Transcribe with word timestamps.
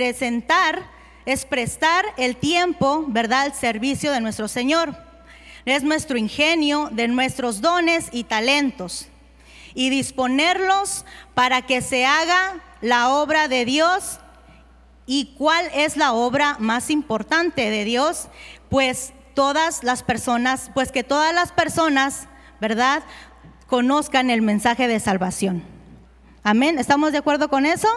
presentar, 0.00 0.82
es 1.26 1.44
prestar 1.44 2.06
el 2.16 2.34
tiempo, 2.34 3.04
¿verdad?, 3.08 3.42
al 3.42 3.54
servicio 3.54 4.12
de 4.12 4.22
nuestro 4.22 4.48
Señor. 4.48 4.96
Es 5.66 5.82
nuestro 5.82 6.16
ingenio, 6.16 6.88
de 6.90 7.06
nuestros 7.06 7.60
dones 7.60 8.08
y 8.10 8.24
talentos. 8.24 9.08
Y 9.74 9.90
disponerlos 9.90 11.04
para 11.34 11.60
que 11.60 11.82
se 11.82 12.06
haga 12.06 12.62
la 12.80 13.10
obra 13.10 13.46
de 13.46 13.66
Dios. 13.66 14.20
¿Y 15.04 15.34
cuál 15.36 15.66
es 15.74 15.98
la 15.98 16.14
obra 16.14 16.56
más 16.58 16.88
importante 16.88 17.68
de 17.68 17.84
Dios? 17.84 18.28
Pues 18.70 19.12
todas 19.34 19.84
las 19.84 20.02
personas, 20.02 20.70
pues 20.72 20.92
que 20.92 21.04
todas 21.04 21.34
las 21.34 21.52
personas, 21.52 22.26
¿verdad? 22.58 23.02
Conozcan 23.66 24.30
el 24.30 24.40
mensaje 24.40 24.88
de 24.88 24.98
salvación. 24.98 25.62
Amén. 26.42 26.78
¿Estamos 26.78 27.12
de 27.12 27.18
acuerdo 27.18 27.50
con 27.50 27.66
eso? 27.66 27.88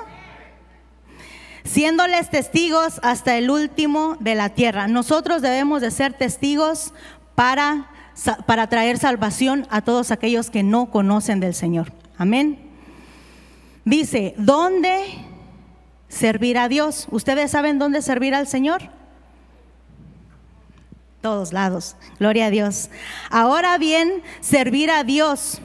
Siéndoles 1.64 2.30
testigos 2.30 3.00
hasta 3.04 3.38
el 3.38 3.50
último 3.50 4.18
de 4.20 4.36
la 4.36 4.50
tierra. 4.50 4.88
Nosotros 4.88 5.42
debemos 5.42 5.82
de 5.82 5.92
ser 5.92 6.14
testigos 6.14 6.94
para, 7.36 7.90
para 8.46 8.68
traer 8.68 8.98
salvación 8.98 9.66
a 9.70 9.82
todos 9.82 10.12
aquellos 10.12 10.50
que 10.50 10.64
no 10.64 10.92
conocen 10.92 11.40
del 11.40 11.54
Señor. 11.54 11.94
Amén. 12.18 12.60
Dice, 13.86 14.34
¿dónde 14.38 15.04
servir 16.10 16.58
a 16.58 16.68
Dios? 16.68 17.08
¿Ustedes 17.12 17.52
saben 17.52 17.80
dónde 17.80 18.02
servir 18.02 18.36
al 18.36 18.48
Señor? 18.48 18.82
Todos 21.22 21.54
lados. 21.54 21.96
Gloria 22.20 22.48
a 22.48 22.50
Dios. 22.50 22.90
Ahora 23.30 23.78
bien, 23.78 24.22
servir 24.42 24.92
a 24.92 25.04
Dios 25.04 25.62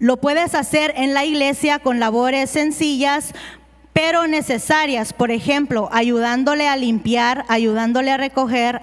lo 0.00 0.16
puedes 0.18 0.54
hacer 0.54 0.92
en 0.96 1.14
la 1.14 1.24
iglesia 1.24 1.78
con 1.78 2.00
labores 2.00 2.50
sencillas, 2.50 3.32
pero 3.94 4.26
necesarias. 4.26 5.14
Por 5.14 5.30
ejemplo, 5.30 5.88
ayudándole 5.90 6.68
a 6.68 6.76
limpiar, 6.76 7.46
ayudándole 7.48 8.10
a 8.10 8.18
recoger, 8.18 8.82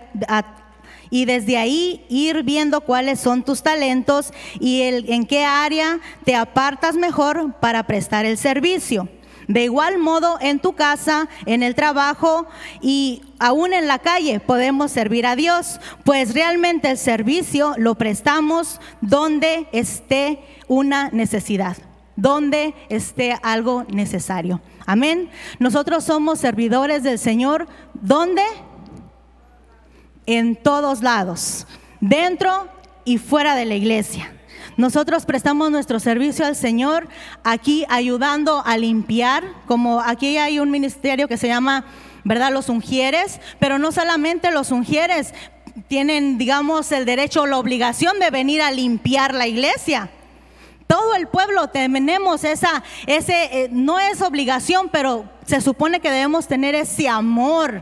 y 1.11 1.25
desde 1.25 1.57
ahí 1.57 2.05
ir 2.09 2.41
viendo 2.41 2.81
cuáles 2.81 3.19
son 3.19 3.43
tus 3.43 3.61
talentos 3.61 4.33
y 4.59 4.81
el, 4.83 5.11
en 5.11 5.27
qué 5.27 5.45
área 5.45 5.99
te 6.23 6.35
apartas 6.35 6.95
mejor 6.95 7.53
para 7.59 7.83
prestar 7.83 8.25
el 8.25 8.37
servicio. 8.37 9.09
De 9.47 9.65
igual 9.65 9.97
modo, 9.97 10.37
en 10.39 10.59
tu 10.59 10.73
casa, 10.73 11.27
en 11.45 11.61
el 11.61 11.75
trabajo 11.75 12.47
y 12.79 13.23
aún 13.37 13.73
en 13.73 13.87
la 13.87 13.99
calle 13.99 14.39
podemos 14.39 14.91
servir 14.91 15.25
a 15.25 15.35
Dios, 15.35 15.81
pues 16.05 16.33
realmente 16.33 16.89
el 16.89 16.97
servicio 16.97 17.73
lo 17.77 17.95
prestamos 17.95 18.79
donde 19.01 19.67
esté 19.73 20.39
una 20.69 21.09
necesidad, 21.09 21.75
donde 22.15 22.73
esté 22.87 23.37
algo 23.41 23.83
necesario. 23.89 24.61
Amén. 24.85 25.29
Nosotros 25.59 26.03
somos 26.03 26.39
servidores 26.39 27.03
del 27.03 27.19
Señor, 27.19 27.67
¿dónde? 27.93 28.43
En 30.25 30.55
todos 30.55 31.01
lados, 31.01 31.67
dentro 31.99 32.67
y 33.05 33.17
fuera 33.17 33.55
de 33.55 33.65
la 33.65 33.75
iglesia. 33.75 34.33
Nosotros 34.77 35.25
prestamos 35.25 35.69
nuestro 35.69 35.99
servicio 35.99 36.45
al 36.45 36.55
Señor 36.55 37.07
aquí 37.43 37.85
ayudando 37.89 38.63
a 38.65 38.77
limpiar, 38.77 39.43
como 39.67 39.99
aquí 39.99 40.37
hay 40.37 40.59
un 40.59 40.71
ministerio 40.71 41.27
que 41.27 41.37
se 41.37 41.47
llama, 41.47 41.85
¿verdad? 42.23 42.51
Los 42.51 42.69
ungieres, 42.69 43.39
pero 43.59 43.79
no 43.79 43.91
solamente 43.91 44.51
los 44.51 44.71
ungieres 44.71 45.33
tienen, 45.87 46.37
digamos, 46.37 46.91
el 46.91 47.05
derecho 47.05 47.41
o 47.41 47.47
la 47.47 47.57
obligación 47.57 48.19
de 48.19 48.29
venir 48.29 48.61
a 48.61 48.71
limpiar 48.71 49.33
la 49.33 49.47
iglesia. 49.47 50.09
Todo 50.91 51.15
el 51.15 51.27
pueblo 51.27 51.69
tenemos 51.69 52.43
esa, 52.43 52.83
ese, 53.07 53.63
eh, 53.63 53.69
no 53.71 53.97
es 53.97 54.21
obligación, 54.21 54.89
pero 54.89 55.23
se 55.45 55.61
supone 55.61 56.01
que 56.01 56.11
debemos 56.11 56.47
tener 56.49 56.75
ese 56.75 57.07
amor 57.07 57.81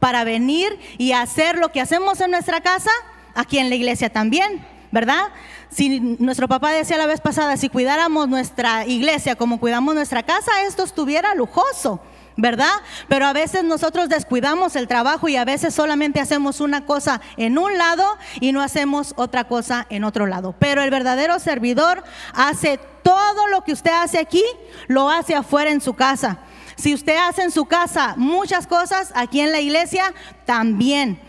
para 0.00 0.24
venir 0.24 0.76
y 0.98 1.12
hacer 1.12 1.58
lo 1.58 1.68
que 1.68 1.80
hacemos 1.80 2.20
en 2.20 2.32
nuestra 2.32 2.60
casa, 2.60 2.90
aquí 3.36 3.60
en 3.60 3.68
la 3.68 3.76
iglesia 3.76 4.10
también, 4.10 4.66
¿verdad? 4.90 5.28
Si 5.70 6.00
nuestro 6.00 6.48
papá 6.48 6.72
decía 6.72 6.98
la 6.98 7.06
vez 7.06 7.20
pasada, 7.20 7.56
si 7.56 7.68
cuidáramos 7.68 8.28
nuestra 8.28 8.84
iglesia 8.84 9.36
como 9.36 9.60
cuidamos 9.60 9.94
nuestra 9.94 10.24
casa, 10.24 10.64
esto 10.66 10.82
estuviera 10.82 11.36
lujoso. 11.36 12.00
¿Verdad? 12.40 12.72
Pero 13.08 13.26
a 13.26 13.32
veces 13.32 13.64
nosotros 13.64 14.08
descuidamos 14.08 14.76
el 14.76 14.88
trabajo 14.88 15.28
y 15.28 15.36
a 15.36 15.44
veces 15.44 15.74
solamente 15.74 16.20
hacemos 16.20 16.60
una 16.60 16.84
cosa 16.84 17.20
en 17.36 17.58
un 17.58 17.76
lado 17.78 18.04
y 18.40 18.52
no 18.52 18.62
hacemos 18.62 19.14
otra 19.16 19.44
cosa 19.44 19.86
en 19.90 20.04
otro 20.04 20.26
lado. 20.26 20.54
Pero 20.58 20.82
el 20.82 20.90
verdadero 20.90 21.38
servidor 21.38 22.02
hace 22.34 22.78
todo 23.02 23.46
lo 23.48 23.64
que 23.64 23.72
usted 23.72 23.92
hace 23.92 24.18
aquí, 24.18 24.44
lo 24.86 25.10
hace 25.10 25.34
afuera 25.34 25.70
en 25.70 25.80
su 25.80 25.94
casa. 25.94 26.38
Si 26.76 26.94
usted 26.94 27.16
hace 27.16 27.42
en 27.42 27.50
su 27.50 27.66
casa 27.66 28.14
muchas 28.16 28.66
cosas, 28.66 29.12
aquí 29.14 29.40
en 29.40 29.52
la 29.52 29.60
iglesia 29.60 30.14
también. 30.46 31.20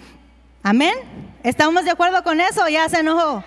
Amén. 0.63 0.93
¿Estamos 1.43 1.83
de 1.85 1.91
acuerdo 1.91 2.23
con 2.23 2.39
eso? 2.39 2.67
Ya 2.69 2.87
se 2.87 2.99
enojó. 2.99 3.43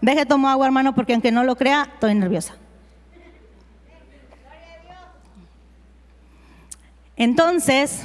Deje 0.00 0.26
tomar 0.26 0.52
agua, 0.52 0.66
hermano, 0.66 0.94
porque 0.94 1.14
aunque 1.14 1.32
no 1.32 1.42
lo 1.42 1.56
crea, 1.56 1.88
estoy 1.94 2.14
nerviosa. 2.14 2.54
Entonces, 7.18 8.04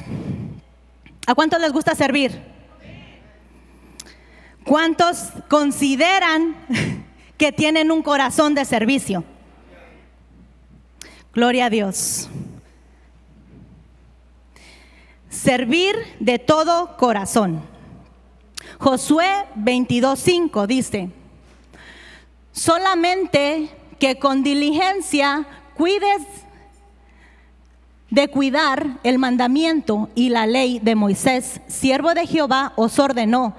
¿a 1.28 1.36
cuántos 1.36 1.62
les 1.62 1.72
gusta 1.72 1.94
servir? 1.94 2.42
¿Cuántos 4.66 5.30
consideran 5.50 6.56
que 7.38 7.52
tienen 7.52 7.92
un 7.92 8.02
corazón 8.02 8.56
de 8.56 8.66
servicio? 8.66 9.24
Gloria 11.32 11.66
a 11.68 11.70
Dios. 11.70 12.28
Servir 15.30 15.96
de 16.20 16.40
todo 16.40 16.98
corazón. 16.98 17.62
Josué 18.80 19.46
22:5 19.56 20.66
dice, 20.66 21.10
solamente 22.52 23.70
que 24.00 24.18
con 24.18 24.42
diligencia 24.42 25.46
cuides 25.76 26.22
de 28.14 28.28
cuidar 28.28 29.00
el 29.02 29.18
mandamiento 29.18 30.08
y 30.14 30.30
la 30.30 30.46
ley 30.46 30.78
de 30.78 30.94
Moisés, 30.94 31.62
siervo 31.68 32.14
de 32.14 32.28
Jehová, 32.28 32.72
os 32.76 33.00
ordenó 33.00 33.56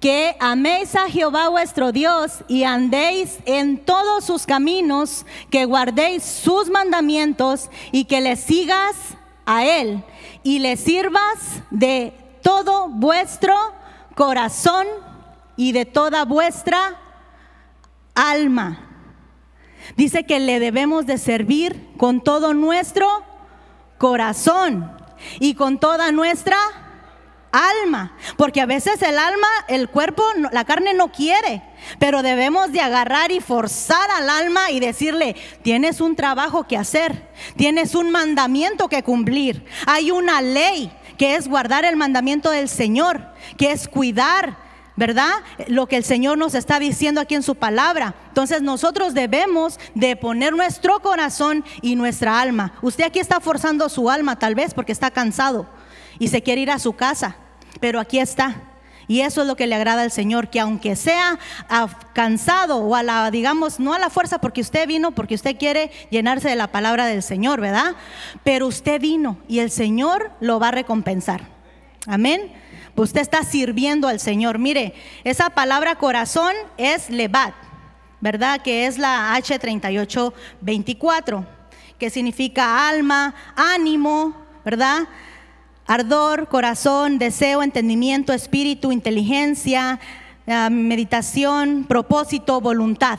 que 0.00 0.34
améis 0.40 0.96
a 0.96 1.08
Jehová 1.08 1.50
vuestro 1.50 1.92
Dios 1.92 2.42
y 2.48 2.64
andéis 2.64 3.38
en 3.44 3.78
todos 3.78 4.24
sus 4.24 4.44
caminos, 4.44 5.24
que 5.50 5.66
guardéis 5.66 6.24
sus 6.24 6.68
mandamientos 6.68 7.70
y 7.92 8.06
que 8.06 8.20
le 8.20 8.34
sigas 8.34 8.96
a 9.44 9.64
él 9.64 10.02
y 10.42 10.58
le 10.58 10.76
sirvas 10.76 11.62
de 11.70 12.12
todo 12.42 12.88
vuestro 12.88 13.54
corazón 14.16 14.88
y 15.56 15.70
de 15.70 15.84
toda 15.84 16.24
vuestra 16.24 16.98
alma. 18.16 18.80
Dice 19.96 20.24
que 20.24 20.40
le 20.40 20.58
debemos 20.58 21.06
de 21.06 21.18
servir 21.18 21.94
con 21.96 22.20
todo 22.20 22.52
nuestro 22.52 23.06
corazón 23.98 24.92
y 25.40 25.54
con 25.54 25.78
toda 25.78 26.12
nuestra 26.12 26.58
alma, 27.52 28.12
porque 28.36 28.60
a 28.60 28.66
veces 28.66 29.00
el 29.02 29.18
alma, 29.18 29.46
el 29.68 29.88
cuerpo, 29.88 30.24
la 30.52 30.64
carne 30.64 30.94
no 30.94 31.10
quiere, 31.10 31.62
pero 31.98 32.22
debemos 32.22 32.72
de 32.72 32.80
agarrar 32.80 33.32
y 33.32 33.40
forzar 33.40 34.10
al 34.10 34.28
alma 34.28 34.70
y 34.70 34.80
decirle, 34.80 35.36
tienes 35.62 36.00
un 36.00 36.16
trabajo 36.16 36.64
que 36.66 36.76
hacer, 36.76 37.30
tienes 37.56 37.94
un 37.94 38.10
mandamiento 38.10 38.88
que 38.88 39.02
cumplir, 39.02 39.64
hay 39.86 40.10
una 40.10 40.42
ley 40.42 40.92
que 41.16 41.34
es 41.36 41.48
guardar 41.48 41.84
el 41.84 41.96
mandamiento 41.96 42.50
del 42.50 42.68
Señor, 42.68 43.32
que 43.56 43.72
es 43.72 43.88
cuidar 43.88 44.65
¿verdad? 44.96 45.32
Lo 45.68 45.86
que 45.86 45.96
el 45.96 46.04
Señor 46.04 46.38
nos 46.38 46.54
está 46.54 46.78
diciendo 46.78 47.20
aquí 47.20 47.34
en 47.34 47.42
su 47.42 47.54
palabra. 47.54 48.14
Entonces 48.28 48.62
nosotros 48.62 49.14
debemos 49.14 49.78
de 49.94 50.16
poner 50.16 50.54
nuestro 50.54 51.00
corazón 51.00 51.64
y 51.82 51.96
nuestra 51.96 52.40
alma. 52.40 52.72
Usted 52.82 53.04
aquí 53.04 53.18
está 53.18 53.40
forzando 53.40 53.88
su 53.88 54.10
alma 54.10 54.38
tal 54.38 54.54
vez 54.54 54.74
porque 54.74 54.92
está 54.92 55.10
cansado 55.10 55.66
y 56.18 56.28
se 56.28 56.42
quiere 56.42 56.62
ir 56.62 56.70
a 56.70 56.78
su 56.78 56.94
casa, 56.94 57.36
pero 57.80 58.00
aquí 58.00 58.18
está. 58.18 58.62
Y 59.08 59.20
eso 59.20 59.42
es 59.42 59.46
lo 59.46 59.54
que 59.54 59.68
le 59.68 59.76
agrada 59.76 60.02
al 60.02 60.10
Señor, 60.10 60.50
que 60.50 60.58
aunque 60.58 60.96
sea 60.96 61.38
cansado 62.12 62.78
o 62.78 62.96
a 62.96 63.04
la, 63.04 63.30
digamos, 63.30 63.78
no 63.78 63.94
a 63.94 64.00
la 64.00 64.10
fuerza 64.10 64.40
porque 64.40 64.60
usted 64.60 64.88
vino, 64.88 65.12
porque 65.12 65.36
usted 65.36 65.56
quiere 65.56 65.92
llenarse 66.10 66.48
de 66.48 66.56
la 66.56 66.72
palabra 66.72 67.06
del 67.06 67.22
Señor, 67.22 67.60
¿verdad? 67.60 67.94
Pero 68.42 68.66
usted 68.66 69.00
vino 69.00 69.38
y 69.46 69.60
el 69.60 69.70
Señor 69.70 70.32
lo 70.40 70.58
va 70.58 70.68
a 70.68 70.72
recompensar. 70.72 71.42
Amén. 72.08 72.52
Usted 72.96 73.20
está 73.20 73.44
sirviendo 73.44 74.08
al 74.08 74.18
Señor. 74.20 74.58
Mire, 74.58 74.94
esa 75.22 75.50
palabra 75.50 75.96
corazón 75.96 76.54
es 76.78 77.10
levat, 77.10 77.52
¿verdad? 78.22 78.62
Que 78.62 78.86
es 78.86 78.96
la 78.96 79.36
H3824, 79.36 81.44
que 81.98 82.08
significa 82.08 82.88
alma, 82.88 83.34
ánimo, 83.54 84.34
¿verdad? 84.64 85.08
Ardor, 85.86 86.48
corazón, 86.48 87.18
deseo, 87.18 87.62
entendimiento, 87.62 88.32
espíritu, 88.32 88.90
inteligencia, 88.90 90.00
ah, 90.46 90.70
meditación, 90.70 91.84
propósito, 91.86 92.62
voluntad. 92.62 93.18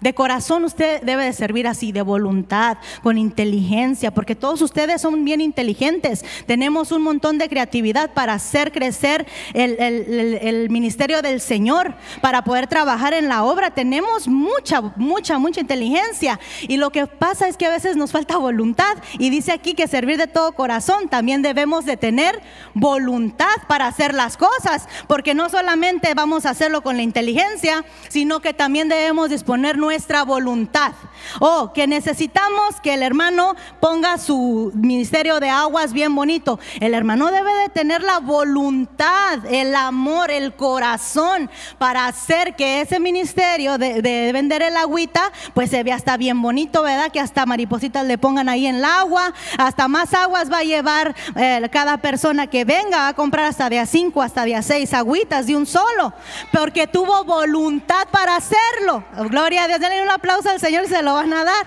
De 0.00 0.14
corazón 0.14 0.64
usted 0.64 1.02
debe 1.02 1.24
de 1.24 1.32
servir 1.32 1.66
así, 1.66 1.92
de 1.92 2.02
voluntad, 2.02 2.78
con 3.02 3.18
inteligencia, 3.18 4.10
porque 4.10 4.34
todos 4.34 4.62
ustedes 4.62 5.02
son 5.02 5.24
bien 5.24 5.40
inteligentes. 5.40 6.24
Tenemos 6.46 6.90
un 6.90 7.02
montón 7.02 7.36
de 7.36 7.48
creatividad 7.48 8.12
para 8.14 8.34
hacer 8.34 8.72
crecer 8.72 9.26
el, 9.52 9.76
el, 9.78 10.70
ministerio 10.70 11.20
del 11.20 11.40
Señor, 11.40 11.94
para 12.22 12.44
poder 12.44 12.66
trabajar 12.66 13.12
en 13.12 13.28
la 13.28 13.44
obra. 13.44 13.72
Tenemos 13.72 14.26
mucha, 14.26 14.80
mucha, 14.96 15.38
mucha 15.38 15.60
inteligencia. 15.60 16.40
Y 16.62 16.78
lo 16.78 16.90
que 16.90 17.06
pasa 17.06 17.48
es 17.48 17.56
que 17.56 17.66
a 17.66 17.70
veces 17.70 17.96
nos 17.96 18.12
falta 18.12 18.38
voluntad. 18.38 18.96
Y 19.18 19.28
dice 19.28 19.52
aquí 19.52 19.74
que 19.74 19.86
servir 19.86 20.16
de 20.16 20.26
todo 20.26 20.52
corazón, 20.52 21.08
también 21.08 21.42
debemos 21.42 21.84
de 21.84 21.96
tener 21.96 22.40
voluntad 22.72 23.46
para 23.68 23.86
hacer 23.86 24.14
las 24.14 24.36
cosas, 24.36 24.88
porque 25.06 25.34
no 25.34 25.50
solamente 25.50 26.14
vamos 26.14 26.46
a 26.46 26.50
hacerlo 26.50 26.82
con 26.82 26.96
la 26.96 27.02
inteligencia, 27.02 27.84
sino 28.08 28.40
que 28.40 28.54
también 28.54 28.88
debemos 28.88 29.28
disponer 29.28 29.76
nuestra 29.90 30.22
voluntad. 30.22 30.92
O 31.40 31.72
que 31.72 31.88
necesitamos 31.88 32.80
que 32.80 32.94
el 32.94 33.02
hermano 33.02 33.56
ponga 33.80 34.18
su 34.18 34.70
ministerio 34.72 35.40
de 35.40 35.50
aguas 35.50 35.92
bien 35.92 36.14
bonito. 36.14 36.60
El 36.78 36.94
hermano 36.94 37.32
debe 37.32 37.52
de 37.54 37.68
tener 37.70 38.00
la 38.00 38.20
voluntad, 38.20 39.44
el 39.50 39.74
amor, 39.74 40.30
el 40.30 40.54
corazón 40.54 41.50
para 41.78 42.06
hacer 42.06 42.54
que 42.54 42.82
ese 42.82 43.00
ministerio 43.00 43.78
de, 43.78 44.30
vender 44.32 44.62
el 44.62 44.76
agüita, 44.76 45.32
pues 45.54 45.70
se 45.70 45.82
vea 45.82 45.96
hasta 45.96 46.16
bien 46.16 46.40
bonito, 46.40 46.84
¿verdad? 46.84 47.10
Que 47.10 47.18
hasta 47.18 47.44
maripositas 47.44 48.06
le 48.06 48.16
pongan 48.16 48.48
ahí 48.48 48.66
en 48.66 48.76
el 48.76 48.84
agua, 48.84 49.34
hasta 49.58 49.88
más 49.88 50.14
aguas 50.14 50.52
va 50.52 50.58
a 50.58 50.62
llevar 50.62 51.16
eh, 51.34 51.68
cada 51.72 51.96
persona 51.96 52.46
que 52.46 52.64
venga 52.64 53.08
a 53.08 53.14
comprar 53.14 53.46
hasta 53.46 53.68
de 53.68 53.80
a 53.80 53.86
cinco, 53.86 54.22
hasta 54.22 54.44
de 54.44 54.54
a 54.54 54.62
seis 54.62 54.94
agüitas 54.94 55.48
de 55.48 55.56
un 55.56 55.66
solo, 55.66 56.12
porque 56.52 56.86
tuvo 56.86 57.24
voluntad 57.24 58.06
para 58.12 58.36
hacerlo. 58.36 59.02
Gloria 59.30 59.64
a 59.64 59.68
Dios, 59.68 59.79
denle 59.80 60.02
un 60.02 60.10
aplauso 60.10 60.50
al 60.50 60.60
Señor 60.60 60.84
y 60.84 60.88
se 60.88 61.02
lo 61.02 61.14
van 61.14 61.32
a 61.32 61.44
dar. 61.44 61.66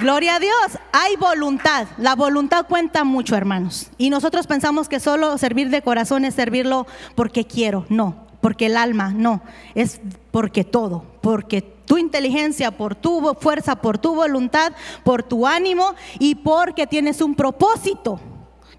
Gloria 0.00 0.36
a 0.36 0.40
Dios, 0.40 0.78
hay 0.92 1.16
voluntad. 1.16 1.86
La 1.98 2.14
voluntad 2.14 2.66
cuenta 2.66 3.04
mucho, 3.04 3.36
hermanos. 3.36 3.88
Y 3.98 4.10
nosotros 4.10 4.46
pensamos 4.46 4.88
que 4.88 5.00
solo 5.00 5.38
servir 5.38 5.70
de 5.70 5.82
corazón 5.82 6.24
es 6.24 6.34
servirlo 6.34 6.86
porque 7.14 7.46
quiero. 7.46 7.86
No, 7.88 8.26
porque 8.40 8.66
el 8.66 8.76
alma, 8.76 9.12
no. 9.14 9.42
Es 9.74 10.00
porque 10.30 10.64
todo, 10.64 11.04
porque 11.20 11.62
tu 11.62 11.98
inteligencia, 11.98 12.72
por 12.72 12.94
tu 12.94 13.36
fuerza, 13.40 13.76
por 13.76 13.98
tu 13.98 14.14
voluntad, 14.14 14.72
por 15.04 15.22
tu 15.22 15.46
ánimo 15.46 15.94
y 16.18 16.34
porque 16.34 16.86
tienes 16.86 17.20
un 17.20 17.34
propósito 17.34 18.20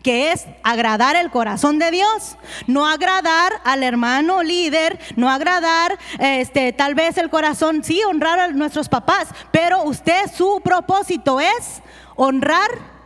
que 0.03 0.31
es 0.31 0.45
agradar 0.63 1.15
el 1.15 1.29
corazón 1.29 1.79
de 1.79 1.91
Dios, 1.91 2.37
no 2.67 2.87
agradar 2.87 3.53
al 3.63 3.83
hermano 3.83 4.43
líder, 4.43 4.99
no 5.15 5.29
agradar 5.29 5.97
este 6.19 6.73
tal 6.73 6.95
vez 6.95 7.17
el 7.17 7.29
corazón, 7.29 7.83
sí, 7.83 8.01
honrar 8.03 8.39
a 8.39 8.47
nuestros 8.49 8.89
papás, 8.89 9.27
pero 9.51 9.83
usted 9.83 10.31
su 10.33 10.61
propósito 10.63 11.39
es 11.39 11.81
honrar 12.15 12.97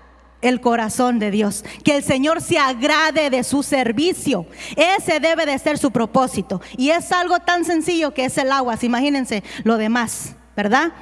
el 0.41 0.59
corazón 0.59 1.19
de 1.19 1.31
Dios, 1.31 1.63
que 1.83 1.95
el 1.95 2.03
Señor 2.03 2.41
se 2.41 2.57
agrade 2.57 3.29
de 3.29 3.43
su 3.43 3.63
servicio. 3.63 4.45
Ese 4.75 5.19
debe 5.19 5.45
de 5.45 5.59
ser 5.59 5.77
su 5.77 5.91
propósito. 5.91 6.61
Y 6.77 6.89
es 6.89 7.11
algo 7.11 7.39
tan 7.39 7.63
sencillo 7.63 8.13
que 8.13 8.25
es 8.25 8.37
el 8.37 8.51
agua, 8.51 8.77
imagínense 8.81 9.43
lo 9.63 9.77
demás, 9.77 10.35
¿verdad? 10.55 10.93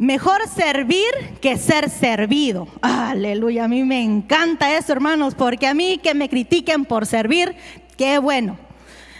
Mejor 0.00 0.48
servir 0.48 1.12
que 1.42 1.58
ser 1.58 1.90
servido. 1.90 2.66
Aleluya, 2.80 3.64
a 3.64 3.68
mí 3.68 3.84
me 3.84 4.02
encanta 4.02 4.74
eso, 4.78 4.92
hermanos, 4.92 5.34
porque 5.34 5.66
a 5.66 5.74
mí 5.74 5.98
que 5.98 6.14
me 6.14 6.30
critiquen 6.30 6.86
por 6.86 7.04
servir, 7.04 7.54
qué 7.98 8.18
bueno. 8.18 8.56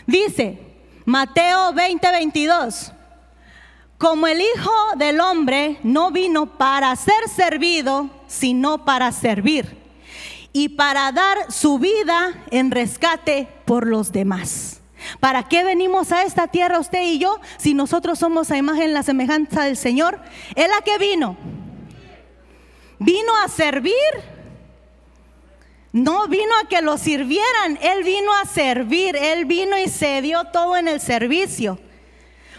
Dice 0.06 0.58
Mateo 1.04 1.74
20, 1.74 2.10
22. 2.10 2.92
Como 3.98 4.26
el 4.26 4.40
Hijo 4.40 4.72
del 4.96 5.20
Hombre 5.20 5.76
no 5.82 6.12
vino 6.12 6.56
para 6.56 6.96
ser 6.96 7.28
servido, 7.28 8.08
sino 8.26 8.86
para 8.86 9.12
servir 9.12 9.76
y 10.54 10.70
para 10.70 11.12
dar 11.12 11.52
su 11.52 11.78
vida 11.78 12.42
en 12.50 12.70
rescate 12.70 13.48
por 13.66 13.86
los 13.86 14.12
demás. 14.12 14.79
¿Para 15.18 15.44
qué 15.44 15.64
venimos 15.64 16.12
a 16.12 16.22
esta 16.22 16.48
tierra 16.48 16.78
usted 16.78 17.02
y 17.02 17.18
yo 17.18 17.40
si 17.56 17.74
nosotros 17.74 18.18
somos 18.18 18.50
a 18.50 18.56
imagen 18.56 18.92
la 18.92 19.02
semejanza 19.02 19.64
del 19.64 19.76
Señor? 19.76 20.20
¿Él 20.54 20.70
a 20.78 20.82
qué 20.82 20.98
vino? 20.98 21.36
Vino 22.98 23.32
a 23.44 23.48
servir. 23.48 23.94
No 25.92 26.28
vino 26.28 26.52
a 26.62 26.68
que 26.68 26.82
lo 26.82 26.98
sirvieran, 26.98 27.78
Él 27.82 28.04
vino 28.04 28.32
a 28.34 28.44
servir, 28.44 29.16
Él 29.16 29.44
vino 29.44 29.76
y 29.76 29.88
se 29.88 30.22
dio 30.22 30.44
todo 30.44 30.76
en 30.76 30.86
el 30.86 31.00
servicio. 31.00 31.80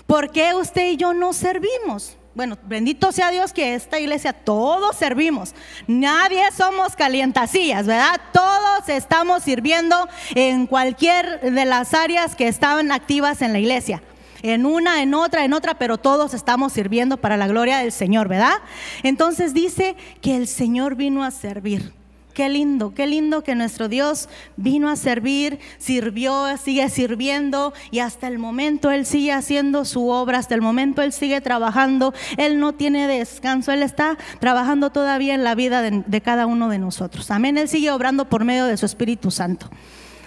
¿Por 0.05 0.31
qué 0.31 0.53
usted 0.53 0.91
y 0.91 0.97
yo 0.97 1.13
no 1.13 1.31
servimos? 1.31 2.17
Bueno, 2.33 2.57
bendito 2.63 3.12
sea 3.12 3.30
Dios 3.30 3.51
que 3.51 3.75
esta 3.75 4.00
iglesia 4.00 4.31
todos 4.31 4.95
servimos. 4.95 5.54
Nadie 5.88 6.44
somos 6.56 6.95
calientacillas, 6.95 7.86
¿verdad? 7.86 8.22
Todos 8.31 8.88
estamos 8.88 9.44
sirviendo 9.44 10.07
en 10.33 10.66
cualquier 10.66 11.42
de 11.42 11.66
las 11.66 11.94
áreas 11.94 12.36
que 12.38 12.48
estaban 12.48 12.94
activas 12.94 13.42
en 13.42 13.51
la 13.51 13.60
iglesia. 13.60 14.01
En 14.44 14.66
una, 14.66 15.04
en 15.04 15.13
otra, 15.13 15.44
en 15.44 15.54
otra, 15.54 15.75
pero 15.75 15.98
todos 15.98 16.33
estamos 16.33 16.72
sirviendo 16.72 17.18
para 17.18 17.36
la 17.36 17.48
gloria 17.48 17.80
del 17.80 17.92
Señor, 17.92 18.30
¿verdad? 18.30 18.56
Entonces 19.04 19.54
dice 19.54 19.98
que 20.22 20.38
el 20.38 20.48
Señor 20.48 20.95
vino 20.95 21.25
a 21.25 21.31
servir. 21.31 21.94
Qué 22.33 22.50
lindo, 22.50 22.94
qué 22.94 23.07
lindo 23.07 23.44
que 23.44 23.56
nuestro 23.56 23.89
Dios 23.89 24.30
vino 24.56 24.89
a 24.89 24.95
servir, 24.95 25.60
sirvió, 25.78 26.45
sigue 26.57 26.89
sirviendo 26.89 27.74
y 27.92 28.00
hasta 28.00 28.28
el 28.28 28.39
momento 28.39 28.89
Él 28.89 29.06
sigue 29.06 29.33
haciendo 29.33 29.83
su 29.86 30.07
obra, 30.07 30.38
hasta 30.38 30.56
el 30.56 30.62
momento 30.62 31.01
Él 31.01 31.12
sigue 31.12 31.42
trabajando, 31.42 32.13
Él 32.38 32.60
no 32.60 32.74
tiene 32.74 33.07
descanso, 33.07 33.72
Él 33.72 33.83
está 33.83 34.18
trabajando 34.39 34.92
todavía 34.92 35.33
en 35.33 35.44
la 35.44 35.56
vida 35.56 35.81
de, 35.81 36.04
de 36.06 36.22
cada 36.22 36.45
uno 36.45 36.69
de 36.69 36.80
nosotros. 36.80 37.31
Amén, 37.31 37.57
Él 37.57 37.68
sigue 37.68 37.92
obrando 37.92 38.30
por 38.30 38.45
medio 38.45 38.66
de 38.66 38.78
su 38.78 38.86
Espíritu 38.86 39.30
Santo. 39.30 39.69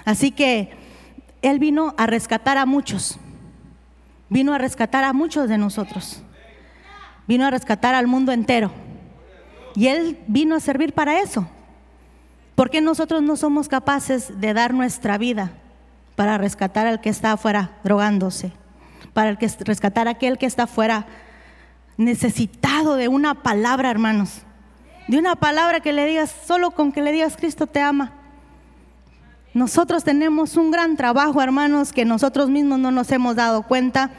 Así 0.04 0.30
que 0.30 0.70
Él 1.42 1.58
vino 1.58 1.94
a 1.96 2.06
rescatar 2.06 2.58
a 2.58 2.66
muchos, 2.66 3.18
vino 4.28 4.52
a 4.52 4.58
rescatar 4.58 5.04
a 5.04 5.12
muchos 5.12 5.48
de 5.48 5.58
nosotros, 5.58 6.22
vino 7.26 7.46
a 7.46 7.50
rescatar 7.50 7.94
al 7.94 8.06
mundo 8.06 8.32
entero. 8.32 8.70
Y 9.74 9.88
Él 9.88 10.18
vino 10.26 10.54
a 10.54 10.60
servir 10.60 10.92
para 10.92 11.20
eso, 11.20 11.48
¿Por 12.54 12.70
qué 12.70 12.80
nosotros 12.80 13.22
no 13.22 13.36
somos 13.36 13.68
capaces 13.68 14.40
de 14.40 14.54
dar 14.54 14.74
nuestra 14.74 15.18
vida 15.18 15.50
para 16.14 16.38
rescatar 16.38 16.86
al 16.86 17.00
que 17.00 17.08
está 17.08 17.32
afuera 17.32 17.72
drogándose? 17.82 18.52
Para 19.12 19.36
rescatar 19.60 20.06
a 20.06 20.12
aquel 20.12 20.38
que 20.38 20.46
está 20.46 20.64
afuera 20.64 21.06
necesitado 21.96 22.96
de 22.96 23.08
una 23.08 23.34
palabra, 23.42 23.90
hermanos. 23.90 24.42
De 25.08 25.18
una 25.18 25.36
palabra 25.36 25.80
que 25.80 25.92
le 25.92 26.06
digas, 26.06 26.34
solo 26.46 26.70
con 26.70 26.92
que 26.92 27.02
le 27.02 27.12
digas, 27.12 27.36
Cristo 27.36 27.66
te 27.66 27.80
ama. 27.80 28.12
Nosotros 29.52 30.02
tenemos 30.02 30.56
un 30.56 30.70
gran 30.70 30.96
trabajo, 30.96 31.42
hermanos, 31.42 31.92
que 31.92 32.04
nosotros 32.04 32.50
mismos 32.50 32.78
no 32.78 32.90
nos 32.90 33.10
hemos 33.12 33.36
dado 33.36 33.62
cuenta 33.62 34.10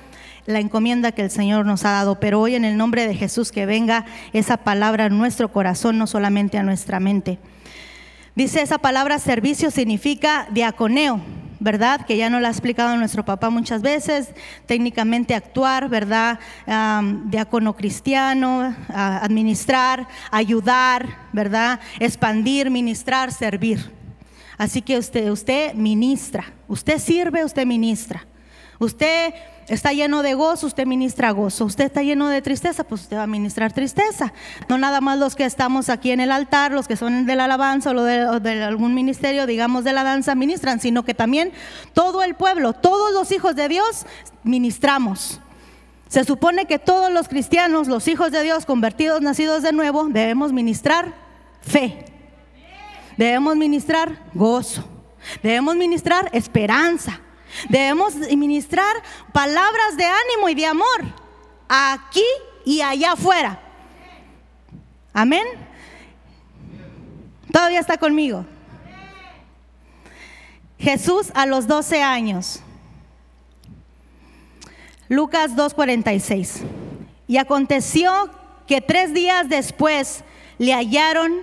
la 0.45 0.59
encomienda 0.59 1.11
que 1.11 1.23
el 1.23 1.31
Señor 1.31 1.65
nos 1.65 1.85
ha 1.85 1.91
dado, 1.91 2.19
pero 2.19 2.39
hoy 2.39 2.55
en 2.55 2.65
el 2.65 2.77
nombre 2.77 3.07
de 3.07 3.15
Jesús 3.15 3.51
que 3.51 3.65
venga 3.65 4.05
esa 4.31 4.57
palabra 4.57 5.05
a 5.05 5.09
nuestro 5.09 5.51
corazón, 5.51 5.97
no 5.97 6.05
solamente 6.05 6.57
a 6.57 6.63
nuestra 6.63 6.99
mente. 6.99 7.39
Dice 8.35 8.61
esa 8.61 8.77
palabra 8.77 9.17
servicio 9.17 9.71
significa 9.71 10.45
diaconeo, 10.51 11.21
¿verdad? 11.61 12.05
Que 12.05 12.17
ya 12.17 12.29
nos 12.29 12.41
lo 12.41 12.47
ha 12.47 12.49
explicado 12.49 12.97
nuestro 12.97 13.23
papá 13.23 13.49
muchas 13.49 13.81
veces. 13.81 14.27
Técnicamente 14.65 15.33
actuar, 15.33 15.87
¿verdad? 15.87 16.39
diácono 17.27 17.77
cristiano, 17.77 18.75
administrar, 18.89 20.09
ayudar, 20.31 21.29
¿verdad? 21.31 21.79
Expandir, 21.97 22.69
ministrar, 22.69 23.31
servir. 23.31 23.89
Así 24.57 24.81
que 24.81 24.97
usted, 24.97 25.29
usted 25.29 25.73
ministra, 25.73 26.43
usted 26.67 26.99
sirve, 26.99 27.45
usted 27.45 27.65
ministra. 27.65 28.25
Usted 28.79 29.33
está 29.67 29.93
lleno 29.93 30.21
de 30.21 30.33
gozo, 30.33 30.67
usted 30.67 30.85
ministra 30.85 31.31
gozo. 31.31 31.65
Usted 31.65 31.85
está 31.85 32.03
lleno 32.03 32.27
de 32.29 32.41
tristeza, 32.41 32.83
pues 32.83 33.01
usted 33.01 33.17
va 33.17 33.23
a 33.23 33.27
ministrar 33.27 33.73
tristeza. 33.73 34.33
No 34.69 34.77
nada 34.77 35.01
más 35.01 35.17
los 35.17 35.35
que 35.35 35.45
estamos 35.45 35.89
aquí 35.89 36.11
en 36.11 36.19
el 36.19 36.31
altar, 36.31 36.71
los 36.71 36.87
que 36.87 36.95
son 36.95 37.25
de 37.25 37.35
la 37.35 37.45
alabanza 37.45 37.91
o 37.91 38.39
de, 38.39 38.63
algún 38.63 38.93
ministerio, 38.93 39.45
digamos 39.45 39.83
de 39.83 39.93
la 39.93 40.03
danza, 40.03 40.35
ministran, 40.35 40.79
sino 40.79 41.03
que 41.03 41.13
también 41.13 41.51
todo 41.93 42.23
el 42.23 42.35
pueblo, 42.35 42.73
todos 42.73 43.11
los 43.13 43.31
hijos 43.31 43.55
de 43.55 43.69
Dios, 43.69 44.05
ministramos. 44.43 45.39
Se 46.07 46.23
supone 46.23 46.65
que 46.65 46.77
todos 46.77 47.11
los 47.11 47.27
cristianos, 47.27 47.87
los 47.87 48.07
hijos 48.07 48.31
de 48.31 48.43
Dios, 48.43 48.65
convertidos, 48.65 49.21
nacidos 49.21 49.63
de 49.63 49.71
nuevo, 49.71 50.05
debemos 50.05 50.53
ministrar 50.53 51.13
fe. 51.61 52.05
Debemos 53.17 53.55
ministrar 53.55 54.23
gozo. 54.33 54.83
Debemos 55.41 55.75
ministrar 55.75 56.29
esperanza. 56.33 57.21
Debemos 57.69 58.15
ministrar 58.15 58.95
palabras 59.31 59.97
de 59.97 60.05
ánimo 60.05 60.49
y 60.49 60.55
de 60.55 60.65
amor 60.65 61.01
aquí 61.67 62.25
y 62.65 62.81
allá 62.81 63.13
afuera. 63.13 63.59
Amén. 65.13 65.45
Todavía 67.51 67.79
está 67.79 67.97
conmigo. 67.97 68.45
Jesús 70.77 71.31
a 71.33 71.45
los 71.45 71.67
12 71.67 72.01
años. 72.01 72.61
Lucas 75.07 75.55
2:46. 75.55 76.63
Y 77.27 77.37
aconteció 77.37 78.29
que 78.67 78.81
tres 78.81 79.13
días 79.13 79.47
después 79.49 80.23
le 80.57 80.73
hallaron 80.73 81.41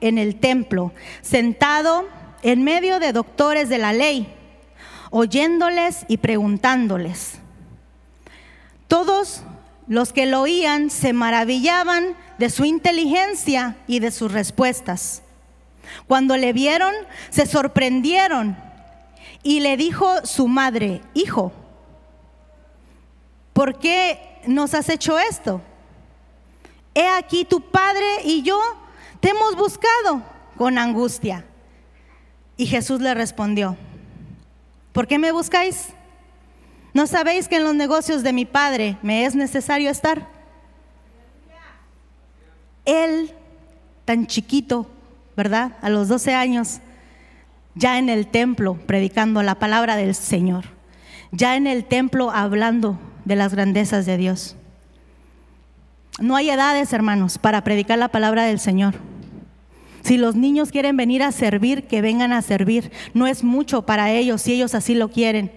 en 0.00 0.18
el 0.18 0.38
templo, 0.38 0.92
sentado 1.22 2.08
en 2.42 2.62
medio 2.62 3.00
de 3.00 3.12
doctores 3.12 3.68
de 3.68 3.78
la 3.78 3.92
ley, 3.92 4.32
oyéndoles 5.10 6.04
y 6.08 6.18
preguntándoles. 6.18 7.38
Todos 8.86 9.42
los 9.86 10.12
que 10.12 10.26
lo 10.26 10.42
oían 10.42 10.90
se 10.90 11.12
maravillaban 11.12 12.16
de 12.38 12.50
su 12.50 12.64
inteligencia 12.64 13.76
y 13.86 14.00
de 14.00 14.10
sus 14.10 14.32
respuestas. 14.32 15.22
Cuando 16.06 16.36
le 16.36 16.52
vieron, 16.52 16.94
se 17.30 17.46
sorprendieron 17.46 18.56
y 19.42 19.60
le 19.60 19.76
dijo 19.76 20.26
su 20.26 20.48
madre, 20.48 21.00
hijo, 21.14 21.52
¿por 23.52 23.78
qué 23.78 24.40
nos 24.46 24.74
has 24.74 24.88
hecho 24.88 25.18
esto? 25.18 25.62
He 26.94 27.06
aquí 27.08 27.44
tu 27.44 27.60
padre 27.60 28.06
y 28.24 28.42
yo 28.42 28.60
te 29.20 29.30
hemos 29.30 29.56
buscado 29.56 30.22
con 30.56 30.78
angustia. 30.78 31.44
Y 32.56 32.66
Jesús 32.66 33.00
le 33.00 33.14
respondió, 33.14 33.76
¿por 34.98 35.06
qué 35.06 35.16
me 35.16 35.30
buscáis? 35.30 35.90
¿No 36.92 37.06
sabéis 37.06 37.46
que 37.46 37.54
en 37.54 37.62
los 37.62 37.76
negocios 37.76 38.24
de 38.24 38.32
mi 38.32 38.44
padre 38.44 38.98
me 39.00 39.26
es 39.26 39.36
necesario 39.36 39.90
estar? 39.90 40.26
Él, 42.84 43.32
tan 44.04 44.26
chiquito, 44.26 44.90
¿verdad? 45.36 45.76
A 45.82 45.88
los 45.88 46.08
12 46.08 46.34
años, 46.34 46.80
ya 47.76 47.96
en 48.00 48.08
el 48.08 48.26
templo 48.26 48.74
predicando 48.74 49.40
la 49.44 49.54
palabra 49.60 49.94
del 49.94 50.16
Señor, 50.16 50.64
ya 51.30 51.54
en 51.54 51.68
el 51.68 51.84
templo 51.84 52.32
hablando 52.32 52.98
de 53.24 53.36
las 53.36 53.54
grandezas 53.54 54.04
de 54.04 54.16
Dios. 54.16 54.56
No 56.18 56.34
hay 56.34 56.50
edades, 56.50 56.92
hermanos, 56.92 57.38
para 57.38 57.62
predicar 57.62 58.00
la 58.00 58.08
palabra 58.08 58.46
del 58.46 58.58
Señor. 58.58 58.96
Si 60.02 60.16
los 60.16 60.34
niños 60.34 60.70
quieren 60.70 60.96
venir 60.96 61.22
a 61.22 61.32
servir, 61.32 61.86
que 61.86 62.00
vengan 62.00 62.32
a 62.32 62.42
servir. 62.42 62.90
No 63.14 63.26
es 63.26 63.44
mucho 63.44 63.82
para 63.82 64.10
ellos 64.10 64.42
si 64.42 64.54
ellos 64.54 64.74
así 64.74 64.94
lo 64.94 65.10
quieren. 65.10 65.52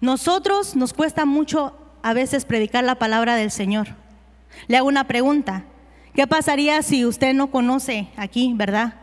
Nosotros 0.00 0.76
nos 0.76 0.92
cuesta 0.92 1.24
mucho 1.24 1.76
a 2.02 2.12
veces 2.12 2.44
predicar 2.44 2.84
la 2.84 2.96
palabra 2.96 3.36
del 3.36 3.50
Señor. 3.50 3.88
Le 4.66 4.76
hago 4.76 4.88
una 4.88 5.06
pregunta. 5.06 5.64
¿Qué 6.14 6.26
pasaría 6.26 6.82
si 6.82 7.04
usted 7.04 7.34
no 7.34 7.50
conoce 7.50 8.08
aquí, 8.16 8.52
verdad? 8.54 8.94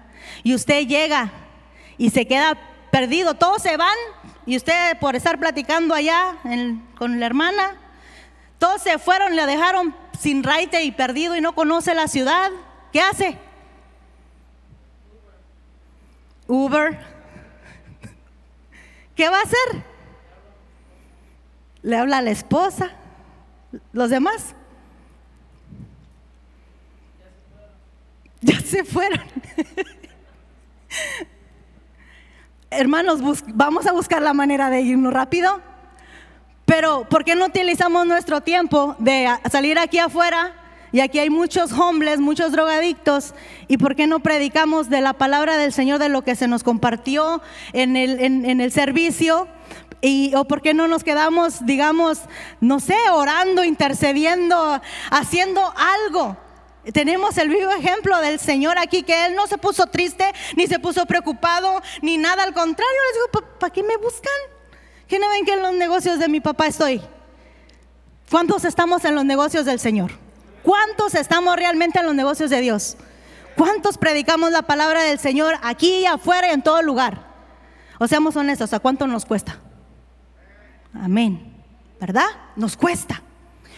Y 0.43 0.53
usted 0.53 0.87
llega 0.87 1.31
y 1.97 2.09
se 2.09 2.25
queda 2.25 2.57
perdido. 2.91 3.33
Todos 3.33 3.61
se 3.61 3.77
van 3.77 3.95
y 4.45 4.57
usted 4.57 4.97
por 4.99 5.15
estar 5.15 5.39
platicando 5.39 5.93
allá 5.93 6.37
con 6.97 7.19
la 7.19 7.25
hermana, 7.25 7.77
todos 8.57 8.81
se 8.81 8.99
fueron, 8.99 9.35
le 9.35 9.45
dejaron 9.45 9.95
sin 10.19 10.43
raite 10.43 10.83
y 10.83 10.91
perdido 10.91 11.35
y 11.35 11.41
no 11.41 11.53
conoce 11.53 11.95
la 11.95 12.07
ciudad. 12.07 12.51
¿Qué 12.91 13.01
hace? 13.01 13.37
Uber. 16.51 16.99
¿Qué 19.15 19.29
va 19.29 19.39
a 19.39 19.43
hacer? 19.43 19.83
Le 21.81 21.95
habla 21.95 22.17
a 22.17 22.21
la 22.21 22.31
esposa. 22.31 22.91
¿Los 23.93 24.09
demás? 24.09 24.53
Ya 28.41 28.59
se 28.59 28.83
fueron. 28.83 29.21
Hermanos, 32.69 33.21
vamos 33.53 33.87
a 33.87 33.93
buscar 33.93 34.21
la 34.21 34.33
manera 34.33 34.69
de 34.69 34.81
irnos 34.81 35.13
rápido. 35.13 35.61
Pero, 36.65 37.07
¿por 37.07 37.23
qué 37.23 37.33
no 37.33 37.45
utilizamos 37.45 38.05
nuestro 38.05 38.41
tiempo 38.41 38.97
de 38.99 39.29
salir 39.49 39.79
aquí 39.79 39.99
afuera? 39.99 40.60
Y 40.93 40.99
aquí 40.99 41.19
hay 41.19 41.29
muchos 41.29 41.71
hombres, 41.71 42.19
muchos 42.19 42.51
drogadictos. 42.51 43.33
¿Y 43.67 43.77
por 43.77 43.95
qué 43.95 44.07
no 44.07 44.19
predicamos 44.19 44.89
de 44.89 45.01
la 45.01 45.13
palabra 45.13 45.57
del 45.57 45.71
Señor, 45.71 45.99
de 45.99 46.09
lo 46.09 46.23
que 46.23 46.35
se 46.35 46.47
nos 46.47 46.63
compartió 46.63 47.41
en 47.71 47.95
el, 47.95 48.71
servicio? 48.71 49.47
Y, 50.01 50.33
¿O 50.35 50.45
por 50.45 50.61
qué 50.61 50.73
no 50.73 50.87
nos 50.87 51.03
quedamos, 51.03 51.65
digamos, 51.65 52.19
no 52.59 52.79
sé, 52.79 52.97
orando, 53.13 53.63
intercediendo, 53.63 54.81
haciendo 55.11 55.61
algo? 56.07 56.35
Tenemos 56.93 57.37
el 57.37 57.49
vivo 57.49 57.71
ejemplo 57.71 58.19
del 58.19 58.39
Señor 58.39 58.77
aquí, 58.77 59.03
que 59.03 59.27
Él 59.27 59.35
no 59.35 59.47
se 59.47 59.57
puso 59.57 59.85
triste, 59.87 60.25
ni 60.57 60.67
se 60.67 60.79
puso 60.79 61.05
preocupado, 61.05 61.81
ni 62.01 62.17
nada. 62.17 62.43
Al 62.43 62.53
contrario, 62.53 62.97
les 63.07 63.13
digo, 63.15 63.57
¿para 63.59 63.71
qué 63.71 63.83
me 63.83 63.95
buscan? 63.97 64.33
¿Qué 65.07 65.19
no 65.19 65.29
ven 65.29 65.45
que 65.45 65.53
en 65.53 65.61
los 65.61 65.73
negocios 65.73 66.19
de 66.19 66.27
mi 66.27 66.41
papá 66.41 66.67
estoy? 66.67 67.01
¿Cuántos 68.29 68.65
estamos 68.65 69.05
en 69.05 69.15
los 69.15 69.23
negocios 69.23 69.65
del 69.65 69.79
Señor? 69.79 70.11
¿Cuántos 70.63 71.15
estamos 71.15 71.55
realmente 71.55 71.99
en 71.99 72.05
los 72.05 72.15
negocios 72.15 72.49
de 72.49 72.61
Dios? 72.61 72.97
¿Cuántos 73.55 73.97
predicamos 73.97 74.51
la 74.51 74.61
palabra 74.61 75.03
del 75.03 75.19
Señor 75.19 75.55
aquí, 75.61 76.05
afuera 76.05 76.47
y 76.47 76.51
en 76.51 76.61
todo 76.61 76.81
lugar? 76.81 77.25
O 77.99 78.07
seamos 78.07 78.35
honestos, 78.35 78.73
¿a 78.73 78.79
cuánto 78.79 79.07
nos 79.07 79.25
cuesta? 79.25 79.59
Amén. 80.93 81.53
¿Verdad? 81.99 82.27
Nos 82.55 82.77
cuesta. 82.77 83.21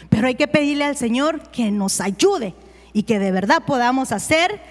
Pero 0.10 0.28
hay 0.28 0.36
que 0.36 0.48
pedirle 0.48 0.86
al 0.86 0.96
Señor 0.96 1.50
que 1.52 1.72
nos 1.72 2.02
ayude 2.02 2.54
y 2.94 3.04
que 3.04 3.20
de 3.20 3.32
verdad 3.32 3.64
podamos 3.66 4.12
hacer 4.12 4.62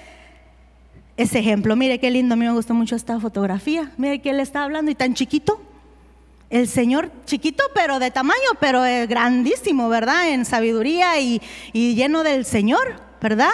ese 1.17 1.39
ejemplo. 1.39 1.77
Mire 1.77 1.99
qué 1.99 2.11
lindo, 2.11 2.35
a 2.35 2.37
mí 2.37 2.47
me 2.47 2.53
gustó 2.53 2.75
mucho 2.75 2.97
esta 2.97 3.19
fotografía. 3.21 3.93
Mire 3.97 4.21
que 4.21 4.31
él 4.31 4.41
está 4.41 4.65
hablando 4.65 4.91
y 4.91 4.95
tan 4.95 5.15
chiquito 5.15 5.61
el 6.53 6.69
Señor 6.69 7.11
chiquito, 7.25 7.65
pero 7.75 7.99
de 7.99 8.11
tamaño, 8.11 8.39
pero 8.61 8.83
grandísimo, 9.09 9.89
¿verdad? 9.89 10.29
En 10.29 10.45
sabiduría 10.45 11.19
y, 11.19 11.41
y 11.73 11.95
lleno 11.95 12.23
del 12.23 12.45
Señor, 12.45 13.01
¿verdad? 13.21 13.51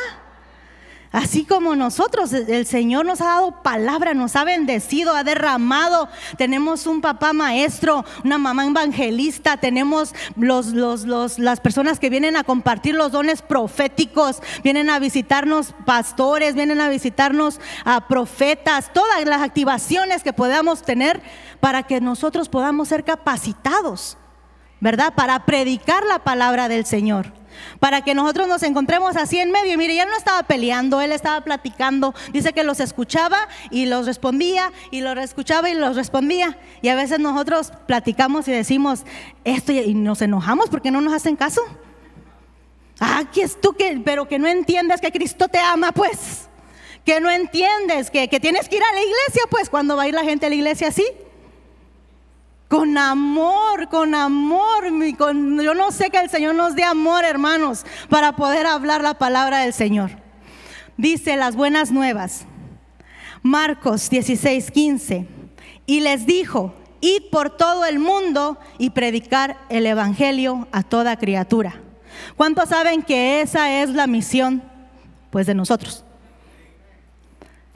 Así 1.10 1.44
como 1.44 1.74
nosotros, 1.74 2.32
el 2.34 2.66
Señor 2.66 3.06
nos 3.06 3.22
ha 3.22 3.26
dado 3.26 3.62
palabra, 3.62 4.12
nos 4.12 4.36
ha 4.36 4.44
bendecido, 4.44 5.14
ha 5.14 5.24
derramado. 5.24 6.08
Tenemos 6.36 6.86
un 6.86 7.00
papá 7.00 7.32
maestro, 7.32 8.04
una 8.24 8.36
mamá 8.36 8.66
evangelista, 8.66 9.56
tenemos 9.56 10.14
los, 10.36 10.66
los, 10.74 11.06
las 11.38 11.60
personas 11.60 11.98
que 11.98 12.10
vienen 12.10 12.36
a 12.36 12.44
compartir 12.44 12.94
los 12.94 13.10
dones 13.10 13.40
proféticos, 13.40 14.42
vienen 14.62 14.90
a 14.90 14.98
visitarnos 14.98 15.74
pastores, 15.86 16.54
vienen 16.54 16.80
a 16.80 16.90
visitarnos 16.90 17.58
a 17.86 18.06
profetas, 18.06 18.92
todas 18.92 19.24
las 19.24 19.40
activaciones 19.40 20.22
que 20.22 20.34
podamos 20.34 20.82
tener 20.82 21.22
para 21.60 21.84
que 21.84 22.02
nosotros 22.02 22.50
podamos 22.50 22.88
ser 22.88 23.04
capacitados, 23.04 24.18
¿verdad? 24.78 25.14
Para 25.14 25.46
predicar 25.46 26.04
la 26.04 26.18
palabra 26.18 26.68
del 26.68 26.84
Señor 26.84 27.38
para 27.80 28.02
que 28.02 28.14
nosotros 28.14 28.48
nos 28.48 28.62
encontremos 28.62 29.16
así 29.16 29.38
en 29.38 29.50
medio. 29.50 29.74
Y 29.74 29.76
mire, 29.76 29.94
ya 29.94 30.06
no 30.06 30.16
estaba 30.16 30.42
peleando, 30.42 31.00
él 31.00 31.12
estaba 31.12 31.40
platicando. 31.42 32.14
Dice 32.32 32.52
que 32.52 32.64
los 32.64 32.80
escuchaba 32.80 33.48
y 33.70 33.86
los 33.86 34.06
respondía, 34.06 34.72
y 34.90 35.00
los 35.00 35.16
escuchaba 35.18 35.70
y 35.70 35.74
los 35.74 35.96
respondía. 35.96 36.58
Y 36.82 36.88
a 36.88 36.94
veces 36.94 37.20
nosotros 37.20 37.72
platicamos 37.86 38.48
y 38.48 38.52
decimos 38.52 39.04
esto 39.44 39.72
y 39.72 39.94
nos 39.94 40.22
enojamos 40.22 40.68
porque 40.70 40.90
no 40.90 41.00
nos 41.00 41.14
hacen 41.14 41.36
caso. 41.36 41.62
Ah, 43.00 43.24
que 43.32 43.42
es 43.42 43.60
tú 43.60 43.74
que, 43.74 44.00
pero 44.04 44.26
que 44.26 44.38
no 44.38 44.48
entiendes 44.48 45.00
que 45.00 45.12
Cristo 45.12 45.48
te 45.48 45.58
ama, 45.58 45.92
pues. 45.92 46.48
Que 47.04 47.20
no 47.20 47.30
entiendes 47.30 48.10
que, 48.10 48.28
que 48.28 48.40
tienes 48.40 48.68
que 48.68 48.76
ir 48.76 48.82
a 48.82 48.92
la 48.92 49.00
iglesia, 49.00 49.42
pues, 49.50 49.70
cuando 49.70 49.96
va 49.96 50.02
a 50.02 50.08
ir 50.08 50.14
la 50.14 50.24
gente 50.24 50.46
a 50.46 50.48
la 50.48 50.56
iglesia 50.56 50.88
así. 50.88 51.04
Con 52.68 52.98
amor, 52.98 53.88
con 53.88 54.14
amor. 54.14 54.84
Con, 55.16 55.60
yo 55.60 55.75
no 55.75 55.90
sé 55.90 56.10
que 56.10 56.18
el 56.18 56.30
Señor 56.30 56.54
nos 56.54 56.75
dé 56.75 56.84
amor, 56.84 57.25
hermanos, 57.25 57.84
para 58.08 58.37
poder 58.37 58.66
hablar 58.66 59.02
la 59.02 59.14
palabra 59.14 59.60
del 59.60 59.72
Señor. 59.72 60.10
Dice 60.96 61.37
las 61.37 61.56
buenas 61.56 61.90
nuevas. 61.90 62.44
Marcos 63.42 64.10
16, 64.10 64.70
15. 64.70 65.26
Y 65.87 66.00
les 66.00 66.26
dijo, 66.26 66.75
id 67.00 67.30
por 67.30 67.56
todo 67.56 67.87
el 67.87 67.98
mundo 67.98 68.58
y 68.76 68.90
predicar 68.90 69.56
el 69.70 69.87
Evangelio 69.87 70.68
a 70.70 70.82
toda 70.82 71.16
criatura. 71.16 71.80
¿Cuántos 72.37 72.68
saben 72.68 73.02
que 73.02 73.40
esa 73.40 73.82
es 73.82 73.90
la 73.90 74.06
misión? 74.06 74.62
Pues 75.30 75.46
de 75.46 75.54
nosotros. 75.54 76.04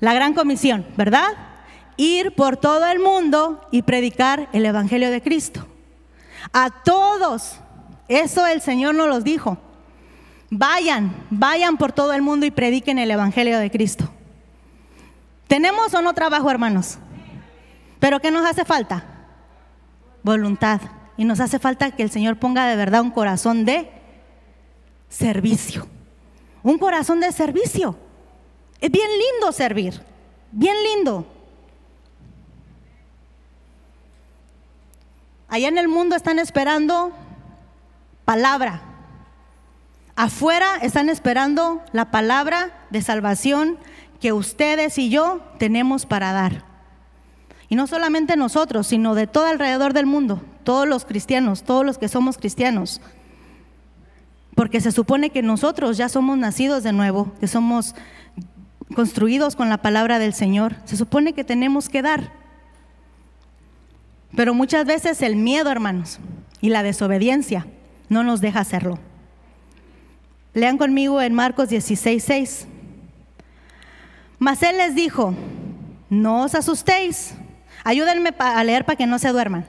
La 0.01 0.15
gran 0.15 0.35
comisión, 0.35 0.85
¿verdad? 0.97 1.52
Ir 2.03 2.35
por 2.35 2.57
todo 2.57 2.87
el 2.87 2.99
mundo 2.99 3.61
y 3.71 3.83
predicar 3.83 4.49
el 4.53 4.67
Evangelio 4.67 5.11
de 5.11 5.23
Cristo. 5.23 5.67
A 6.53 6.71
todos. 6.83 7.57
Eso 8.09 8.47
el 8.47 8.61
Señor 8.61 8.95
nos 8.95 9.09
los 9.09 9.25
dijo. 9.25 9.59
Vayan, 10.51 11.15
vayan 11.31 11.77
por 11.77 11.93
todo 11.93 12.13
el 12.13 12.23
mundo 12.23 12.45
y 12.45 12.51
prediquen 12.51 12.99
el 12.99 13.11
Evangelio 13.11 13.59
de 13.59 13.71
Cristo. 13.71 14.09
¿Tenemos 15.47 15.95
o 15.95 16.03
no 16.03 16.13
trabajo, 16.13 16.51
hermanos? 16.51 16.99
¿Pero 18.01 18.21
qué 18.21 18.31
nos 18.31 18.45
hace 18.45 18.65
falta? 18.65 19.05
Voluntad. 20.23 20.81
Y 21.17 21.25
nos 21.25 21.41
hace 21.41 21.59
falta 21.59 21.93
que 21.93 22.03
el 22.03 22.11
Señor 22.11 22.37
ponga 22.39 22.67
de 22.67 22.77
verdad 22.77 23.03
un 23.03 23.11
corazón 23.11 23.65
de 23.65 23.89
servicio. 25.09 25.87
Un 26.63 26.79
corazón 26.79 27.21
de 27.21 27.31
servicio. 27.33 27.97
Es 28.81 28.91
bien 28.91 29.09
lindo 29.09 29.53
servir. 29.53 30.01
Bien 30.51 30.77
lindo. 30.83 31.27
Allá 35.53 35.69
en 35.69 35.77
el 35.77 35.87
mundo 35.87 36.17
están 36.17 36.39
esperando 36.39 37.13
palabra. 38.25 38.81
Afuera 40.17 40.79
están 40.81 41.11
esperando 41.11 41.83
la 41.93 42.11
palabra 42.11 42.73
de 42.89 43.03
salvación 43.03 43.77
que 44.19 44.33
ustedes 44.33 44.97
y 44.97 45.11
yo 45.11 45.43
tenemos 45.59 46.07
para 46.07 46.33
dar. 46.33 46.65
Y 47.69 47.77
no 47.77 47.87
solamente 47.87 48.35
nosotros, 48.35 48.87
sino 48.87 49.15
de 49.15 49.27
todo 49.27 49.45
alrededor 49.45 49.93
del 49.93 50.07
mundo, 50.07 50.41
todos 50.65 50.89
los 50.89 51.05
cristianos, 51.05 51.65
todos 51.65 51.85
los 51.85 51.99
que 51.99 52.09
somos 52.09 52.39
cristianos. 52.39 53.03
Porque 54.55 54.81
se 54.81 54.91
supone 54.91 55.29
que 55.29 55.43
nosotros 55.43 55.99
ya 55.99 56.09
somos 56.09 56.39
nacidos 56.39 56.83
de 56.83 56.95
nuevo, 56.95 57.31
que 57.41 57.47
somos 57.47 57.95
construidos 58.95 59.55
con 59.55 59.69
la 59.69 59.83
palabra 59.83 60.19
del 60.19 60.33
Señor. 60.33 60.77
Se 60.87 60.97
supone 60.97 61.35
que 61.35 61.45
tenemos 61.45 61.91
que 61.91 62.01
dar. 62.01 62.42
Pero 64.43 64.55
muchas 64.55 64.85
veces 64.85 65.23
el 65.23 65.37
miedo, 65.37 65.71
hermanos, 65.71 66.19
y 66.61 66.71
la 66.71 66.83
desobediencia 66.83 67.65
no 68.09 68.25
nos 68.25 68.41
deja 68.41 68.59
hacerlo. 68.59 68.99
Lean 70.53 70.79
conmigo 70.79 71.23
en 71.23 71.33
Marcos 71.33 71.69
16, 71.69 72.25
6. 72.25 72.67
Mas 74.41 74.65
él 74.65 74.79
les 74.79 74.97
dijo, 74.97 75.33
no 76.11 76.43
os 76.43 76.57
asustéis. 76.57 77.35
Ayúdenme 77.85 78.35
a 78.37 78.65
leer 78.65 78.85
para 78.85 78.97
que 78.97 79.07
no 79.07 79.21
se 79.21 79.29
duerman. 79.29 79.65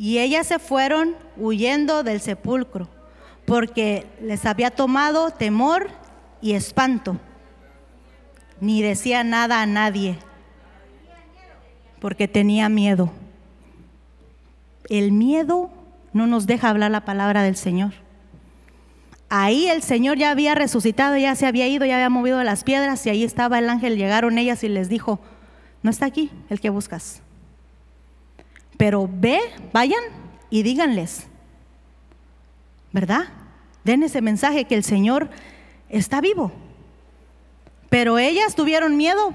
Y 0.00 0.18
ellas 0.18 0.46
se 0.46 0.58
fueron 0.58 1.14
huyendo 1.36 2.02
del 2.02 2.22
sepulcro, 2.22 2.88
porque 3.44 4.06
les 4.22 4.46
había 4.46 4.70
tomado 4.70 5.30
temor 5.30 5.88
y 6.40 6.52
espanto. 6.52 7.18
Ni 8.62 8.80
decía 8.80 9.24
nada 9.24 9.60
a 9.60 9.66
nadie, 9.66 10.16
porque 12.00 12.28
tenía 12.28 12.70
miedo. 12.70 13.12
El 14.88 15.12
miedo 15.12 15.68
no 16.14 16.26
nos 16.26 16.46
deja 16.46 16.70
hablar 16.70 16.90
la 16.90 17.04
palabra 17.04 17.42
del 17.42 17.56
Señor. 17.56 17.92
Ahí 19.28 19.66
el 19.66 19.82
Señor 19.82 20.16
ya 20.16 20.30
había 20.30 20.54
resucitado, 20.54 21.18
ya 21.18 21.34
se 21.34 21.44
había 21.44 21.68
ido, 21.68 21.84
ya 21.84 21.96
había 21.96 22.08
movido 22.08 22.42
las 22.42 22.64
piedras 22.64 23.04
y 23.04 23.10
ahí 23.10 23.22
estaba 23.22 23.58
el 23.58 23.68
ángel. 23.68 23.98
Llegaron 23.98 24.38
ellas 24.38 24.64
y 24.64 24.70
les 24.70 24.88
dijo, 24.88 25.20
no 25.82 25.90
está 25.90 26.06
aquí 26.06 26.30
el 26.48 26.58
que 26.58 26.70
buscas. 26.70 27.20
Pero 28.80 29.10
ve, 29.12 29.38
vayan 29.74 30.00
y 30.48 30.62
díganles, 30.62 31.26
¿verdad? 32.92 33.24
Den 33.84 34.02
ese 34.04 34.22
mensaje 34.22 34.64
que 34.64 34.74
el 34.74 34.84
Señor 34.84 35.28
está 35.90 36.22
vivo. 36.22 36.50
Pero 37.90 38.18
ellas 38.18 38.54
tuvieron 38.54 38.96
miedo 38.96 39.34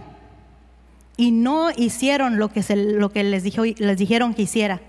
y 1.16 1.30
no 1.30 1.70
hicieron 1.70 2.40
lo 2.40 2.50
que, 2.50 2.66
lo 2.76 3.12
que 3.12 3.24
les, 3.24 3.44
les 3.80 3.98
dijeron 4.00 4.34
que 4.34 4.42
hiciera. 4.42 4.82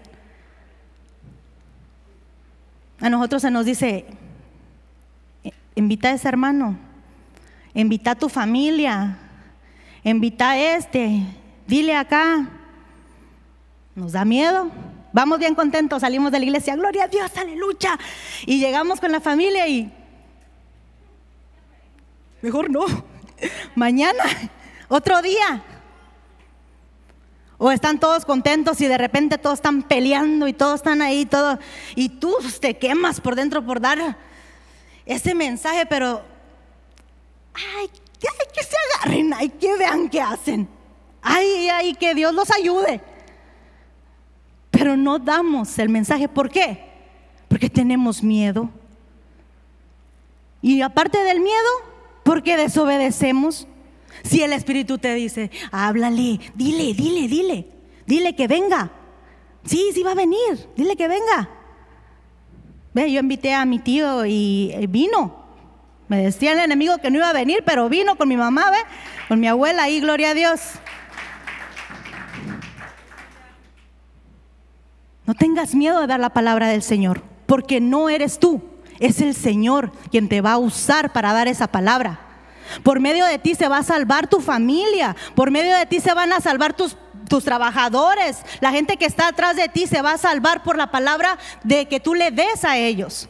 A 3.01 3.11
nosotros 3.11 3.43
se 3.43 3.51
nos 3.51 3.67
dice, 3.67 4.07
invita 5.75 6.09
a 6.09 6.13
ese 6.13 6.29
hermano, 6.29 6.79
invita 7.75 8.13
a 8.13 8.15
tu 8.15 8.31
familia, 8.31 9.19
invita 10.03 10.53
a 10.53 10.77
este, 10.77 11.25
dile 11.67 11.95
acá, 11.95 12.56
nos 13.97 14.13
da 14.13 14.25
miedo. 14.25 14.71
Vamos 15.13 15.39
bien 15.39 15.55
contentos, 15.55 16.03
salimos 16.03 16.31
de 16.31 16.39
la 16.39 16.45
iglesia, 16.45 16.77
gloria 16.77 17.05
a 17.05 17.09
Dios, 17.09 17.35
aleluya. 17.37 17.99
Y 18.45 18.61
llegamos 18.61 19.01
con 19.01 19.11
la 19.11 19.21
familia 19.21 19.67
y... 19.67 19.91
Mejor 22.43 22.71
no. 22.71 22.85
Mañana, 23.75 24.23
otro 24.89 25.23
día. 25.23 25.65
O 27.57 27.73
están 27.73 27.99
todos 27.99 28.27
contentos 28.27 28.79
y 28.83 28.87
de 28.87 28.99
repente 28.99 29.39
todos 29.39 29.59
están 29.59 29.83
peleando 29.83 30.47
y 30.47 30.53
todos 30.53 30.77
están 30.77 31.01
ahí, 31.01 31.25
todo. 31.25 31.59
Y 31.95 32.11
tú 32.11 32.37
te 32.61 32.77
quemas 32.77 33.23
por 33.23 33.35
dentro 33.35 33.65
por 33.65 33.81
dar 33.81 34.19
ese 35.07 35.35
mensaje, 35.35 35.87
pero 35.87 36.23
ay, 37.55 37.89
que 38.53 38.63
se 38.63 38.77
agarren, 38.99 39.33
ay, 39.33 39.49
que 39.49 39.75
vean 39.79 40.11
qué 40.11 40.21
hacen. 40.21 40.69
Ay, 41.23 41.71
ay, 41.71 41.95
que 41.95 42.15
Dios 42.15 42.35
los 42.35 42.51
ayude 42.51 43.01
pero 44.77 44.95
no 44.95 45.19
damos 45.19 45.79
el 45.79 45.89
mensaje. 45.89 46.29
¿Por 46.29 46.51
qué? 46.51 46.85
Porque 47.49 47.71
tenemos 47.71 48.23
miedo. 48.23 48.69
Y 50.61 50.83
aparte 50.83 51.17
del 51.25 51.41
miedo, 51.41 51.69
porque 52.23 52.59
desobedecemos. 52.59 53.67
Si 54.23 54.43
el 54.43 54.53
Espíritu 54.53 54.99
te 54.99 55.15
dice, 55.15 55.51
háblale, 55.73 56.41
dile, 56.55 56.93
dile, 56.93 57.27
dile, 57.27 57.67
dile 58.07 58.37
que 58.37 58.47
venga. 58.49 58.91
Sí, 59.65 59.93
sí 59.95 60.03
va 60.03 60.13
a 60.13 60.15
venir, 60.15 60.69
dile 60.77 60.95
que 60.95 61.09
venga. 61.09 61.49
Ve, 62.93 63.11
yo 63.11 63.21
invité 63.21 63.55
a 63.55 63.65
mi 63.65 63.79
tío 63.79 64.27
y 64.27 64.75
vino. 64.89 65.47
Me 66.09 66.23
decía 66.23 66.53
el 66.53 66.59
enemigo 66.59 66.99
que 66.99 67.11
no 67.11 67.17
iba 67.17 67.31
a 67.31 67.33
venir, 67.33 67.63
pero 67.65 67.89
vino 67.89 68.17
con 68.17 68.29
mi 68.29 68.37
mamá, 68.37 68.71
ve, 68.71 68.79
con 69.29 69.41
mi 69.41 69.49
abuela 69.49 69.85
ahí, 69.85 70.01
gloria 70.01 70.31
a 70.31 70.35
Dios. 70.35 70.61
No 75.27 75.35
tengas 75.35 75.75
miedo 75.75 76.01
de 76.01 76.07
dar 76.07 76.21
la 76.21 76.31
palabra 76.31 76.69
del 76.69 76.83
Señor, 76.83 77.23
porque 77.47 77.81
no 77.81 78.09
eres 78.09 78.39
tú, 78.39 78.63
es 79.01 79.21
el 79.21 79.35
Señor 79.35 79.93
quien 80.11 80.29
te 80.29 80.41
va 80.41 80.53
a 80.53 80.59
usar 80.59 81.13
para 81.13 81.33
dar 81.33 81.49
esa 81.49 81.67
palabra. 81.67 82.21
Por 82.83 83.01
medio 83.01 83.27
de 83.27 83.39
ti 83.39 83.55
se 83.55 83.69
va 83.69 83.79
a 83.79 83.83
salvar 83.83 84.29
tu 84.29 84.41
familia, 84.41 85.17
por 85.35 85.51
medio 85.51 85.77
de 85.77 85.87
ti 85.87 86.01
se 86.01 86.15
van 86.15 86.33
a 86.33 86.41
salvar 86.41 86.75
tus, 86.75 86.97
tus 87.29 87.45
trabajadores, 87.45 88.43
la 88.61 88.71
gente 88.73 88.97
que 88.97 89.05
está 89.05 89.29
atrás 89.29 89.57
de 89.57 89.69
ti 89.69 89.87
se 89.87 90.03
va 90.03 90.13
a 90.13 90.19
salvar 90.19 90.63
por 90.63 90.77
la 90.77 90.91
palabra 90.91 91.39
de 91.65 91.87
que 91.87 92.01
tú 92.01 92.15
le 92.15 92.31
des 92.31 92.65
a 92.65 92.77
ellos. 92.77 93.29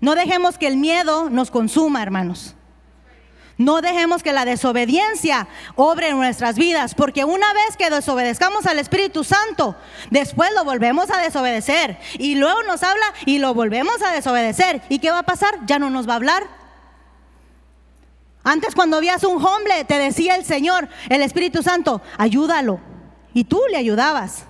No 0.00 0.14
dejemos 0.14 0.56
que 0.56 0.66
el 0.66 0.76
miedo 0.76 1.28
nos 1.28 1.50
consuma, 1.50 2.02
hermanos. 2.02 2.54
No 3.60 3.82
dejemos 3.82 4.22
que 4.22 4.32
la 4.32 4.46
desobediencia 4.46 5.46
obre 5.76 6.08
en 6.08 6.16
nuestras 6.16 6.56
vidas, 6.56 6.94
porque 6.94 7.26
una 7.26 7.52
vez 7.52 7.76
que 7.76 7.90
desobedezcamos 7.90 8.64
al 8.64 8.78
Espíritu 8.78 9.22
Santo, 9.22 9.76
después 10.08 10.48
lo 10.56 10.64
volvemos 10.64 11.10
a 11.10 11.18
desobedecer 11.18 11.98
y 12.14 12.36
luego 12.36 12.62
nos 12.62 12.82
habla 12.82 13.04
y 13.26 13.38
lo 13.38 13.52
volvemos 13.52 14.00
a 14.00 14.12
desobedecer. 14.12 14.80
¿Y 14.88 14.98
qué 14.98 15.10
va 15.10 15.18
a 15.18 15.24
pasar? 15.24 15.58
Ya 15.66 15.78
no 15.78 15.90
nos 15.90 16.08
va 16.08 16.14
a 16.14 16.16
hablar. 16.16 16.44
Antes 18.44 18.74
cuando 18.74 18.98
veías 18.98 19.24
un 19.24 19.44
hombre, 19.44 19.84
te 19.84 19.98
decía 19.98 20.36
el 20.36 20.46
Señor, 20.46 20.88
el 21.10 21.20
Espíritu 21.20 21.62
Santo, 21.62 22.00
ayúdalo. 22.16 22.80
Y 23.34 23.44
tú 23.44 23.60
le 23.70 23.76
ayudabas. 23.76 24.44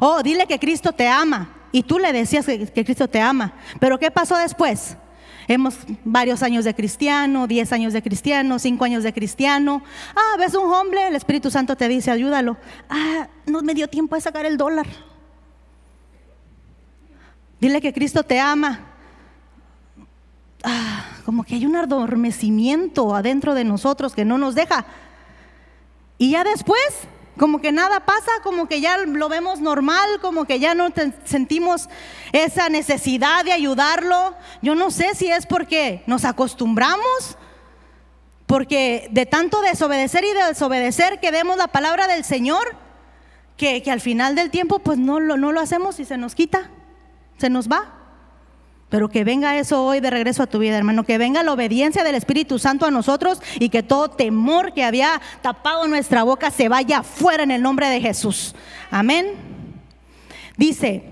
Oh, 0.00 0.22
dile 0.22 0.46
que 0.46 0.58
Cristo 0.58 0.92
te 0.92 1.06
ama. 1.08 1.54
Y 1.72 1.82
tú 1.82 1.98
le 1.98 2.10
decías 2.10 2.46
que, 2.46 2.68
que 2.68 2.86
Cristo 2.86 3.06
te 3.06 3.20
ama. 3.20 3.52
Pero 3.80 3.98
¿qué 3.98 4.10
pasó 4.10 4.34
después? 4.38 4.96
Hemos 5.46 5.76
varios 6.04 6.42
años 6.42 6.64
de 6.64 6.74
cristiano, 6.74 7.46
diez 7.46 7.72
años 7.72 7.92
de 7.92 8.02
cristiano, 8.02 8.58
cinco 8.58 8.84
años 8.84 9.02
de 9.02 9.12
cristiano. 9.12 9.82
Ah, 10.14 10.36
ves 10.38 10.54
un 10.54 10.72
hombre, 10.72 11.08
el 11.08 11.16
Espíritu 11.16 11.50
Santo 11.50 11.76
te 11.76 11.88
dice, 11.88 12.10
ayúdalo. 12.10 12.56
Ah, 12.88 13.28
no 13.46 13.62
me 13.62 13.74
dio 13.74 13.88
tiempo 13.88 14.14
de 14.14 14.20
sacar 14.20 14.46
el 14.46 14.56
dólar. 14.56 14.86
Dile 17.60 17.80
que 17.80 17.92
Cristo 17.92 18.22
te 18.22 18.40
ama. 18.40 18.80
Ah, 20.62 21.04
como 21.24 21.44
que 21.44 21.54
hay 21.56 21.66
un 21.66 21.76
adormecimiento 21.76 23.14
adentro 23.14 23.54
de 23.54 23.64
nosotros 23.64 24.14
que 24.14 24.24
no 24.24 24.38
nos 24.38 24.54
deja. 24.54 24.86
Y 26.16 26.30
ya 26.30 26.44
después 26.44 27.06
como 27.36 27.60
que 27.60 27.72
nada 27.72 28.00
pasa, 28.00 28.30
como 28.42 28.68
que 28.68 28.80
ya 28.80 28.98
lo 28.98 29.28
vemos 29.28 29.60
normal, 29.60 30.20
como 30.20 30.44
que 30.44 30.60
ya 30.60 30.74
no 30.74 30.88
sentimos 31.24 31.88
esa 32.32 32.68
necesidad 32.68 33.44
de 33.44 33.52
ayudarlo. 33.52 34.34
Yo 34.62 34.74
no 34.74 34.90
sé 34.90 35.14
si 35.14 35.30
es 35.30 35.46
porque 35.46 36.02
nos 36.06 36.24
acostumbramos, 36.24 37.36
porque 38.46 39.08
de 39.10 39.26
tanto 39.26 39.60
desobedecer 39.62 40.24
y 40.24 40.32
desobedecer 40.32 41.18
que 41.18 41.30
vemos 41.30 41.56
la 41.56 41.68
palabra 41.68 42.06
del 42.06 42.24
Señor, 42.24 42.76
que, 43.56 43.82
que 43.82 43.90
al 43.90 44.00
final 44.00 44.34
del 44.34 44.50
tiempo 44.50 44.78
pues 44.78 44.98
no, 44.98 45.18
no 45.18 45.52
lo 45.52 45.60
hacemos 45.60 45.98
y 46.00 46.04
se 46.04 46.16
nos 46.16 46.34
quita, 46.34 46.70
se 47.38 47.50
nos 47.50 47.68
va. 47.68 48.03
Pero 48.88 49.08
que 49.08 49.24
venga 49.24 49.58
eso 49.58 49.84
hoy 49.84 50.00
de 50.00 50.10
regreso 50.10 50.42
a 50.42 50.46
tu 50.46 50.58
vida, 50.58 50.76
hermano. 50.76 51.04
Que 51.04 51.18
venga 51.18 51.42
la 51.42 51.52
obediencia 51.52 52.04
del 52.04 52.14
Espíritu 52.14 52.58
Santo 52.58 52.86
a 52.86 52.90
nosotros 52.90 53.40
y 53.58 53.68
que 53.68 53.82
todo 53.82 54.10
temor 54.10 54.72
que 54.72 54.84
había 54.84 55.20
tapado 55.42 55.88
nuestra 55.88 56.22
boca 56.22 56.50
se 56.50 56.68
vaya 56.68 57.02
fuera 57.02 57.42
en 57.42 57.50
el 57.50 57.62
nombre 57.62 57.88
de 57.88 58.00
Jesús. 58.00 58.54
Amén. 58.90 59.32
Dice, 60.56 61.02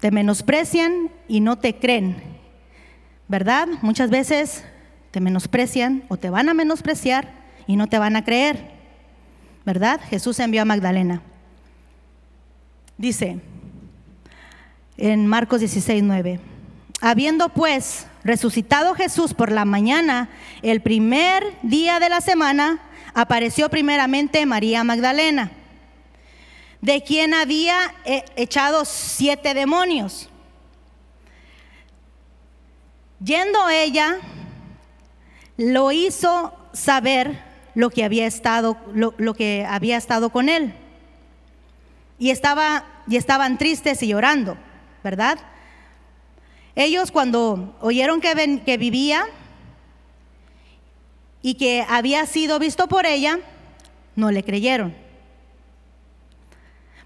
te 0.00 0.10
menosprecian 0.10 1.10
y 1.28 1.40
no 1.40 1.56
te 1.56 1.76
creen, 1.76 2.16
¿verdad? 3.28 3.68
Muchas 3.80 4.10
veces 4.10 4.64
te 5.12 5.20
menosprecian 5.20 6.02
o 6.08 6.16
te 6.16 6.28
van 6.28 6.48
a 6.48 6.54
menospreciar 6.54 7.28
y 7.66 7.76
no 7.76 7.86
te 7.86 7.98
van 7.98 8.16
a 8.16 8.24
creer. 8.24 8.72
¿Verdad? 9.64 10.00
Jesús 10.10 10.40
envió 10.40 10.62
a 10.62 10.64
Magdalena. 10.64 11.22
Dice 13.02 13.40
en 14.96 15.26
Marcos 15.26 15.58
16, 15.58 16.04
9. 16.04 16.38
Habiendo 17.00 17.48
pues 17.48 18.06
resucitado 18.22 18.94
Jesús 18.94 19.34
por 19.34 19.50
la 19.50 19.64
mañana, 19.64 20.28
el 20.62 20.82
primer 20.82 21.42
día 21.62 21.98
de 21.98 22.08
la 22.08 22.20
semana, 22.20 22.78
apareció 23.12 23.68
primeramente 23.70 24.46
María 24.46 24.84
Magdalena, 24.84 25.50
de 26.80 27.02
quien 27.02 27.34
había 27.34 27.92
eh, 28.04 28.24
echado 28.36 28.84
siete 28.84 29.52
demonios. 29.52 30.30
Yendo 33.18 33.68
ella, 33.68 34.18
lo 35.56 35.90
hizo 35.90 36.56
saber 36.72 37.42
lo 37.74 37.90
que 37.90 38.04
había 38.04 38.28
estado, 38.28 38.76
lo, 38.94 39.34
que 39.34 39.66
había 39.68 39.96
estado 39.96 40.30
con 40.30 40.48
él. 40.48 40.74
Y, 42.20 42.30
estaba, 42.30 42.91
y 43.06 43.16
estaban 43.16 43.58
tristes 43.58 44.02
y 44.02 44.08
llorando, 44.08 44.56
¿verdad? 45.02 45.38
Ellos 46.74 47.10
cuando 47.10 47.76
oyeron 47.80 48.20
que, 48.20 48.76
vivía 48.78 49.24
y 51.42 51.54
que 51.54 51.84
había 51.88 52.24
sido 52.26 52.58
visto 52.58 52.88
por 52.88 53.04
ella, 53.04 53.40
no 54.16 54.30
le 54.30 54.42
creyeron. 54.42 54.94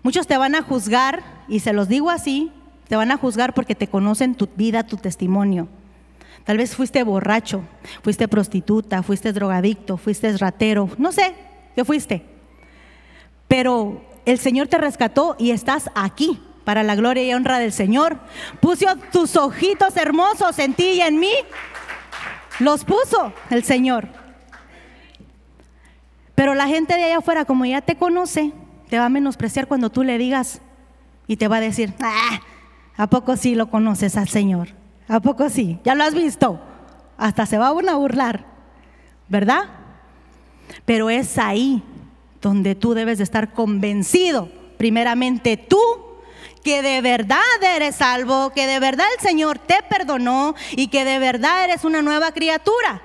Muchos 0.03 0.27
te 0.27 0.37
van 0.37 0.55
a 0.55 0.63
juzgar, 0.63 1.25
y 1.49 1.61
se 1.61 1.73
los 1.73 1.89
digo 1.89 2.11
así, 2.11 2.53
te 2.87 2.95
van 2.95 3.11
a 3.11 3.17
juzgar 3.17 3.55
porque 3.55 3.75
te 3.75 3.89
conocen 3.89 4.37
tu 4.37 4.49
vida, 4.55 4.87
tu 4.87 4.97
testimonio. 4.97 5.69
Tal 6.45 6.59
vez 6.59 6.77
fuiste 6.77 7.03
borracho, 7.03 7.63
fuiste 8.03 8.29
prostituta, 8.29 9.03
fuiste 9.03 9.33
drogadicto, 9.33 9.97
fuiste 9.97 10.37
ratero, 10.37 10.89
no 10.97 11.11
sé, 11.11 11.35
¿qué 11.75 11.85
fuiste? 11.85 12.23
Pero 13.49 14.05
el 14.27 14.39
Señor 14.39 14.69
te 14.69 14.77
rescató 14.77 15.37
y 15.39 15.53
estás 15.53 15.89
aquí 15.95 16.43
para 16.65 16.83
la 16.83 16.97
gloria 16.97 17.23
y 17.23 17.33
honra 17.33 17.59
del 17.59 17.73
Señor. 17.73 18.19
Puso 18.61 18.87
tus 19.13 19.37
ojitos 19.37 19.97
hermosos 19.97 20.59
en 20.59 20.75
ti 20.75 20.91
y 20.95 21.01
en 21.01 21.19
mí. 21.19 21.33
Los 22.59 22.85
puso 22.85 23.33
el 23.51 23.63
Señor. 23.63 24.09
Pero 26.35 26.55
la 26.55 26.67
gente 26.67 26.97
de 26.97 27.05
allá 27.05 27.19
afuera, 27.19 27.45
como 27.45 27.65
ya 27.65 27.81
te 27.81 27.97
conoce, 27.97 28.53
te 28.91 28.99
va 28.99 29.07
a 29.07 29.11
menospreciar 29.11 29.69
cuando 29.69 29.91
tú 29.91 30.03
le 30.03 30.19
digas 30.19 30.61
y 31.29 31.37
te 31.37 31.47
va 31.47 31.59
a 31.59 31.61
decir, 31.61 31.95
ah, 32.03 32.41
¿a 32.97 33.07
poco 33.07 33.37
sí 33.37 33.55
lo 33.55 33.71
conoces 33.71 34.17
al 34.17 34.29
Señor? 34.29 34.69
¿A 35.09 35.21
poco 35.21 35.49
sí? 35.49 35.79
¿Ya 35.85 35.95
lo 35.95 36.03
has 36.03 36.15
visto? 36.15 36.61
Hasta 37.17 37.47
se 37.47 37.59
va 37.59 37.69
a 37.69 37.73
burlar, 37.73 38.45
¿verdad? 39.29 39.65
Pero 40.85 41.11
es 41.11 41.39
ahí 41.39 41.83
donde 42.47 42.77
tú 42.77 42.95
debes 42.95 43.19
de 43.19 43.25
estar 43.25 43.53
convencido, 43.53 44.49
primeramente 44.79 45.57
tú, 45.57 45.81
que 46.63 46.81
de 46.81 47.01
verdad 47.01 47.41
eres 47.61 47.97
salvo, 47.97 48.51
que 48.51 48.69
de 48.69 48.79
verdad 48.79 49.07
el 49.19 49.21
Señor 49.21 49.59
te 49.59 49.79
perdonó 49.91 50.55
y 50.71 50.87
que 50.87 51.05
de 51.05 51.19
verdad 51.19 51.65
eres 51.65 51.83
una 51.83 52.03
nueva 52.03 52.31
criatura. 52.31 53.03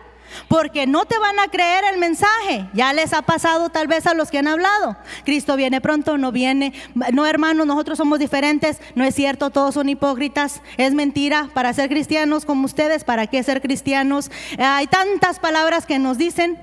Porque 0.47 0.85
no 0.85 1.05
te 1.05 1.17
van 1.17 1.39
a 1.39 1.47
creer 1.47 1.83
el 1.91 1.99
mensaje. 1.99 2.69
Ya 2.73 2.93
les 2.93 3.13
ha 3.13 3.23
pasado 3.23 3.69
tal 3.69 3.87
vez 3.87 4.05
a 4.05 4.13
los 4.13 4.29
que 4.29 4.37
han 4.37 4.47
hablado. 4.47 4.95
Cristo 5.25 5.57
viene 5.57 5.81
pronto, 5.81 6.17
no 6.17 6.31
viene. 6.31 6.73
No, 7.11 7.25
hermanos, 7.25 7.65
nosotros 7.65 7.97
somos 7.97 8.19
diferentes. 8.19 8.79
No 8.95 9.03
es 9.03 9.13
cierto, 9.13 9.49
todos 9.49 9.73
son 9.73 9.89
hipócritas. 9.89 10.61
Es 10.77 10.93
mentira. 10.93 11.49
Para 11.53 11.73
ser 11.73 11.89
cristianos 11.89 12.45
como 12.45 12.65
ustedes, 12.65 13.03
¿para 13.03 13.27
qué 13.27 13.43
ser 13.43 13.61
cristianos? 13.61 14.31
hay 14.57 14.87
tantas 14.87 15.39
palabras 15.39 15.85
que 15.85 15.99
nos 15.99 16.17
dicen, 16.17 16.57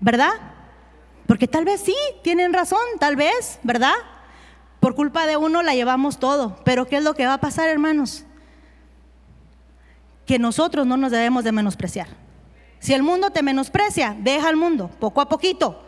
¿verdad? 0.00 0.51
Porque 1.26 1.48
tal 1.48 1.64
vez 1.64 1.80
sí, 1.80 1.96
tienen 2.22 2.52
razón, 2.52 2.80
tal 2.98 3.16
vez, 3.16 3.58
¿verdad? 3.62 3.94
Por 4.80 4.94
culpa 4.94 5.26
de 5.26 5.36
uno 5.36 5.62
la 5.62 5.74
llevamos 5.74 6.18
todo. 6.18 6.56
Pero 6.64 6.86
¿qué 6.86 6.96
es 6.96 7.04
lo 7.04 7.14
que 7.14 7.26
va 7.26 7.34
a 7.34 7.40
pasar, 7.40 7.68
hermanos? 7.68 8.24
Que 10.26 10.38
nosotros 10.38 10.86
no 10.86 10.96
nos 10.96 11.12
debemos 11.12 11.44
de 11.44 11.52
menospreciar. 11.52 12.08
Si 12.80 12.92
el 12.92 13.02
mundo 13.02 13.30
te 13.30 13.42
menosprecia, 13.42 14.16
deja 14.18 14.48
al 14.48 14.56
mundo, 14.56 14.90
poco 14.98 15.20
a 15.20 15.28
poquito. 15.28 15.80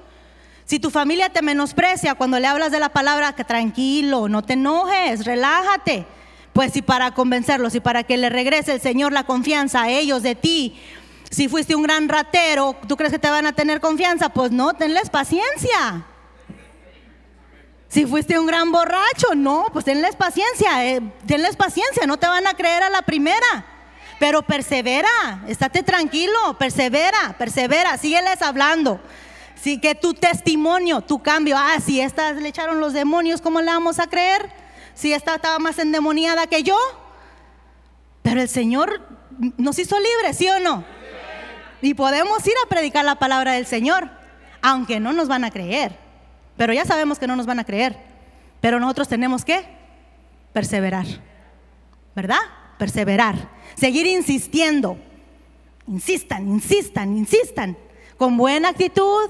Si 0.65 0.79
tu 0.79 0.91
familia 0.91 1.29
te 1.29 1.43
menosprecia 1.43 2.15
cuando 2.15 2.39
le 2.39 2.47
hablas 2.47 2.71
de 2.71 2.79
la 2.79 2.89
palabra, 2.91 3.35
que 3.35 3.45
tranquilo, 3.45 4.29
no 4.29 4.43
te 4.43 4.53
enojes, 4.53 5.25
relájate. 5.27 6.07
Pues 6.53 6.73
si 6.73 6.81
para 6.81 7.11
convencerlos 7.11 7.75
y 7.75 7.81
para 7.81 8.05
que 8.05 8.17
le 8.17 8.31
regrese 8.31 8.73
el 8.75 8.81
Señor 8.81 9.13
la 9.13 9.25
confianza 9.25 9.83
a 9.83 9.91
ellos 9.91 10.23
de 10.23 10.37
ti, 10.37 10.81
si 11.35 11.49
fuiste 11.49 11.75
un 11.75 11.83
gran 11.83 12.09
ratero, 12.09 12.77
¿tú 12.87 12.97
crees 12.97 13.13
que 13.13 13.19
te 13.19 13.29
van 13.29 13.45
a 13.45 13.53
tener 13.53 13.81
confianza? 13.81 14.29
Pues 14.29 14.53
no, 14.53 14.73
tenles 14.73 15.11
paciencia. 15.11 16.07
Si 17.89 18.07
fuiste 18.07 18.39
un 18.39 18.47
gran 18.47 18.71
borracho, 18.71 19.35
no, 19.35 19.67
pues 19.73 19.85
tenles 19.85 20.17
paciencia, 20.17 20.87
eh, 20.87 21.03
tenles 21.27 21.57
paciencia, 21.57 22.07
no 22.07 22.17
te 22.17 22.27
van 22.27 22.47
a 22.47 22.55
creer 22.55 22.85
a 22.85 22.91
la 22.91 23.03
primera. 23.03 23.67
Pero 24.21 24.43
persevera, 24.43 25.43
estate 25.49 25.83
tranquilo, 25.83 26.57
persevera, 26.57 27.35
persevera, 27.37 27.99
sígueles 27.99 28.41
hablando. 28.41 29.01
Sí, 29.61 29.81
que 29.81 29.95
tu 29.95 30.15
testimonio, 30.15 31.01
tu 31.01 31.21
cambio, 31.21 31.57
ah, 31.59 31.79
si 31.85 32.01
esta 32.01 32.33
le 32.33 32.49
echaron 32.49 32.81
los 32.81 32.93
demonios, 32.93 33.41
¿cómo 33.41 33.61
le 33.61 33.67
vamos 33.67 33.99
a 33.99 34.07
creer? 34.07 34.51
Si 34.95 35.13
esta 35.13 35.35
estaba 35.35 35.59
más 35.59 35.79
endemoniada 35.81 36.47
que 36.47 36.63
yo. 36.63 36.77
Pero 38.23 38.41
el 38.41 38.49
Señor 38.49 39.03
nos 39.57 39.79
hizo 39.79 39.97
libres, 39.99 40.37
¿sí 40.37 40.49
o 40.49 40.61
no? 40.61 40.85
Y 41.85 41.93
podemos 41.93 42.47
ir 42.47 42.55
a 42.65 42.69
predicar 42.71 43.05
la 43.05 43.17
palabra 43.17 43.53
del 43.53 43.67
Señor, 43.67 44.09
aunque 44.63 45.01
no 45.01 45.13
nos 45.13 45.29
van 45.29 45.45
a 45.45 45.51
creer. 45.51 45.95
Pero 46.57 46.73
ya 46.73 46.87
sabemos 46.87 47.19
que 47.19 47.27
no 47.27 47.37
nos 47.37 47.45
van 47.45 47.59
a 47.59 47.65
creer. 47.65 47.99
Pero 48.63 48.81
nosotros 48.81 49.07
tenemos 49.07 49.45
que 49.45 49.67
perseverar. 50.55 51.05
¿Verdad? 52.17 52.39
Perseverar. 52.79 53.51
Seguir 53.75 54.07
insistiendo. 54.07 54.97
Insistan, 55.87 56.49
insistan, 56.49 57.19
insistan. 57.19 57.77
Con 58.17 58.39
buena 58.39 58.71
actitud, 58.71 59.29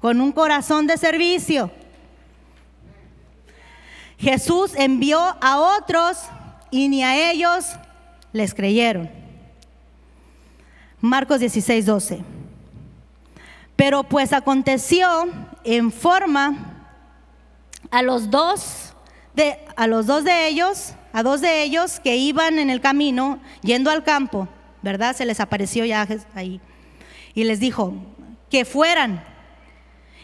con 0.00 0.20
un 0.20 0.30
corazón 0.30 0.86
de 0.86 0.98
servicio. 0.98 1.68
Jesús 4.20 4.70
envió 4.76 5.18
a 5.40 5.58
otros 5.58 6.16
y 6.70 6.88
ni 6.88 7.02
a 7.02 7.32
ellos 7.32 7.64
les 8.32 8.54
creyeron. 8.54 9.17
Marcos 11.00 11.40
16, 11.40 11.86
12. 11.86 12.20
Pero 13.76 14.02
pues 14.02 14.32
aconteció 14.32 15.28
en 15.64 15.92
forma 15.92 16.86
a 17.90 18.02
los 18.02 18.30
dos 18.30 18.94
de, 19.34 19.58
a 19.76 19.86
los 19.86 20.06
dos 20.06 20.24
de 20.24 20.48
ellos, 20.48 20.94
a 21.12 21.22
dos 21.22 21.40
de 21.40 21.62
ellos 21.62 22.00
que 22.00 22.16
iban 22.16 22.58
en 22.58 22.70
el 22.70 22.80
camino 22.80 23.38
yendo 23.62 23.90
al 23.90 24.02
campo, 24.02 24.48
¿verdad? 24.82 25.14
Se 25.14 25.24
les 25.24 25.38
apareció 25.38 25.84
ya 25.84 26.06
ahí. 26.34 26.60
Y 27.34 27.44
les 27.44 27.60
dijo 27.60 27.94
que 28.50 28.64
fueran 28.64 29.24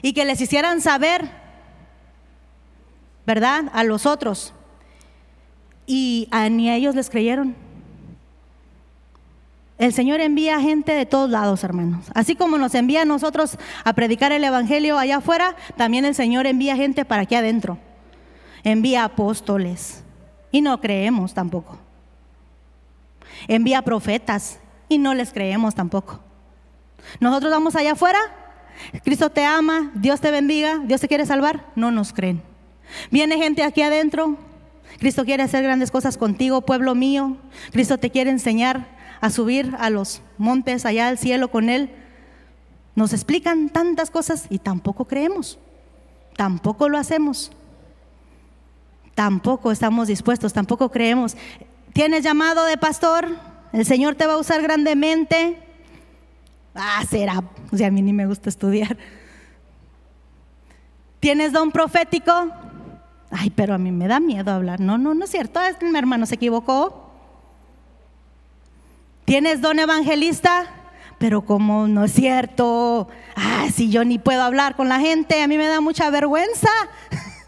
y 0.02 0.12
que 0.12 0.24
les 0.24 0.40
hicieran 0.40 0.80
saber, 0.80 1.30
¿verdad? 3.24 3.70
A 3.72 3.84
los 3.84 4.04
otros. 4.04 4.52
Y 5.86 6.28
a, 6.30 6.48
ni 6.48 6.68
a 6.68 6.74
ellos 6.74 6.94
les 6.94 7.08
creyeron. 7.08 7.63
El 9.76 9.92
Señor 9.92 10.20
envía 10.20 10.60
gente 10.60 10.92
de 10.92 11.04
todos 11.04 11.28
lados, 11.28 11.64
hermanos. 11.64 12.06
Así 12.14 12.36
como 12.36 12.58
nos 12.58 12.74
envía 12.74 13.02
a 13.02 13.04
nosotros 13.04 13.58
a 13.84 13.92
predicar 13.92 14.30
el 14.30 14.44
Evangelio 14.44 14.98
allá 14.98 15.16
afuera, 15.16 15.56
también 15.76 16.04
el 16.04 16.14
Señor 16.14 16.46
envía 16.46 16.76
gente 16.76 17.04
para 17.04 17.22
aquí 17.22 17.34
adentro. 17.34 17.78
Envía 18.62 19.04
apóstoles 19.04 20.04
y 20.52 20.60
no 20.60 20.80
creemos 20.80 21.34
tampoco. 21.34 21.78
Envía 23.48 23.82
profetas 23.82 24.60
y 24.88 24.98
no 24.98 25.12
les 25.12 25.32
creemos 25.32 25.74
tampoco. 25.74 26.20
Nosotros 27.20 27.50
vamos 27.50 27.74
allá 27.74 27.92
afuera, 27.92 28.18
Cristo 29.02 29.30
te 29.30 29.44
ama, 29.44 29.90
Dios 29.94 30.20
te 30.20 30.30
bendiga, 30.30 30.80
Dios 30.84 31.00
te 31.00 31.08
quiere 31.08 31.26
salvar, 31.26 31.66
no 31.74 31.90
nos 31.90 32.12
creen. 32.12 32.42
Viene 33.10 33.36
gente 33.36 33.62
aquí 33.64 33.82
adentro, 33.82 34.38
Cristo 34.98 35.24
quiere 35.24 35.42
hacer 35.42 35.62
grandes 35.62 35.90
cosas 35.90 36.16
contigo, 36.16 36.62
pueblo 36.62 36.94
mío, 36.94 37.36
Cristo 37.72 37.98
te 37.98 38.10
quiere 38.10 38.30
enseñar 38.30 38.93
a 39.24 39.30
subir 39.30 39.74
a 39.78 39.88
los 39.88 40.20
montes 40.36 40.84
allá 40.84 41.08
al 41.08 41.16
cielo 41.16 41.48
con 41.48 41.70
Él. 41.70 41.88
Nos 42.94 43.14
explican 43.14 43.70
tantas 43.70 44.10
cosas 44.10 44.44
y 44.50 44.58
tampoco 44.58 45.06
creemos, 45.06 45.58
tampoco 46.36 46.90
lo 46.90 46.98
hacemos, 46.98 47.50
tampoco 49.14 49.72
estamos 49.72 50.08
dispuestos, 50.08 50.52
tampoco 50.52 50.90
creemos. 50.90 51.38
¿Tienes 51.94 52.22
llamado 52.22 52.66
de 52.66 52.76
pastor? 52.76 53.26
¿El 53.72 53.86
Señor 53.86 54.14
te 54.14 54.26
va 54.26 54.34
a 54.34 54.38
usar 54.38 54.60
grandemente? 54.60 55.58
Ah, 56.74 57.02
será. 57.08 57.42
O 57.72 57.76
sea, 57.78 57.86
a 57.86 57.90
mí 57.90 58.02
ni 58.02 58.12
me 58.12 58.26
gusta 58.26 58.50
estudiar. 58.50 58.98
¿Tienes 61.18 61.50
don 61.50 61.72
profético? 61.72 62.50
Ay, 63.30 63.48
pero 63.48 63.72
a 63.72 63.78
mí 63.78 63.90
me 63.90 64.06
da 64.06 64.20
miedo 64.20 64.52
hablar. 64.52 64.80
No, 64.80 64.98
no, 64.98 65.14
no 65.14 65.24
es 65.24 65.30
cierto. 65.30 65.60
Mi 65.80 65.98
hermano 65.98 66.26
se 66.26 66.34
equivocó. 66.34 67.03
¿Tienes 69.24 69.60
don 69.60 69.78
evangelista? 69.78 70.74
pero 71.18 71.42
como 71.42 71.88
no 71.88 72.04
es 72.04 72.12
cierto, 72.12 73.08
ah, 73.34 73.68
si 73.72 73.88
yo 73.88 74.04
ni 74.04 74.18
puedo 74.18 74.42
hablar 74.42 74.76
con 74.76 74.90
la 74.90 75.00
gente, 75.00 75.42
a 75.42 75.48
mí 75.48 75.56
me 75.56 75.66
da 75.66 75.80
mucha 75.80 76.10
vergüenza. 76.10 76.68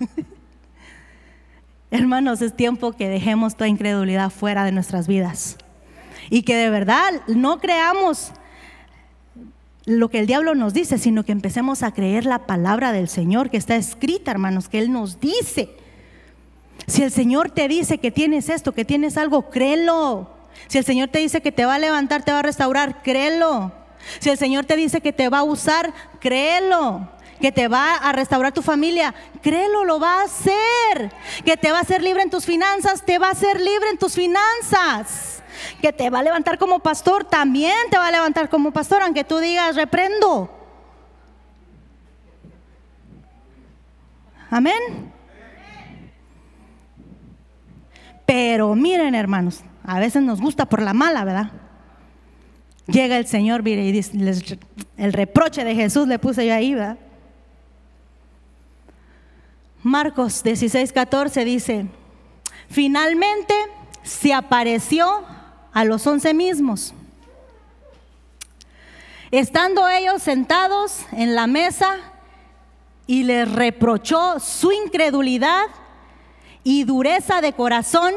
Hermanos, 1.91 2.41
es 2.43 2.57
tiempo 2.57 2.93
que 2.93 3.09
dejemos 3.09 3.55
toda 3.55 3.69
incredulidad 3.69 4.31
fuera 4.31 4.65
de 4.65 4.73
nuestras 4.73 5.07
vidas 5.07 5.59
y 6.31 6.43
que 6.43 6.57
de 6.57 6.71
verdad 6.71 7.13
no 7.29 7.59
creamos 7.59 8.33
lo 9.85 10.09
que 10.09 10.19
el 10.19 10.27
diablo 10.27 10.55
nos 10.55 10.73
dice, 10.73 10.99
sino 10.99 11.23
que 11.25 11.33
empecemos 11.33 11.83
a 11.83 11.93
creer 11.93 12.25
la 12.25 12.47
palabra 12.47 12.93
del 12.93 13.09
Señor 13.09 13.51
que 13.51 13.57
está 13.57 13.77
escrita, 13.77 14.31
hermanos, 14.31 14.69
que 14.69 14.79
Él 14.79 14.91
nos 14.91 15.21
dice. 15.21 15.69
Si 16.87 17.03
el 17.03 17.11
Señor 17.11 17.51
te 17.51 17.69
dice 17.69 17.99
que 17.99 18.11
tienes 18.11 18.49
esto, 18.49 18.73
que 18.73 18.85
tienes 18.85 19.17
algo, 19.17 19.51
créelo. 19.51 20.36
Si 20.69 20.79
el 20.79 20.85
Señor 20.85 21.09
te 21.09 21.19
dice 21.19 21.41
que 21.41 21.53
te 21.53 21.65
va 21.65 21.75
a 21.75 21.79
levantar, 21.79 22.23
te 22.23 22.33
va 22.33 22.41
a 22.41 22.43
restaurar, 22.43 23.03
créelo. 23.03 23.73
Si 24.19 24.31
el 24.31 24.39
Señor 24.39 24.65
te 24.65 24.77
dice 24.77 25.01
que 25.01 25.13
te 25.13 25.29
va 25.29 25.41
a 25.41 25.45
usar, 25.45 25.93
créelo. 26.21 27.11
Que 27.41 27.53
te 27.53 27.69
va 27.69 27.97
a 27.97 28.13
restaurar 28.13 28.53
tu 28.53 28.63
familia, 28.63 29.15
créelo, 29.43 29.85
lo 29.85 30.01
va 30.01 30.21
a 30.21 30.25
hacer. 30.25 31.13
Que 31.45 31.57
te 31.57 31.71
va 31.71 31.79
a 31.79 31.83
hacer 31.83 32.03
libre 32.03 32.23
en 32.23 32.31
tus 32.31 32.47
finanzas, 32.47 33.05
te 33.05 33.19
va 33.19 33.29
a 33.29 33.33
hacer 33.33 33.61
libre 33.61 33.91
en 33.91 33.99
tus 33.99 34.15
finanzas 34.15 35.37
que 35.81 35.93
te 35.93 36.11
va 36.11 36.21
a 36.21 36.23
levantar 36.23 36.59
como 36.59 36.81
pastor, 36.81 37.25
también 37.25 37.77
te 37.91 37.99
va 37.99 38.09
a 38.09 38.11
levantar 38.11 38.49
como 38.49 38.73
pastor, 38.73 39.03
aunque 39.03 39.25
tú 39.25 39.39
digas, 39.39 39.77
reprendo. 39.77 40.51
Amén. 44.51 45.13
Pero 48.25 48.75
miren, 48.75 49.15
hermanos, 49.15 49.63
a 49.87 50.01
veces 50.01 50.23
nos 50.23 50.41
gusta 50.41 50.67
por 50.67 50.83
la 50.83 50.93
mala, 50.93 51.25
¿verdad? 51.25 51.51
Llega 52.87 53.17
el 53.19 53.27
Señor, 53.27 53.63
mire, 53.63 53.85
y 53.85 53.93
dice, 53.93 54.59
el 54.97 55.13
reproche 55.13 55.65
de 55.65 55.75
Jesús 55.75 56.09
le 56.09 56.19
puse 56.19 56.47
yo 56.47 56.55
ahí, 56.55 56.75
¿verdad? 56.75 56.99
Marcos 59.83 60.43
16, 60.43 60.93
14 60.93 61.45
dice, 61.45 61.87
finalmente 62.69 63.55
se 64.03 64.35
apareció 64.35 65.25
a 65.73 65.85
los 65.85 66.05
once 66.07 66.35
mismos. 66.35 66.93
Estando 69.31 69.89
ellos 69.89 70.23
sentados 70.23 71.07
en 71.13 71.37
la 71.37 71.47
mesa 71.47 71.97
y 73.07 73.23
les 73.23 73.51
reprochó 73.51 74.41
su 74.41 74.73
incredulidad 74.73 75.67
y 76.65 76.83
dureza 76.83 77.41
de 77.41 77.53
corazón 77.53 78.15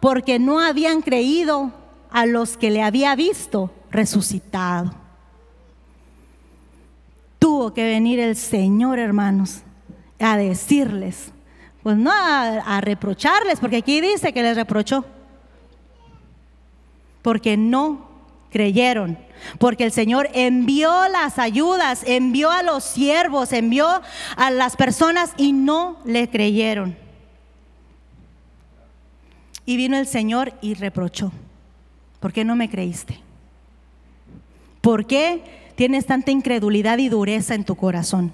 porque 0.00 0.38
no 0.38 0.60
habían 0.60 1.02
creído 1.02 1.72
a 2.10 2.26
los 2.26 2.56
que 2.56 2.70
le 2.70 2.82
había 2.82 3.14
visto 3.16 3.70
resucitado. 3.90 4.92
Tuvo 7.38 7.72
que 7.72 7.84
venir 7.84 8.18
el 8.20 8.36
Señor, 8.36 8.98
hermanos, 8.98 9.62
a 10.18 10.36
decirles, 10.36 11.32
pues 11.82 11.96
no 11.96 12.10
a, 12.12 12.80
reprocharles, 12.80 13.60
porque 13.60 13.76
aquí 13.76 14.00
dice 14.00 14.32
que 14.32 14.42
les 14.42 14.56
reprochó 14.56 15.04
porque 17.22 17.56
no 17.56 18.08
creyeron. 18.50 19.18
Porque 19.58 19.84
el 19.84 19.92
Señor 19.92 20.30
envió 20.32 21.08
las 21.08 21.38
ayudas, 21.38 22.02
envió 22.06 22.50
a 22.50 22.62
los 22.62 22.84
siervos, 22.84 23.52
envió 23.52 23.86
a 24.36 24.50
las 24.50 24.76
personas 24.76 25.32
y 25.36 25.52
no 25.52 25.98
le 26.04 26.30
creyeron. 26.30 26.96
Y 29.68 29.76
vino 29.76 29.98
el 29.98 30.06
Señor 30.06 30.54
y 30.62 30.72
reprochó. 30.72 31.30
¿Por 32.20 32.32
qué 32.32 32.42
no 32.42 32.56
me 32.56 32.70
creíste? 32.70 33.20
¿Por 34.80 35.06
qué 35.06 35.42
tienes 35.76 36.06
tanta 36.06 36.30
incredulidad 36.30 36.96
y 36.96 37.10
dureza 37.10 37.54
en 37.54 37.64
tu 37.64 37.76
corazón? 37.76 38.32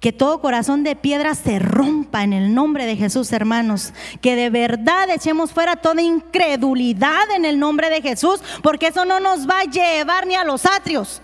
Que 0.00 0.12
todo 0.12 0.40
corazón 0.40 0.82
de 0.82 0.96
piedra 0.96 1.36
se 1.36 1.60
rompa 1.60 2.24
en 2.24 2.32
el 2.32 2.52
nombre 2.52 2.84
de 2.84 2.96
Jesús, 2.96 3.30
hermanos. 3.32 3.92
Que 4.20 4.34
de 4.34 4.50
verdad 4.50 5.08
echemos 5.08 5.52
fuera 5.52 5.76
toda 5.76 6.02
incredulidad 6.02 7.30
en 7.36 7.44
el 7.44 7.60
nombre 7.60 7.90
de 7.90 8.02
Jesús, 8.02 8.42
porque 8.64 8.88
eso 8.88 9.04
no 9.04 9.20
nos 9.20 9.48
va 9.48 9.60
a 9.60 9.70
llevar 9.70 10.26
ni 10.26 10.34
a 10.34 10.42
los 10.42 10.66
atrios. 10.66 11.22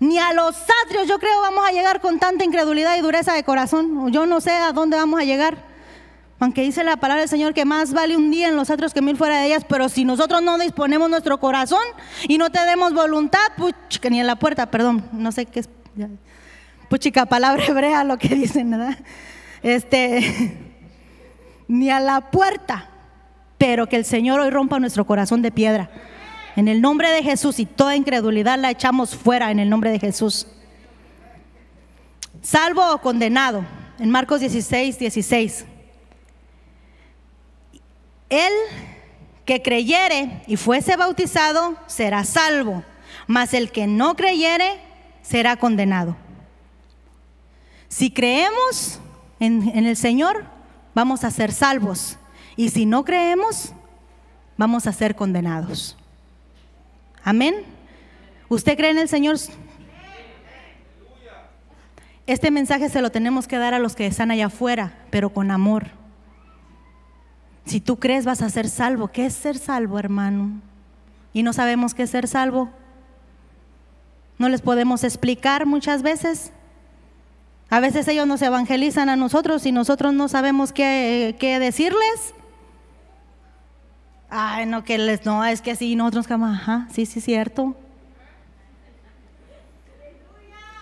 Ni 0.00 0.18
a 0.18 0.32
los 0.32 0.56
atrios, 0.84 1.06
yo 1.06 1.20
creo, 1.20 1.40
vamos 1.40 1.64
a 1.64 1.70
llegar 1.70 2.00
con 2.00 2.18
tanta 2.18 2.44
incredulidad 2.44 2.96
y 2.96 3.00
dureza 3.00 3.32
de 3.34 3.44
corazón. 3.44 4.10
Yo 4.10 4.26
no 4.26 4.40
sé 4.40 4.50
a 4.50 4.72
dónde 4.72 4.96
vamos 4.96 5.20
a 5.20 5.24
llegar. 5.24 5.67
Aunque 6.40 6.62
dice 6.62 6.84
la 6.84 6.96
palabra 6.96 7.22
del 7.22 7.28
Señor 7.28 7.52
que 7.52 7.64
más 7.64 7.92
vale 7.92 8.16
un 8.16 8.30
día 8.30 8.48
en 8.48 8.56
los 8.56 8.70
atrios 8.70 8.94
que 8.94 9.02
mil 9.02 9.16
fuera 9.16 9.40
de 9.40 9.46
ellas, 9.46 9.64
pero 9.68 9.88
si 9.88 10.04
nosotros 10.04 10.40
no 10.40 10.56
disponemos 10.56 11.10
nuestro 11.10 11.38
corazón 11.40 11.82
y 12.28 12.38
no 12.38 12.50
tenemos 12.50 12.92
voluntad, 12.94 13.40
pues, 13.56 13.74
que 14.00 14.08
ni 14.08 14.20
en 14.20 14.26
la 14.26 14.36
puerta, 14.36 14.70
perdón, 14.70 15.08
no 15.12 15.32
sé 15.32 15.46
qué 15.46 15.60
es 15.60 15.68
puchica 16.88 17.26
palabra 17.26 17.64
hebrea 17.66 18.04
lo 18.04 18.18
que 18.18 18.28
dicen, 18.28 18.70
¿verdad? 18.70 18.98
Este, 19.62 20.56
ni 21.68 21.90
a 21.90 21.98
la 21.98 22.30
puerta, 22.30 22.88
pero 23.58 23.88
que 23.88 23.96
el 23.96 24.04
Señor 24.04 24.40
hoy 24.40 24.50
rompa 24.50 24.78
nuestro 24.78 25.04
corazón 25.06 25.42
de 25.42 25.50
piedra. 25.50 25.90
En 26.56 26.68
el 26.68 26.80
nombre 26.80 27.10
de 27.10 27.22
Jesús 27.22 27.58
y 27.58 27.66
toda 27.66 27.96
incredulidad 27.96 28.58
la 28.58 28.70
echamos 28.70 29.14
fuera 29.14 29.50
en 29.50 29.58
el 29.58 29.68
nombre 29.68 29.90
de 29.90 29.98
Jesús. 29.98 30.46
Salvo 32.42 32.92
o 32.92 32.98
condenado, 32.98 33.64
en 33.98 34.10
Marcos 34.10 34.40
16, 34.40 34.98
16. 34.98 35.66
El 38.30 38.52
que 39.44 39.62
creyere 39.62 40.42
y 40.46 40.56
fuese 40.56 40.96
bautizado 40.96 41.76
será 41.86 42.24
salvo, 42.24 42.84
mas 43.26 43.54
el 43.54 43.70
que 43.70 43.86
no 43.86 44.14
creyere 44.14 44.78
será 45.22 45.56
condenado. 45.56 46.16
Si 47.88 48.10
creemos 48.10 49.00
en, 49.40 49.86
el 49.86 49.96
Señor, 49.96 50.44
vamos 50.94 51.24
a 51.24 51.30
ser 51.30 51.52
salvos. 51.52 52.18
Y 52.56 52.68
si 52.70 52.86
no 52.86 53.04
creemos, 53.04 53.72
vamos 54.56 54.86
a 54.86 54.92
ser 54.92 55.14
condenados. 55.14 55.96
Amén. 57.24 57.64
¿Usted 58.48 58.76
cree 58.76 58.90
en 58.90 58.98
el 58.98 59.08
Señor? 59.08 59.36
Este 62.26 62.50
mensaje 62.50 62.90
se 62.90 63.00
lo 63.00 63.10
tenemos 63.10 63.48
que 63.48 63.56
dar 63.56 63.72
a 63.72 63.78
los 63.78 63.96
que 63.96 64.06
están 64.06 64.30
allá 64.30 64.46
afuera, 64.46 64.98
pero 65.10 65.30
con 65.30 65.50
amor. 65.50 65.97
Si 67.68 67.80
tú 67.80 67.98
crees 67.98 68.24
vas 68.24 68.40
a 68.40 68.48
ser 68.48 68.68
salvo. 68.68 69.08
¿Qué 69.08 69.26
es 69.26 69.34
ser 69.34 69.58
salvo, 69.58 69.98
hermano? 69.98 70.60
Y 71.34 71.42
no 71.42 71.52
sabemos 71.52 71.92
qué 71.94 72.04
es 72.04 72.10
ser 72.10 72.26
salvo. 72.26 72.70
No 74.38 74.48
les 74.48 74.62
podemos 74.62 75.04
explicar 75.04 75.66
muchas 75.66 76.02
veces. 76.02 76.50
A 77.68 77.80
veces 77.80 78.08
ellos 78.08 78.26
nos 78.26 78.40
evangelizan 78.40 79.10
a 79.10 79.16
nosotros 79.16 79.66
y 79.66 79.72
nosotros 79.72 80.14
no 80.14 80.28
sabemos 80.28 80.72
qué, 80.72 81.36
decirles. 81.60 82.34
Ay, 84.30 84.64
no, 84.64 84.82
que 84.82 84.96
les, 84.96 85.26
no, 85.26 85.44
es 85.44 85.60
que 85.60 85.72
así 85.72 85.94
nosotros, 85.94 86.26
ajá, 86.30 86.88
sí, 86.90 87.04
sí, 87.04 87.20
cierto. 87.20 87.76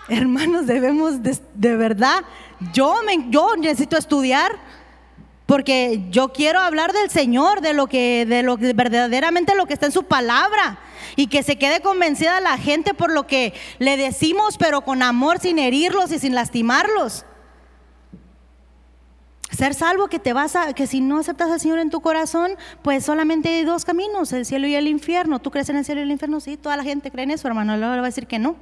Hermanos, 0.07 0.67
debemos 0.67 1.21
de, 1.21 1.37
de, 1.53 1.75
verdad, 1.75 2.23
yo, 2.71 2.95
me, 3.05 3.29
yo 3.29 3.57
necesito 3.57 3.97
estudiar 3.97 4.51
porque 5.47 6.03
yo 6.11 6.33
quiero 6.33 6.59
hablar 6.59 6.91
del 6.93 7.09
Señor, 7.09 7.61
de 7.61 7.73
lo 7.73 7.87
que, 7.87 8.25
de 8.25 8.43
lo 8.43 8.57
que 8.57 8.73
verdaderamente 8.73 9.55
lo 9.55 9.65
que 9.65 9.73
está 9.73 9.87
en 9.87 9.93
su 9.93 10.03
palabra 10.03 10.77
y 11.15 11.27
que 11.27 11.41
se 11.41 11.57
quede 11.57 11.81
convencida 11.81 12.41
la 12.41 12.57
gente 12.57 12.93
por 12.93 13.11
lo 13.11 13.25
que 13.25 13.53
le 13.79 13.95
decimos, 13.95 14.57
pero 14.57 14.81
con 14.81 15.01
amor, 15.01 15.39
sin 15.39 15.57
herirlos 15.57 16.11
y 16.11 16.19
sin 16.19 16.35
lastimarlos. 16.35 17.25
Ser 19.49 19.73
salvo 19.73 20.09
que 20.09 20.19
te 20.19 20.33
vas 20.33 20.57
a, 20.57 20.73
que 20.73 20.85
si 20.85 20.99
no 20.99 21.19
aceptas 21.19 21.49
al 21.49 21.61
Señor 21.61 21.79
en 21.79 21.89
tu 21.89 22.01
corazón, 22.01 22.51
pues 22.81 23.05
solamente 23.05 23.47
hay 23.47 23.63
dos 23.63 23.85
caminos, 23.85 24.33
el 24.33 24.45
cielo 24.45 24.67
y 24.67 24.75
el 24.75 24.87
infierno. 24.87 25.39
¿Tú 25.39 25.49
crees 25.49 25.69
en 25.69 25.77
el 25.77 25.85
cielo 25.85 26.01
y 26.01 26.03
el 26.03 26.11
infierno? 26.11 26.41
Sí, 26.41 26.57
toda 26.57 26.75
la 26.75 26.83
gente 26.83 27.09
cree 27.09 27.23
en 27.23 27.31
eso, 27.31 27.47
hermano. 27.47 27.77
Luego 27.77 27.93
le 27.95 28.01
va 28.01 28.07
a 28.07 28.09
decir 28.09 28.27
que 28.27 28.37
no. 28.37 28.57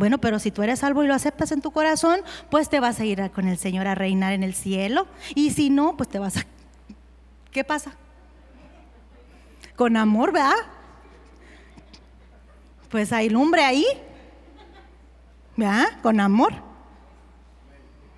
Bueno, 0.00 0.16
pero 0.16 0.38
si 0.38 0.50
tú 0.50 0.62
eres 0.62 0.78
salvo 0.78 1.04
y 1.04 1.06
lo 1.06 1.12
aceptas 1.12 1.52
en 1.52 1.60
tu 1.60 1.72
corazón, 1.72 2.20
pues 2.50 2.70
te 2.70 2.80
vas 2.80 3.00
a 3.00 3.04
ir 3.04 3.30
con 3.32 3.46
el 3.46 3.58
Señor 3.58 3.86
a 3.86 3.94
reinar 3.94 4.32
en 4.32 4.42
el 4.42 4.54
cielo. 4.54 5.06
Y 5.34 5.50
si 5.50 5.68
no, 5.68 5.94
pues 5.94 6.08
te 6.08 6.18
vas 6.18 6.38
a... 6.38 6.46
¿Qué 7.50 7.64
pasa? 7.64 7.92
Con 9.76 9.98
amor, 9.98 10.32
¿verdad? 10.32 10.54
pues 12.88 13.12
hay 13.12 13.28
lumbre 13.28 13.62
ahí, 13.62 13.84
¿verdad? 15.54 16.00
Con 16.00 16.18
amor, 16.18 16.54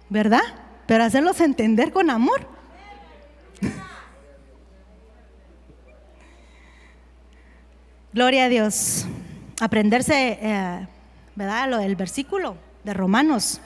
¿verdad? 0.09 0.40
Pero 0.87 1.03
hacerlos 1.03 1.40
entender 1.40 1.92
con 1.92 2.11
amor. 2.11 2.47
Gloria 8.12 8.45
a 8.45 8.49
Dios. 8.49 9.05
Aprenderse, 9.61 10.38
eh, 10.40 10.87
¿verdad? 11.35 11.68
Lo 11.68 11.79
del 11.79 11.97
versículo 11.97 12.57
de 12.85 12.95
Romanos. 12.95 13.61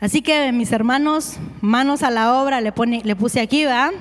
Así 0.00 0.22
que 0.22 0.52
mis 0.52 0.72
hermanos, 0.72 1.38
manos 1.60 2.02
a 2.02 2.10
la 2.10 2.34
obra, 2.34 2.60
le, 2.60 2.72
pone, 2.72 3.00
le 3.04 3.16
puse 3.16 3.40
aquí, 3.40 3.64
¿verdad? 3.64 3.92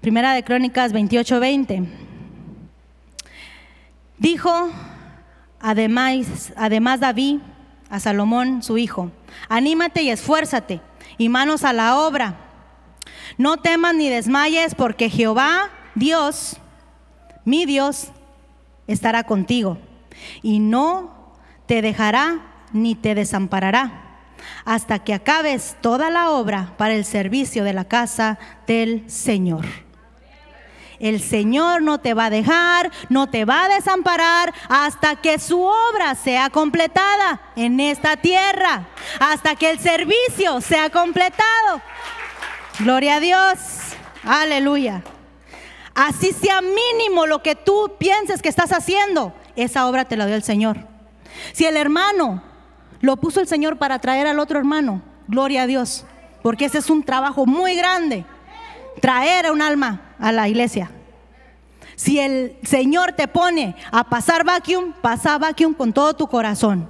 Primera 0.00 0.32
de 0.32 0.42
Crónicas 0.42 0.92
28:20. 0.92 1.86
Dijo 4.18 4.70
además, 5.60 6.52
además 6.56 7.00
David 7.00 7.40
a 7.90 8.00
Salomón, 8.00 8.62
su 8.62 8.78
hijo, 8.78 9.10
anímate 9.48 10.02
y 10.02 10.10
esfuérzate 10.10 10.80
y 11.18 11.28
manos 11.28 11.64
a 11.64 11.72
la 11.72 11.98
obra. 11.98 12.36
No 13.36 13.58
temas 13.58 13.94
ni 13.94 14.08
desmayes 14.08 14.74
porque 14.74 15.10
Jehová, 15.10 15.70
Dios, 15.94 16.56
mi 17.44 17.66
Dios, 17.66 18.12
estará 18.92 19.24
contigo 19.24 19.78
y 20.42 20.58
no 20.58 21.32
te 21.66 21.82
dejará 21.82 22.40
ni 22.72 22.94
te 22.94 23.14
desamparará 23.14 24.02
hasta 24.64 24.98
que 24.98 25.14
acabes 25.14 25.76
toda 25.80 26.10
la 26.10 26.30
obra 26.30 26.74
para 26.76 26.94
el 26.94 27.04
servicio 27.04 27.64
de 27.64 27.72
la 27.72 27.84
casa 27.84 28.38
del 28.66 29.08
Señor. 29.10 29.64
El 30.98 31.20
Señor 31.20 31.82
no 31.82 31.98
te 31.98 32.14
va 32.14 32.26
a 32.26 32.30
dejar, 32.30 32.92
no 33.08 33.28
te 33.28 33.44
va 33.44 33.64
a 33.64 33.68
desamparar 33.68 34.54
hasta 34.68 35.16
que 35.16 35.40
su 35.40 35.60
obra 35.60 36.14
sea 36.14 36.48
completada 36.48 37.40
en 37.56 37.80
esta 37.80 38.16
tierra, 38.16 38.86
hasta 39.18 39.56
que 39.56 39.72
el 39.72 39.80
servicio 39.80 40.60
sea 40.60 40.90
completado. 40.90 41.82
Gloria 42.78 43.16
a 43.16 43.20
Dios. 43.20 43.58
Aleluya. 44.24 45.02
Así 45.94 46.32
sea 46.32 46.60
mínimo 46.60 47.26
lo 47.26 47.42
que 47.42 47.54
tú 47.54 47.92
pienses 47.98 48.42
que 48.42 48.48
estás 48.48 48.72
haciendo, 48.72 49.34
esa 49.56 49.86
obra 49.86 50.04
te 50.06 50.16
la 50.16 50.26
dio 50.26 50.36
el 50.36 50.42
Señor. 50.42 50.78
Si 51.52 51.64
el 51.66 51.76
hermano 51.76 52.42
lo 53.00 53.16
puso 53.16 53.40
el 53.40 53.48
Señor 53.48 53.78
para 53.78 53.98
traer 53.98 54.26
al 54.26 54.38
otro 54.38 54.58
hermano, 54.58 55.02
gloria 55.28 55.62
a 55.62 55.66
Dios, 55.66 56.04
porque 56.42 56.66
ese 56.66 56.78
es 56.78 56.88
un 56.88 57.02
trabajo 57.02 57.46
muy 57.46 57.74
grande 57.74 58.24
traer 59.00 59.46
a 59.46 59.52
un 59.52 59.62
alma 59.62 60.14
a 60.18 60.32
la 60.32 60.48
iglesia. 60.48 60.90
Si 61.96 62.18
el 62.18 62.56
Señor 62.62 63.12
te 63.12 63.28
pone 63.28 63.76
a 63.90 64.04
pasar 64.04 64.44
vacuum, 64.44 64.92
pasa 65.00 65.38
vacuum 65.38 65.74
con 65.74 65.92
todo 65.92 66.14
tu 66.14 66.26
corazón. 66.26 66.88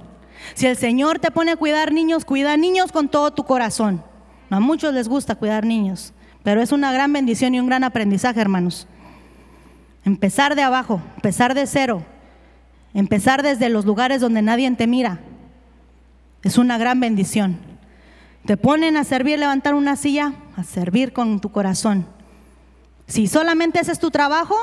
Si 0.53 0.65
el 0.65 0.77
Señor 0.77 1.19
te 1.19 1.31
pone 1.31 1.51
a 1.51 1.55
cuidar 1.55 1.91
niños, 1.91 2.25
cuida 2.25 2.57
niños 2.57 2.91
con 2.91 3.09
todo 3.09 3.31
tu 3.31 3.43
corazón. 3.43 4.03
a 4.49 4.59
muchos 4.59 4.93
les 4.93 5.07
gusta 5.07 5.35
cuidar 5.35 5.65
niños, 5.65 6.13
pero 6.43 6.61
es 6.61 6.71
una 6.71 6.91
gran 6.91 7.11
bendición 7.11 7.55
y 7.55 7.59
un 7.59 7.67
gran 7.67 7.83
aprendizaje, 7.83 8.39
hermanos. 8.39 8.87
Empezar 10.05 10.55
de 10.55 10.61
abajo, 10.61 11.01
empezar 11.15 11.53
de 11.53 11.65
cero, 11.65 12.03
empezar 12.93 13.41
desde 13.41 13.69
los 13.69 13.85
lugares 13.85 14.19
donde 14.21 14.41
nadie 14.41 14.69
te 14.71 14.87
mira, 14.87 15.19
es 16.43 16.57
una 16.57 16.77
gran 16.77 16.99
bendición. 16.99 17.57
Te 18.45 18.57
ponen 18.57 18.97
a 18.97 19.05
servir, 19.05 19.39
levantar 19.39 19.73
una 19.73 19.95
silla, 19.95 20.33
a 20.57 20.63
servir 20.63 21.13
con 21.13 21.39
tu 21.39 21.51
corazón. 21.51 22.05
Si 23.07 23.27
solamente 23.27 23.79
ese 23.79 23.93
es 23.93 23.99
tu 23.99 24.11
trabajo, 24.11 24.55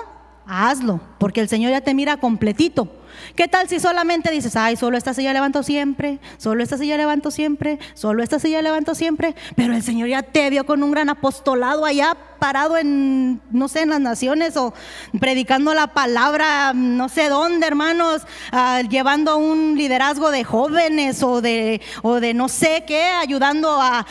hazlo, 0.46 1.00
porque 1.18 1.40
el 1.40 1.48
Señor 1.48 1.70
ya 1.70 1.80
te 1.80 1.94
mira 1.94 2.18
completito. 2.18 2.99
¿Qué 3.34 3.48
tal 3.48 3.68
si 3.68 3.80
solamente 3.80 4.30
dices, 4.30 4.56
ay, 4.56 4.76
solo 4.76 4.96
esta 4.96 5.14
silla 5.14 5.32
levanto 5.32 5.62
siempre, 5.62 6.18
solo 6.36 6.62
esta 6.62 6.78
silla 6.78 6.96
levanto 6.96 7.30
siempre, 7.30 7.78
solo 7.94 8.22
esta 8.22 8.38
silla 8.38 8.62
levanto 8.62 8.94
siempre? 8.94 9.34
Pero 9.56 9.74
el 9.74 9.82
Señor 9.82 10.08
ya 10.08 10.22
te 10.22 10.50
vio 10.50 10.66
con 10.66 10.82
un 10.82 10.90
gran 10.90 11.08
apostolado 11.08 11.84
allá 11.84 12.16
parado 12.40 12.76
en, 12.76 13.40
no 13.50 13.68
sé, 13.68 13.82
en 13.82 13.90
las 13.90 14.00
naciones 14.00 14.56
o 14.56 14.74
predicando 15.20 15.74
la 15.74 15.88
palabra, 15.88 16.72
no 16.74 17.08
sé 17.08 17.28
dónde, 17.28 17.66
hermanos, 17.66 18.22
ah, 18.50 18.80
llevando 18.88 19.36
un 19.36 19.76
liderazgo 19.76 20.30
de 20.30 20.42
jóvenes 20.42 21.22
o 21.22 21.40
de, 21.40 21.80
o 22.02 22.18
de 22.18 22.34
no 22.34 22.48
sé 22.48 22.84
qué, 22.86 23.04
ayudando 23.04 23.78
a, 23.80 24.06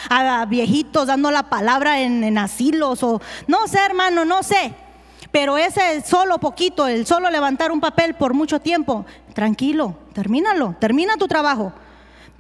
viejitos, 0.48 1.08
dando 1.08 1.32
la 1.32 1.50
palabra 1.50 2.00
en, 2.02 2.24
en 2.24 2.38
asilos 2.38 3.04
o 3.04 3.22
no 3.48 3.68
sé, 3.68 3.80
hermano, 3.80 4.24
no 4.24 4.44
sé. 4.44 4.74
Pero 5.32 5.58
ese 5.58 6.02
solo 6.02 6.40
poquito, 6.40 6.88
el 6.88 7.06
solo 7.06 7.30
levantar 7.30 7.72
un 7.72 7.80
papel 7.80 8.16
por 8.16 8.34
mucho 8.34 8.60
tiempo, 8.60 9.06
tranquilo, 9.34 9.96
termínalo, 10.14 10.76
termina 10.80 11.18
tu 11.18 11.28
trabajo. 11.28 11.72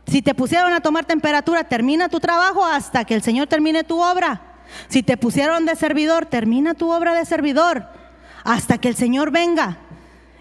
Si 0.08 0.23
te 0.23 0.34
pusieron 0.34 0.73
a 0.73 0.82
tomar 0.82 1.06
temperatura, 1.06 1.63
termina 1.63 2.10
tu 2.10 2.19
trabajo 2.19 2.65
hasta 2.65 3.06
que 3.06 3.13
el 3.13 3.21
Señor 3.21 3.47
termine 3.47 3.84
tu 3.84 4.02
obra. 4.02 4.41
Si 4.88 5.04
te 5.04 5.17
pusieron 5.17 5.65
de 5.65 5.75
servidor, 5.75 6.25
termina 6.25 6.73
tu 6.73 6.91
obra 6.91 7.13
de 7.13 7.25
servidor 7.25 7.88
hasta 8.43 8.78
que 8.80 8.88
el 8.88 8.95
Señor 8.95 9.32
venga. 9.32 9.78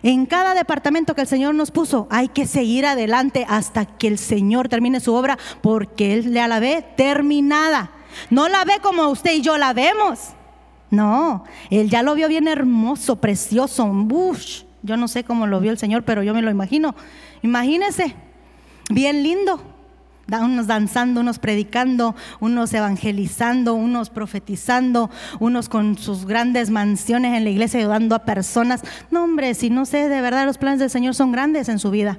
En 0.03 0.27
cada 0.27 0.55
departamento 0.55 1.15
que 1.15 1.23
el 1.23 1.27
Señor 1.27 1.55
nos 1.55 1.71
puso, 1.71 2.07
hay 2.11 2.29
que 2.29 2.47
seguir 2.47 2.87
adelante 2.87 3.45
hasta 3.49 3.85
que 3.85 4.07
el 4.07 4.19
Señor 4.19 4.69
termine 4.69 5.01
su 5.01 5.13
obra, 5.13 5.39
porque 5.61 6.15
Él 6.15 6.33
la 6.33 6.61
ve 6.61 6.85
terminada. 6.97 7.91
No 8.31 8.49
la 8.49 8.65
ve 8.65 8.79
como 8.81 9.09
usted 9.09 9.33
y 9.33 9.43
yo 9.43 9.59
la 9.59 9.73
vemos. 9.73 10.35
No, 10.91 11.45
él 11.71 11.91
ya 11.91 12.03
lo 12.03 12.15
vio 12.15 12.29
bien 12.29 12.49
hermoso, 12.49 13.17
precioso. 13.17 13.87
Bush. 13.87 14.63
Yo 14.83 14.97
no 14.97 15.09
sé 15.09 15.25
cómo 15.25 15.47
lo 15.47 15.61
vio 15.61 15.73
el 15.73 15.79
Señor, 15.79 16.05
pero 16.05 16.23
yo 16.23 16.35
me 16.35 16.43
lo 16.43 16.51
imagino. 16.51 16.95
Imagínese, 17.43 18.15
bien 18.91 19.23
lindo. 19.23 19.61
Unos 20.31 20.67
danzando, 20.67 21.21
unos 21.21 21.39
predicando, 21.39 22.15
unos 22.39 22.75
evangelizando, 22.75 23.75
unos 23.75 24.11
profetizando, 24.11 25.11
unos 25.41 25.71
con 25.71 25.97
sus 25.97 26.27
grandes 26.27 26.69
mansiones 26.69 27.35
en 27.35 27.45
la 27.45 27.51
iglesia 27.51 27.81
ayudando 27.81 28.15
a 28.15 28.27
personas. 28.27 28.83
No, 29.11 29.25
hombre, 29.25 29.55
si 29.55 29.71
no 29.71 29.87
sé, 29.87 30.09
de 30.09 30.21
verdad 30.21 30.45
los 30.45 30.59
planes 30.59 30.81
del 30.81 30.91
Señor 30.91 31.15
son 31.15 31.33
grandes 31.33 31.71
en 31.71 31.79
su 31.79 31.91
vida. 31.91 32.19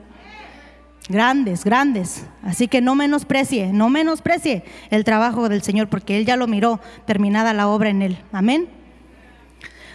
Grandes, 1.09 1.65
grandes. 1.65 2.23
Así 2.43 2.67
que 2.67 2.81
no 2.81 2.93
menosprecie, 2.93 3.73
no 3.73 3.89
menosprecie 3.89 4.63
el 4.91 5.03
trabajo 5.03 5.49
del 5.49 5.63
Señor 5.63 5.89
porque 5.89 6.17
Él 6.17 6.25
ya 6.25 6.37
lo 6.37 6.45
miró, 6.45 6.79
terminada 7.05 7.51
la 7.53 7.67
obra 7.67 7.89
en 7.89 8.03
Él. 8.03 8.19
Amén. 8.31 8.69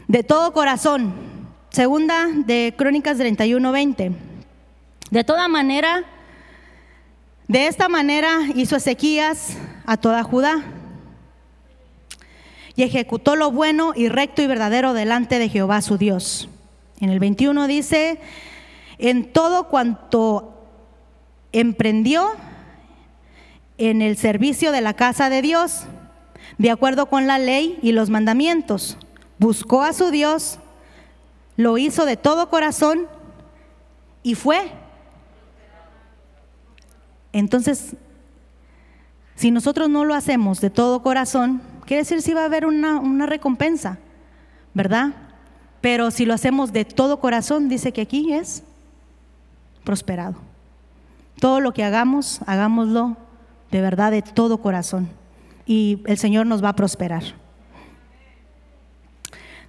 De 0.09 0.24
todo 0.24 0.53
corazón. 0.53 1.14
Segunda 1.70 2.27
de 2.35 2.74
Crónicas 2.77 3.16
31, 3.16 3.72
20. 3.72 4.12
De 5.11 5.24
toda 5.24 5.46
manera, 5.46 6.05
de 7.46 7.68
esta 7.68 7.88
manera 7.88 8.40
hizo 8.57 8.77
Ezequías 8.77 9.57
a 9.87 9.96
toda 9.96 10.24
Judá 10.24 10.64
y 12.74 12.83
ejecutó 12.83 13.37
lo 13.37 13.53
bueno 13.53 13.92
y 13.94 14.09
recto 14.09 14.42
y 14.42 14.48
verdadero 14.48 14.94
delante 14.94 15.38
de 15.38 15.48
Jehová 15.48 15.81
su 15.81 15.96
Dios. 15.96 16.48
En 17.00 17.11
el 17.11 17.20
21 17.20 17.68
dice, 17.68 18.18
en 18.98 19.33
todo 19.33 19.68
cuanto 19.68 20.54
emprendió 21.55 22.33
en 23.79 24.03
el 24.03 24.17
servicio 24.17 24.73
de 24.73 24.81
la 24.81 24.95
casa 24.95 25.31
de 25.31 25.40
Dios, 25.40 25.85
de 26.59 26.71
acuerdo 26.71 27.07
con 27.07 27.27
la 27.27 27.38
ley 27.38 27.79
y 27.81 27.93
los 27.93 28.11
mandamientos. 28.11 28.99
Buscó 29.38 29.83
a 29.83 29.93
su 29.93 30.11
Dios, 30.11 30.59
lo 31.57 31.79
hizo 31.79 32.05
de 32.05 32.17
todo 32.17 32.51
corazón 32.51 33.07
y 34.23 34.35
fue. 34.35 34.71
Entonces, 37.33 37.97
si 39.37 39.51
nosotros 39.51 39.88
no 39.88 40.05
lo 40.05 40.14
hacemos 40.14 40.61
de 40.61 40.71
todo 40.71 41.03
corazón, 41.03 41.62
quiere 41.87 42.03
decir 42.03 42.21
si 42.21 42.35
va 42.35 42.43
a 42.43 42.47
haber 42.47 42.67
una, 42.67 42.99
una 42.99 43.27
recompensa, 43.27 43.99
¿verdad? 44.75 45.12
Pero 45.81 46.11
si 46.11 46.25
lo 46.25 46.35
hacemos 46.35 46.73
de 46.73 46.85
todo 46.85 47.21
corazón, 47.21 47.69
dice 47.69 47.93
que 47.93 48.01
aquí 48.01 48.33
es 48.33 48.64
prosperado. 49.85 50.54
Todo 51.40 51.61
lo 51.61 51.73
que 51.73 51.85
hagamos, 51.85 52.40
hagámoslo 52.47 53.16
de 53.70 53.81
verdad 53.81 54.12
de 54.12 54.23
todo 54.23 54.59
corazón. 54.59 55.11
Y 55.66 56.01
el 56.07 56.16
Señor 56.18 56.47
nos 56.47 56.62
va 56.62 56.70
a 56.70 56.77
prosperar. 56.77 57.25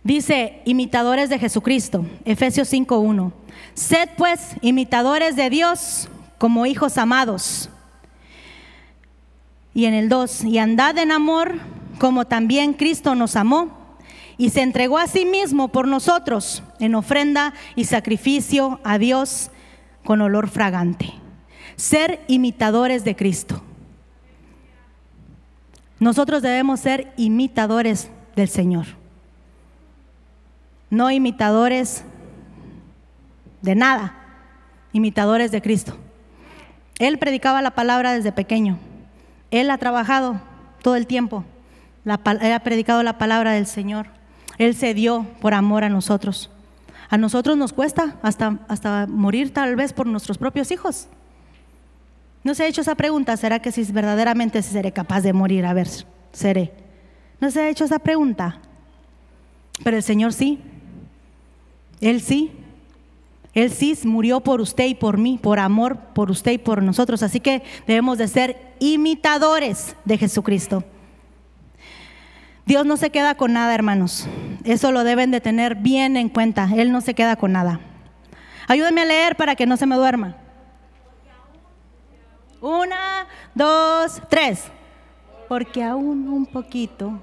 Dice, 0.03 0.61
imitadores 0.65 1.29
de 1.29 1.39
Jesucristo, 1.39 2.05
Efesios 2.25 2.71
5.1. 2.71 3.31
Sed 3.73 4.09
pues 4.15 4.55
imitadores 4.61 5.35
de 5.35 5.49
Dios 5.49 6.07
como 6.37 6.67
hijos 6.67 6.99
amados. 6.99 7.69
Y 9.73 9.85
en 9.85 9.95
el 9.95 10.07
2, 10.07 10.43
y 10.43 10.59
andad 10.59 10.97
en 10.99 11.11
amor 11.11 11.55
como 11.97 12.25
también 12.25 12.73
Cristo 12.73 13.15
nos 13.15 13.35
amó 13.35 13.97
y 14.37 14.51
se 14.51 14.61
entregó 14.61 14.99
a 14.99 15.07
sí 15.07 15.25
mismo 15.25 15.69
por 15.69 15.87
nosotros 15.87 16.61
en 16.79 16.93
ofrenda 16.93 17.53
y 17.75 17.85
sacrificio 17.85 18.79
a 18.83 18.99
Dios 18.99 19.49
con 20.03 20.21
olor 20.21 20.47
fragante 20.47 21.24
ser 21.75 22.21
imitadores 22.27 23.03
de 23.03 23.15
Cristo. 23.15 23.61
Nosotros 25.99 26.41
debemos 26.41 26.79
ser 26.79 27.13
imitadores 27.17 28.09
del 28.35 28.49
Señor, 28.49 28.85
no 30.89 31.09
imitadores 31.09 32.03
de 33.61 33.75
nada, 33.75 34.13
imitadores 34.91 35.51
de 35.51 35.61
Cristo. 35.61 35.97
Él 36.99 37.17
predicaba 37.17 37.61
la 37.61 37.71
palabra 37.71 38.13
desde 38.13 38.31
pequeño, 38.31 38.77
Él 39.51 39.69
ha 39.69 39.77
trabajado 39.77 40.39
todo 40.81 40.95
el 40.95 41.07
tiempo, 41.07 41.43
él 42.05 42.11
ha 42.53 42.59
predicado 42.59 43.01
la 43.01 43.17
palabra 43.17 43.53
del 43.53 43.65
Señor, 43.65 44.07
Él 44.59 44.75
se 44.75 44.93
dio 44.93 45.25
por 45.41 45.53
amor 45.53 45.83
a 45.83 45.89
nosotros. 45.89 46.51
A 47.09 47.17
nosotros 47.17 47.57
nos 47.57 47.73
cuesta 47.73 48.15
hasta, 48.21 48.59
hasta 48.67 49.07
morir 49.07 49.53
tal 49.53 49.75
vez 49.75 49.93
por 49.93 50.07
nuestros 50.07 50.37
propios 50.37 50.71
hijos. 50.71 51.07
¿No 52.45 52.53
se 52.53 52.63
ha 52.63 52.67
hecho 52.67 52.81
esa 52.81 52.93
pregunta? 52.93 53.35
¿Será 53.37 53.57
que 53.59 53.71
si 53.71 53.83
verdaderamente 53.91 54.61
seré 54.61 54.91
capaz 54.91 55.21
de 55.21 55.33
morir? 55.33 55.65
A 55.65 55.73
ver, 55.73 55.87
seré. 56.31 56.71
¿No 57.41 57.49
se 57.49 57.59
ha 57.59 57.69
hecho 57.69 57.85
esa 57.85 57.97
pregunta? 57.97 58.59
Pero 59.83 59.97
el 59.97 60.03
Señor 60.03 60.31
sí. 60.31 60.59
Él 62.01 62.21
sí. 62.21 62.51
Él 63.55 63.71
sí 63.71 63.97
murió 64.03 64.41
por 64.41 64.61
usted 64.61 64.85
y 64.85 64.93
por 64.93 65.17
mí, 65.17 65.39
por 65.41 65.57
amor 65.57 65.97
por 66.13 66.29
usted 66.29 66.51
y 66.51 66.57
por 66.59 66.83
nosotros. 66.83 67.23
Así 67.23 67.39
que 67.39 67.63
debemos 67.87 68.19
de 68.19 68.27
ser 68.27 68.75
imitadores 68.77 69.95
de 70.05 70.19
Jesucristo. 70.19 70.83
Dios 72.67 72.85
no 72.85 72.95
se 72.95 73.09
queda 73.09 73.33
con 73.33 73.53
nada, 73.53 73.73
hermanos. 73.73 74.27
Eso 74.63 74.91
lo 74.91 75.03
deben 75.03 75.31
de 75.31 75.41
tener 75.41 75.73
bien 75.73 76.15
en 76.15 76.29
cuenta. 76.29 76.69
Él 76.77 76.91
no 76.91 77.01
se 77.01 77.15
queda 77.15 77.37
con 77.37 77.53
nada. 77.53 77.79
Ayúdenme 78.67 79.01
a 79.01 79.05
leer 79.05 79.35
para 79.35 79.55
que 79.55 79.65
no 79.65 79.77
se 79.77 79.87
me 79.87 79.95
duerma. 79.95 80.44
Una, 82.65 83.27
dos, 83.53 84.19
tres. 84.27 84.63
Porque 85.47 85.83
aún 85.83 86.27
un 86.27 86.47
poquito 86.47 87.21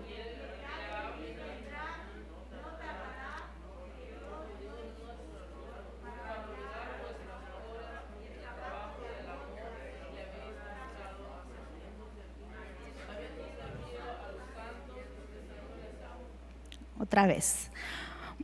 otra 17.01 17.27
vez. 17.27 17.73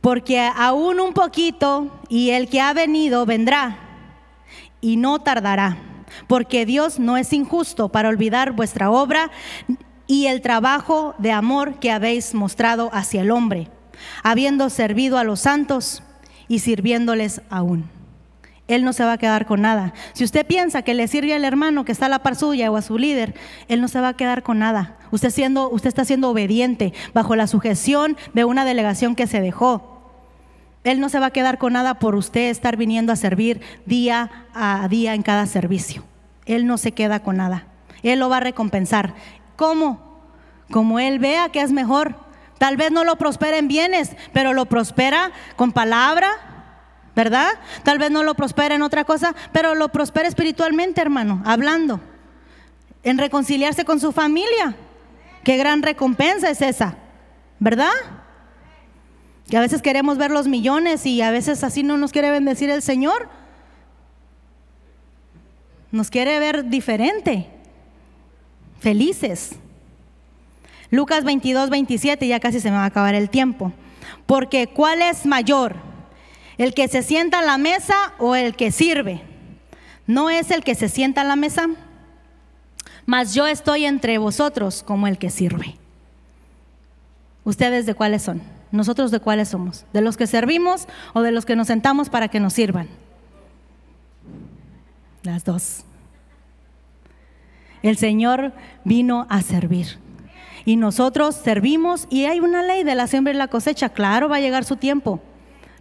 Porque 0.01 0.37
aún 0.37 0.99
un 0.99 1.13
poquito 1.13 2.01
y 2.09 2.31
el 2.31 2.49
que 2.49 2.59
ha 2.59 2.73
venido 2.73 3.25
vendrá 3.25 3.77
y 4.81 4.97
no 4.97 5.19
tardará. 5.19 5.88
Porque 6.27 6.65
Dios 6.65 6.99
no 6.99 7.17
es 7.17 7.33
injusto 7.33 7.89
para 7.89 8.09
olvidar 8.09 8.51
vuestra 8.51 8.91
obra 8.91 9.31
y 10.07 10.25
el 10.25 10.41
trabajo 10.41 11.15
de 11.19 11.31
amor 11.31 11.79
que 11.79 11.91
habéis 11.91 12.33
mostrado 12.33 12.89
hacia 12.93 13.21
el 13.21 13.31
hombre, 13.31 13.69
habiendo 14.23 14.69
servido 14.69 15.17
a 15.17 15.23
los 15.23 15.41
santos 15.41 16.03
y 16.47 16.59
sirviéndoles 16.59 17.41
aún. 17.49 17.89
Él 18.69 18.83
no 18.83 18.93
se 18.93 19.03
va 19.03 19.13
a 19.13 19.17
quedar 19.17 19.47
con 19.47 19.61
nada. 19.61 19.93
Si 20.13 20.23
usted 20.23 20.45
piensa 20.45 20.83
que 20.83 20.93
le 20.93 21.07
sirve 21.07 21.33
al 21.33 21.43
hermano 21.43 21.85
que 21.85 21.91
está 21.91 22.05
a 22.05 22.09
la 22.09 22.19
par 22.19 22.35
suya 22.35 22.71
o 22.71 22.77
a 22.77 22.83
su 22.83 22.99
líder, 22.99 23.33
Él 23.67 23.81
no 23.81 23.87
se 23.87 23.99
va 23.99 24.09
a 24.09 24.13
quedar 24.15 24.43
con 24.43 24.59
nada. 24.59 24.97
Usted, 25.09 25.31
siendo, 25.31 25.69
usted 25.69 25.87
está 25.87 26.05
siendo 26.05 26.29
obediente 26.29 26.93
bajo 27.13 27.35
la 27.35 27.47
sujeción 27.47 28.15
de 28.33 28.45
una 28.45 28.65
delegación 28.65 29.15
que 29.15 29.25
se 29.25 29.41
dejó. 29.41 29.88
Él 30.83 30.99
no 30.99 31.09
se 31.09 31.19
va 31.19 31.27
a 31.27 31.31
quedar 31.31 31.57
con 31.57 31.73
nada 31.73 31.95
por 31.95 32.15
usted 32.15 32.49
estar 32.49 32.77
viniendo 32.77 33.11
a 33.11 33.17
servir 33.17 33.61
día 33.85 34.45
a 34.53 34.87
día 34.87 35.13
en 35.13 35.23
cada 35.23 35.45
servicio. 35.45 36.03
Él 36.45 36.65
no 36.65 36.77
se 36.77 36.93
queda 36.93 37.21
con 37.21 37.37
nada. 37.37 37.65
Él 38.01 38.19
lo 38.19 38.29
va 38.29 38.37
a 38.37 38.41
recompensar. 38.41 39.13
¿Cómo? 39.55 40.21
Como 40.71 40.99
Él 40.99 41.19
vea 41.19 41.49
que 41.49 41.61
es 41.61 41.71
mejor. 41.71 42.15
Tal 42.57 42.77
vez 42.77 42.91
no 42.91 43.03
lo 43.03 43.17
prospera 43.17 43.57
en 43.57 43.67
bienes, 43.67 44.15
pero 44.33 44.53
lo 44.53 44.65
prospera 44.65 45.31
con 45.55 45.71
palabra, 45.71 46.29
¿verdad? 47.15 47.49
Tal 47.83 47.97
vez 47.99 48.11
no 48.11 48.23
lo 48.23 48.35
prospera 48.35 48.75
en 48.75 48.81
otra 48.81 49.05
cosa, 49.05 49.35
pero 49.51 49.75
lo 49.75 49.89
prospera 49.89 50.27
espiritualmente, 50.27 51.01
hermano, 51.01 51.41
hablando, 51.45 52.01
en 53.03 53.17
reconciliarse 53.17 53.85
con 53.85 53.99
su 53.99 54.11
familia. 54.11 54.75
Qué 55.43 55.57
gran 55.57 55.81
recompensa 55.81 56.49
es 56.49 56.61
esa, 56.61 56.95
¿verdad? 57.59 57.91
Que 59.49 59.57
a 59.57 59.61
veces 59.61 59.81
queremos 59.81 60.17
ver 60.17 60.29
los 60.29 60.47
millones 60.47 61.05
y 61.05 61.21
a 61.21 61.31
veces 61.31 61.63
así 61.63 61.81
no 61.81 61.97
nos 61.97 62.11
quiere 62.11 62.29
bendecir 62.29 62.69
el 62.69 62.83
Señor. 62.83 63.29
Nos 65.91 66.11
quiere 66.11 66.37
ver 66.37 66.69
diferente, 66.69 67.47
felices. 68.79 69.53
Lucas 70.91 71.23
22, 71.23 71.71
27, 71.71 72.27
ya 72.27 72.39
casi 72.39 72.59
se 72.59 72.69
me 72.69 72.77
va 72.77 72.83
a 72.83 72.87
acabar 72.87 73.15
el 73.15 73.29
tiempo. 73.31 73.73
Porque 74.27 74.67
¿cuál 74.67 75.01
es 75.01 75.25
mayor? 75.25 75.75
¿El 76.59 76.75
que 76.75 76.87
se 76.87 77.01
sienta 77.01 77.39
a 77.39 77.43
la 77.43 77.57
mesa 77.57 78.13
o 78.19 78.35
el 78.35 78.55
que 78.55 78.71
sirve? 78.71 79.23
¿No 80.05 80.29
es 80.29 80.51
el 80.51 80.63
que 80.63 80.75
se 80.75 80.89
sienta 80.89 81.21
a 81.21 81.23
la 81.23 81.35
mesa? 81.35 81.67
Mas 83.07 83.33
yo 83.33 83.47
estoy 83.47 83.85
entre 83.85 84.19
vosotros 84.19 84.83
como 84.83 85.07
el 85.07 85.17
que 85.17 85.31
sirve. 85.31 85.75
¿Ustedes 87.43 87.87
de 87.87 87.95
cuáles 87.95 88.21
son? 88.21 88.58
¿Nosotros 88.71 89.11
de 89.11 89.19
cuáles 89.19 89.49
somos? 89.49 89.85
¿De 89.93 90.01
los 90.01 90.15
que 90.15 90.27
servimos 90.27 90.87
o 91.13 91.21
de 91.21 91.31
los 91.31 91.45
que 91.45 91.55
nos 91.55 91.67
sentamos 91.67 92.09
para 92.09 92.27
que 92.27 92.39
nos 92.39 92.53
sirvan? 92.53 92.87
Las 95.23 95.43
dos. 95.43 95.85
El 97.81 97.97
Señor 97.97 98.53
vino 98.83 99.25
a 99.29 99.41
servir. 99.41 99.97
Y 100.65 100.75
nosotros 100.75 101.35
servimos 101.35 102.07
y 102.09 102.25
hay 102.25 102.39
una 102.39 102.61
ley 102.61 102.83
de 102.83 102.95
la 102.95 103.07
siembra 103.07 103.33
y 103.33 103.37
la 103.37 103.47
cosecha. 103.47 103.89
Claro, 103.89 104.29
va 104.29 104.35
a 104.35 104.41
llegar 104.41 104.65
su 104.65 104.75
tiempo. 104.75 105.21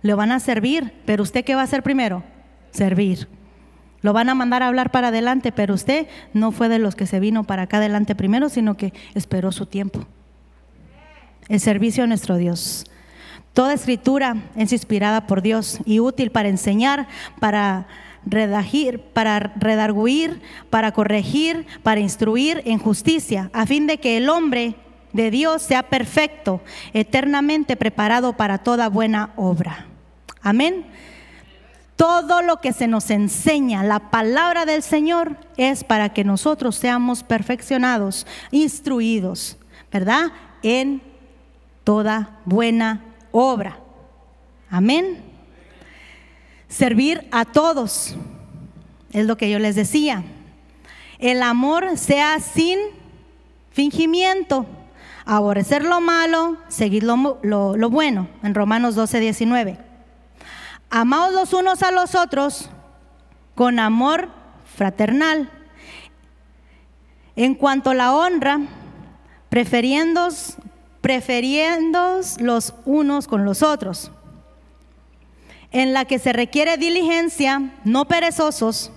Le 0.03 0.15
van 0.15 0.33
a 0.33 0.41
servir, 0.41 0.93
pero 1.05 1.23
usted 1.23 1.45
qué 1.45 1.55
va 1.55 1.63
a 1.63 1.65
hacer 1.65 1.83
primero? 1.83 2.23
Servir. 2.71 3.29
Lo 4.01 4.13
van 4.13 4.29
a 4.29 4.35
mandar 4.35 4.63
a 4.63 4.69
hablar 4.69 4.91
para 4.91 5.09
adelante, 5.09 5.51
pero 5.51 5.75
usted 5.75 6.07
no 6.33 6.53
fue 6.53 6.69
de 6.69 6.79
los 6.79 6.95
que 6.95 7.07
se 7.07 7.19
vino 7.21 7.45
para 7.45 7.63
acá 7.63 7.79
adelante 7.79 8.15
primero, 8.15 8.49
sino 8.49 8.77
que 8.77 8.93
esperó 9.15 9.51
su 9.51 9.67
tiempo. 9.67 10.07
El 11.49 11.61
servicio 11.61 12.05
a 12.05 12.07
nuestro 12.07 12.37
Dios. 12.37 12.85
Toda 13.55 13.73
escritura 13.73 14.37
es 14.55 14.73
inspirada 14.73 15.27
por 15.27 15.43
Dios 15.43 15.79
y 15.85 15.99
útil 16.01 16.31
para 16.31 16.49
enseñar, 16.49 17.09
para 17.41 17.89
redagir, 18.25 19.01
para 19.01 19.39
redarguir, 19.57 20.41
para 20.71 20.93
corregir, 20.93 21.67
para 21.83 22.01
instruir 22.01 22.63
en 22.67 22.79
justicia, 22.79 23.51
a 23.53 23.67
fin 23.67 23.87
de 23.87 23.99
que 23.99 24.17
el 24.17 24.29
hombre 24.29 24.77
de 25.13 25.31
Dios 25.31 25.63
sea 25.63 25.85
perfecto, 25.85 26.61
eternamente 26.93 27.77
preparado 27.77 28.35
para 28.37 28.59
toda 28.59 28.89
buena 28.89 29.33
obra. 29.37 29.87
Amén. 30.43 30.87
Todo 31.97 32.43
lo 32.43 32.61
que 32.61 32.73
se 32.73 32.87
nos 32.87 33.11
enseña, 33.11 33.83
la 33.83 34.11
palabra 34.11 34.67
del 34.67 34.83
Señor, 34.83 35.37
es 35.57 35.83
para 35.83 36.11
que 36.11 36.23
nosotros 36.23 36.77
seamos 36.77 37.25
perfeccionados, 37.25 38.27
instruidos, 38.53 39.57
¿verdad? 39.91 40.31
En 40.63 41.03
toda 41.89 42.29
buena 42.45 43.01
obra. 43.33 43.79
Amén. 44.69 45.25
Servir 46.69 47.27
a 47.31 47.47
todos, 47.47 48.15
es 49.11 49.25
lo 49.25 49.39
que 49.39 49.49
yo 49.49 49.59
les 49.59 49.75
decía. 49.75 50.23
El 51.19 51.43
amor 51.43 51.97
sea 51.97 52.41
sin 52.41 52.79
fingimiento 53.71 54.67
aborrecer 55.25 55.83
lo 55.83 56.03
malo, 56.03 56.59
seguir 56.69 57.05
lo, 57.05 57.89
bueno, 57.89 58.29
en 58.43 58.55
Romanos 58.55 58.95
12, 58.95 59.21
19. 59.21 59.79
Amaos 60.91 61.33
los 61.33 61.55
unos 61.55 61.83
a 61.83 61.91
los 61.91 62.15
otros 62.15 62.69
con 63.55 63.79
amor 63.79 64.29
fraternal. 64.77 65.51
En 67.35 67.55
cuanto 67.55 67.89
a 67.89 67.95
la 67.95 68.15
honra, 68.15 68.61
prefiriendo, 69.49 70.29
prefiriendo 71.01 72.21
los 72.41 72.75
unos 72.85 73.27
con 73.27 73.45
los 73.45 73.63
otros. 73.63 74.11
En 75.71 75.93
la 75.93 76.05
que 76.05 76.19
se 76.19 76.33
requiere 76.33 76.77
diligencia, 76.77 77.73
no 77.85 78.07
perezosos, 78.07 78.91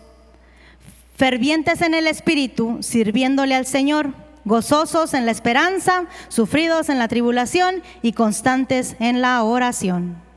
fervientes 1.15 1.81
en 1.81 1.93
el 1.93 2.07
espíritu, 2.07 2.77
sirviéndole 2.81 3.55
al 3.55 3.65
Señor 3.65 4.13
gozosos 4.45 5.13
en 5.13 5.25
la 5.25 5.31
esperanza, 5.31 6.05
sufridos 6.29 6.89
en 6.89 6.97
la 6.97 7.07
tribulación 7.07 7.83
y 8.01 8.13
constantes 8.13 8.95
en 8.99 9.21
la 9.21 9.43
oración. 9.43 10.30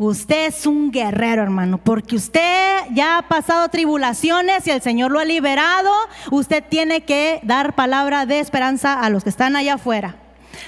Usted 0.00 0.46
es 0.46 0.64
un 0.64 0.92
guerrero, 0.92 1.42
hermano, 1.42 1.78
porque 1.78 2.14
usted 2.14 2.84
ya 2.92 3.18
ha 3.18 3.22
pasado 3.22 3.68
tribulaciones 3.68 4.64
y 4.64 4.70
el 4.70 4.80
Señor 4.80 5.10
lo 5.10 5.18
ha 5.18 5.24
liberado. 5.24 5.90
Usted 6.30 6.62
tiene 6.62 7.00
que 7.00 7.40
dar 7.42 7.74
palabra 7.74 8.24
de 8.24 8.38
esperanza 8.38 9.00
a 9.00 9.10
los 9.10 9.24
que 9.24 9.30
están 9.30 9.56
allá 9.56 9.74
afuera, 9.74 10.14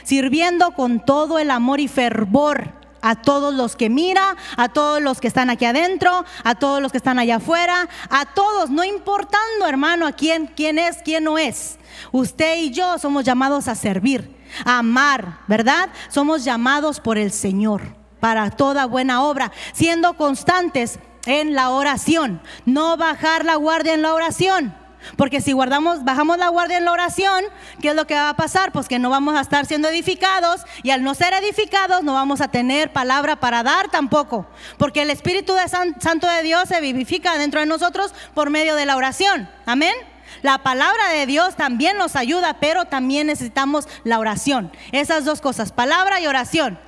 sirviendo 0.03 0.73
con 0.73 0.99
todo 0.99 1.39
el 1.39 1.53
amor 1.53 1.79
y 1.79 1.87
fervor 1.87 2.73
a 3.03 3.15
todos 3.15 3.55
los 3.55 3.77
que 3.77 3.89
mira, 3.89 4.37
a 4.57 4.69
todos 4.69 5.01
los 5.01 5.21
que 5.21 5.29
están 5.29 5.49
aquí 5.49 5.65
adentro, 5.65 6.25
a 6.43 6.57
todos 6.57 6.83
los 6.83 6.91
que 6.91 6.99
están 6.99 7.21
allá 7.21 7.37
afuera, 7.37 7.89
a 8.11 8.27
todos, 8.35 8.69
no 8.69 8.83
importando, 8.83 9.69
hermano, 9.69 10.09
a 10.09 10.13
quién, 10.13 10.49
quién 10.57 10.77
es, 10.77 10.99
quién 11.05 11.23
no 11.23 11.39
es. 11.39 11.79
Usted 12.11 12.59
y 12.59 12.73
yo 12.73 12.99
somos 12.99 13.25
llamados 13.25 13.69
a 13.69 13.77
servir, 13.77 14.37
a 14.65 14.79
amar, 14.79 15.39
¿verdad? 15.47 15.89
Somos 16.09 16.45
llamados 16.45 16.99
por 16.99 17.17
el 17.17 17.31
Señor 17.31 18.00
para 18.21 18.51
toda 18.51 18.87
buena 18.87 19.23
obra, 19.23 19.51
siendo 19.73 20.15
constantes 20.15 20.99
en 21.27 21.55
la 21.55 21.71
oración, 21.71 22.41
no 22.65 22.97
bajar 22.97 23.45
la 23.45 23.57
guardia 23.57 23.95
en 23.95 24.03
la 24.03 24.15
oración. 24.15 24.75
Porque 25.17 25.41
si 25.41 25.53
guardamos, 25.53 26.05
bajamos 26.05 26.39
la 26.39 26.49
guardia 26.49 26.79
en 26.79 26.85
la 26.85 26.93
oración, 26.93 27.45
¿qué 27.81 27.89
es 27.89 27.95
lo 27.95 28.07
que 28.07 28.15
va 28.15 28.29
a 28.29 28.37
pasar? 28.37 28.71
Pues 28.71 28.87
que 28.87 28.99
no 28.99 29.11
vamos 29.11 29.35
a 29.35 29.41
estar 29.41 29.65
siendo 29.67 29.89
edificados 29.89 30.63
y 30.83 30.91
al 30.91 31.03
no 31.03 31.15
ser 31.15 31.33
edificados 31.33 32.03
no 32.03 32.15
vamos 32.15 32.41
a 32.41 32.49
tener 32.49 32.93
palabra 32.93 33.37
para 33.37 33.63
dar 33.63 33.91
tampoco. 33.91 34.47
Porque 34.77 35.03
el 35.03 35.11
Espíritu 35.11 35.55
de 35.55 35.69
Santo 35.69 36.27
de 36.27 36.43
Dios 36.43 36.69
se 36.69 36.81
vivifica 36.81 37.39
dentro 37.39 37.61
de 37.61 37.67
nosotros 37.67 38.13
por 38.35 38.51
medio 38.51 38.77
de 38.77 38.87
la 38.87 38.97
oración. 38.97 39.49
Amén. 39.65 39.95
La 40.43 40.59
palabra 40.59 41.09
de 41.09 41.27
Dios 41.27 41.57
también 41.57 41.99
nos 41.99 42.15
ayuda, 42.15 42.59
pero 42.61 42.85
también 42.85 43.27
necesitamos 43.27 43.89
la 44.05 44.19
oración. 44.19 44.71
Esas 44.93 45.25
dos 45.25 45.41
cosas, 45.41 45.73
palabra 45.73 46.21
y 46.21 46.27
oración. 46.27 46.79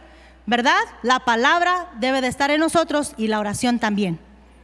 ¿Verdad? 0.47 0.81
La 1.03 1.21
palabra 1.21 1.89
debe 1.99 2.21
de 2.21 2.29
estar 2.29 2.51
en 2.51 2.61
nosotros 2.61 3.15
y 3.17 3.29
la 3.29 3.39
oración 3.39 3.79
también. 3.79 4.19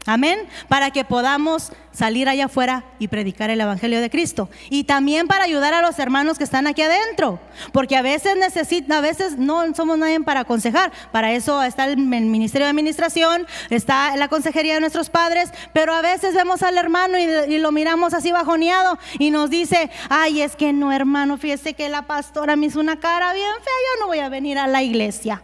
Amén. 0.08 0.48
Para 0.68 0.90
que 0.90 1.04
podamos 1.04 1.70
salir 1.92 2.30
allá 2.30 2.46
afuera 2.46 2.82
y 2.98 3.08
predicar 3.08 3.50
el 3.50 3.60
Evangelio 3.60 4.00
de 4.00 4.08
Cristo. 4.08 4.48
Y 4.70 4.84
también 4.84 5.26
para 5.26 5.44
ayudar 5.44 5.74
a 5.74 5.82
los 5.82 5.98
hermanos 5.98 6.38
que 6.38 6.44
están 6.44 6.66
aquí 6.66 6.80
adentro. 6.80 7.38
Porque 7.72 7.94
a 7.94 8.00
veces 8.00 8.34
necesita, 8.38 8.96
a 8.96 9.00
veces 9.02 9.36
no 9.36 9.62
somos 9.74 9.98
nadie 9.98 10.18
para 10.20 10.40
aconsejar. 10.40 10.92
Para 11.12 11.32
eso 11.32 11.62
está 11.62 11.84
el 11.84 11.98
Ministerio 11.98 12.64
de 12.64 12.70
Administración, 12.70 13.46
está 13.68 14.16
la 14.16 14.28
consejería 14.28 14.72
de 14.72 14.80
nuestros 14.80 15.10
padres. 15.10 15.50
Pero 15.74 15.92
a 15.92 16.00
veces 16.00 16.34
vemos 16.34 16.62
al 16.62 16.78
hermano 16.78 17.18
y, 17.18 17.24
y 17.24 17.58
lo 17.58 17.70
miramos 17.70 18.14
así 18.14 18.32
bajoneado 18.32 18.98
y 19.18 19.30
nos 19.30 19.50
dice, 19.50 19.90
ay, 20.08 20.40
es 20.40 20.56
que 20.56 20.72
no, 20.72 20.90
hermano, 20.90 21.36
fíjese 21.36 21.74
que 21.74 21.90
la 21.90 22.06
pastora 22.06 22.56
me 22.56 22.66
hizo 22.66 22.80
una 22.80 22.98
cara 22.98 23.34
bien 23.34 23.52
fea, 23.56 23.74
yo 23.94 24.00
no 24.00 24.06
voy 24.06 24.20
a 24.20 24.30
venir 24.30 24.58
a 24.58 24.66
la 24.66 24.82
iglesia. 24.82 25.42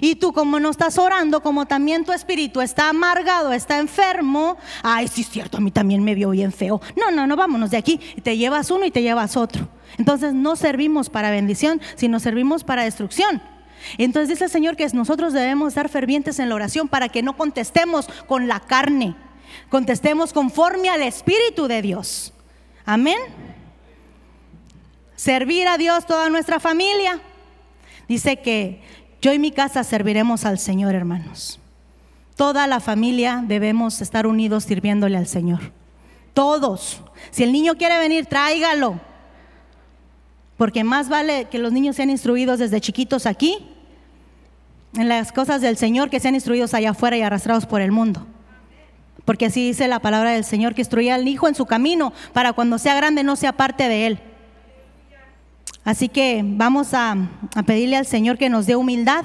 Y 0.00 0.16
tú 0.16 0.32
como 0.32 0.60
no 0.60 0.70
estás 0.70 0.98
orando, 0.98 1.42
como 1.42 1.66
también 1.66 2.04
tu 2.04 2.12
espíritu 2.12 2.60
está 2.60 2.88
amargado, 2.88 3.52
está 3.52 3.78
enfermo, 3.78 4.56
ay, 4.82 5.08
sí 5.08 5.22
es 5.22 5.28
cierto, 5.28 5.58
a 5.58 5.60
mí 5.60 5.70
también 5.70 6.02
me 6.02 6.14
vio 6.14 6.30
bien 6.30 6.52
feo. 6.52 6.80
No, 6.96 7.10
no, 7.10 7.26
no, 7.26 7.36
vámonos 7.36 7.70
de 7.70 7.76
aquí. 7.76 7.98
Te 8.22 8.36
llevas 8.36 8.70
uno 8.70 8.84
y 8.84 8.90
te 8.90 9.02
llevas 9.02 9.36
otro. 9.36 9.68
Entonces 9.98 10.34
no 10.34 10.56
servimos 10.56 11.10
para 11.10 11.30
bendición, 11.30 11.80
sino 11.96 12.20
servimos 12.20 12.64
para 12.64 12.84
destrucción. 12.84 13.40
Entonces 13.98 14.28
dice 14.28 14.44
el 14.44 14.50
Señor 14.50 14.76
que 14.76 14.88
nosotros 14.88 15.32
debemos 15.32 15.68
estar 15.68 15.88
fervientes 15.88 16.38
en 16.38 16.48
la 16.48 16.54
oración 16.54 16.88
para 16.88 17.08
que 17.08 17.22
no 17.22 17.36
contestemos 17.36 18.08
con 18.26 18.48
la 18.48 18.60
carne, 18.60 19.14
contestemos 19.68 20.32
conforme 20.32 20.88
al 20.88 21.02
Espíritu 21.02 21.68
de 21.68 21.82
Dios. 21.82 22.32
Amén. 22.84 23.18
Servir 25.16 25.68
a 25.68 25.78
Dios 25.78 26.06
toda 26.06 26.28
nuestra 26.28 26.60
familia. 26.60 27.20
Dice 28.08 28.40
que 28.40 28.82
yo 29.24 29.32
y 29.32 29.38
mi 29.38 29.52
casa 29.52 29.82
serviremos 29.84 30.44
al 30.44 30.58
Señor, 30.58 30.94
hermanos. 30.94 31.58
Toda 32.36 32.66
la 32.66 32.78
familia 32.78 33.42
debemos 33.46 34.02
estar 34.02 34.26
unidos 34.26 34.64
sirviéndole 34.64 35.16
al 35.16 35.26
Señor. 35.26 35.72
Todos. 36.34 37.00
Si 37.30 37.42
el 37.42 37.50
niño 37.50 37.76
quiere 37.76 37.98
venir, 37.98 38.26
tráigalo. 38.26 39.00
Porque 40.58 40.84
más 40.84 41.08
vale 41.08 41.46
que 41.46 41.58
los 41.58 41.72
niños 41.72 41.96
sean 41.96 42.10
instruidos 42.10 42.58
desde 42.58 42.82
chiquitos 42.82 43.24
aquí, 43.24 43.66
en 44.94 45.08
las 45.08 45.32
cosas 45.32 45.62
del 45.62 45.78
Señor, 45.78 46.10
que 46.10 46.20
sean 46.20 46.34
instruidos 46.34 46.74
allá 46.74 46.90
afuera 46.90 47.16
y 47.16 47.22
arrastrados 47.22 47.64
por 47.64 47.80
el 47.80 47.92
mundo. 47.92 48.26
Porque 49.24 49.46
así 49.46 49.66
dice 49.66 49.88
la 49.88 50.00
palabra 50.00 50.32
del 50.32 50.44
Señor, 50.44 50.74
que 50.74 50.82
instruía 50.82 51.14
al 51.14 51.26
hijo 51.26 51.48
en 51.48 51.54
su 51.54 51.64
camino, 51.64 52.12
para 52.34 52.52
cuando 52.52 52.76
sea 52.76 52.94
grande 52.94 53.22
no 53.22 53.36
sea 53.36 53.54
parte 53.54 53.88
de 53.88 54.06
él. 54.06 54.20
Así 55.84 56.08
que 56.08 56.42
vamos 56.44 56.94
a, 56.94 57.16
pedirle 57.66 57.96
al 57.96 58.06
Señor 58.06 58.38
que 58.38 58.48
nos 58.48 58.66
dé 58.66 58.74
humildad, 58.76 59.24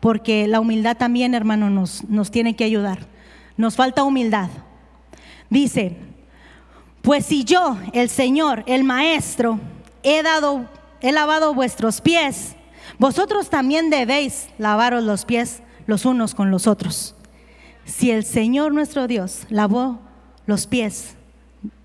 porque 0.00 0.46
la 0.46 0.60
humildad 0.60 0.96
también, 0.96 1.34
hermano, 1.34 1.70
nos, 1.70 2.04
nos 2.08 2.30
tiene 2.30 2.54
que 2.54 2.64
ayudar. 2.64 3.06
Nos 3.56 3.76
falta 3.76 4.04
humildad. 4.04 4.48
Dice, 5.50 5.96
pues 7.02 7.26
si 7.26 7.44
yo, 7.44 7.76
el 7.92 8.08
Señor, 8.08 8.62
el 8.66 8.84
Maestro, 8.84 9.58
he 10.02 10.22
dado, 10.22 10.66
he 11.00 11.12
lavado 11.12 11.52
vuestros 11.52 12.00
pies, 12.00 12.54
vosotros 12.98 13.50
también 13.50 13.90
debéis 13.90 14.48
lavaros 14.58 15.02
los 15.02 15.24
pies 15.24 15.62
los 15.86 16.04
unos 16.04 16.34
con 16.34 16.50
los 16.50 16.66
otros. 16.66 17.14
Si 17.84 18.10
el 18.10 18.24
Señor 18.24 18.72
nuestro 18.72 19.06
Dios 19.08 19.46
lavó 19.50 20.00
los 20.46 20.66
pies, 20.66 21.16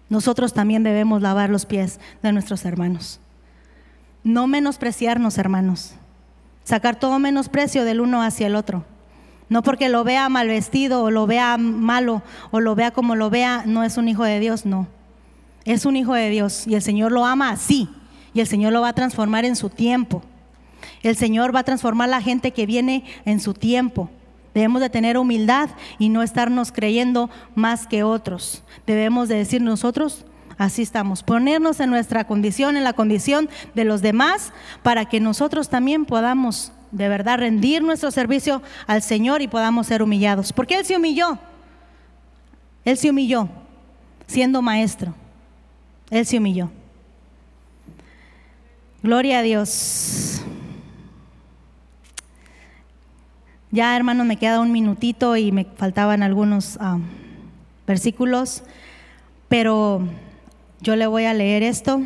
nosotros 0.09 0.53
también 0.53 0.83
debemos 0.83 1.21
lavar 1.21 1.49
los 1.49 1.65
pies 1.65 1.99
de 2.21 2.31
nuestros 2.31 2.65
hermanos. 2.65 3.19
No 4.27 4.45
menospreciarnos, 4.45 5.37
hermanos. 5.37 5.93
Sacar 6.65 6.99
todo 6.99 7.17
menosprecio 7.17 7.85
del 7.85 8.01
uno 8.01 8.21
hacia 8.21 8.47
el 8.47 8.57
otro. 8.57 8.83
No 9.47 9.63
porque 9.63 9.87
lo 9.87 10.03
vea 10.03 10.27
mal 10.27 10.49
vestido 10.49 11.01
o 11.01 11.11
lo 11.11 11.27
vea 11.27 11.57
malo 11.57 12.21
o 12.51 12.59
lo 12.59 12.75
vea 12.75 12.91
como 12.91 13.15
lo 13.15 13.29
vea, 13.29 13.63
no 13.65 13.85
es 13.85 13.95
un 13.95 14.09
hijo 14.09 14.25
de 14.25 14.41
Dios, 14.41 14.65
no. 14.65 14.85
Es 15.63 15.85
un 15.85 15.95
hijo 15.95 16.13
de 16.13 16.29
Dios 16.29 16.67
y 16.67 16.75
el 16.75 16.81
Señor 16.81 17.13
lo 17.13 17.23
ama 17.23 17.51
así 17.51 17.87
y 18.33 18.41
el 18.41 18.47
Señor 18.47 18.73
lo 18.73 18.81
va 18.81 18.89
a 18.89 18.93
transformar 18.93 19.45
en 19.45 19.55
su 19.55 19.69
tiempo. 19.69 20.21
El 21.03 21.15
Señor 21.15 21.55
va 21.55 21.61
a 21.61 21.63
transformar 21.63 22.09
la 22.09 22.21
gente 22.21 22.51
que 22.51 22.65
viene 22.65 23.05
en 23.23 23.39
su 23.39 23.53
tiempo. 23.53 24.09
Debemos 24.53 24.81
de 24.81 24.89
tener 24.89 25.17
humildad 25.17 25.69
y 25.99 26.09
no 26.09 26.21
estarnos 26.21 26.73
creyendo 26.73 27.29
más 27.55 27.87
que 27.87 28.03
otros. 28.03 28.65
Debemos 28.85 29.29
de 29.29 29.35
decir 29.35 29.61
nosotros 29.61 30.25
Así 30.57 30.81
estamos, 30.81 31.21
ponernos 31.21 31.79
en 31.79 31.91
nuestra 31.91 32.25
condición, 32.25 32.77
en 32.77 32.83
la 32.83 32.93
condición 32.93 33.47
de 33.75 33.85
los 33.85 34.01
demás, 34.01 34.53
para 34.81 35.05
que 35.05 35.19
nosotros 35.19 35.69
también 35.69 36.05
podamos 36.05 36.71
de 36.91 37.09
verdad 37.09 37.39
rendir 37.39 37.83
nuestro 37.83 38.09
servicio 38.11 38.63
al 38.87 39.01
Señor 39.01 39.41
y 39.41 39.47
podamos 39.47 39.87
ser 39.87 40.01
humillados. 40.01 40.53
Porque 40.53 40.77
Él 40.77 40.85
se 40.85 40.97
humilló. 40.97 41.37
Él 42.85 42.97
se 42.97 43.09
humilló 43.09 43.49
siendo 44.25 44.61
maestro. 44.61 45.13
Él 46.09 46.25
se 46.25 46.37
humilló. 46.37 46.71
Gloria 49.03 49.39
a 49.39 49.41
Dios. 49.41 50.41
Ya 53.69 53.95
hermano, 53.95 54.25
me 54.25 54.37
queda 54.37 54.61
un 54.61 54.71
minutito 54.71 55.35
y 55.35 55.51
me 55.51 55.65
faltaban 55.65 56.23
algunos 56.23 56.77
ah, 56.79 56.97
versículos, 57.85 58.63
pero 59.49 60.01
yo 60.81 60.95
le 60.95 61.07
voy 61.07 61.25
a 61.25 61.33
leer 61.33 61.63
esto. 61.63 62.01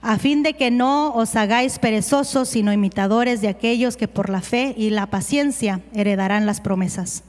A 0.00 0.18
fin 0.18 0.42
de 0.42 0.54
que 0.54 0.70
no 0.70 1.14
os 1.14 1.34
hagáis 1.34 1.78
perezosos, 1.78 2.50
sino 2.50 2.72
imitadores 2.72 3.40
de 3.40 3.48
aquellos 3.48 3.96
que 3.96 4.06
por 4.06 4.28
la 4.28 4.42
fe 4.42 4.74
y 4.76 4.90
la 4.90 5.06
paciencia 5.06 5.80
heredarán 5.94 6.44
las 6.44 6.60
promesas. 6.60 7.24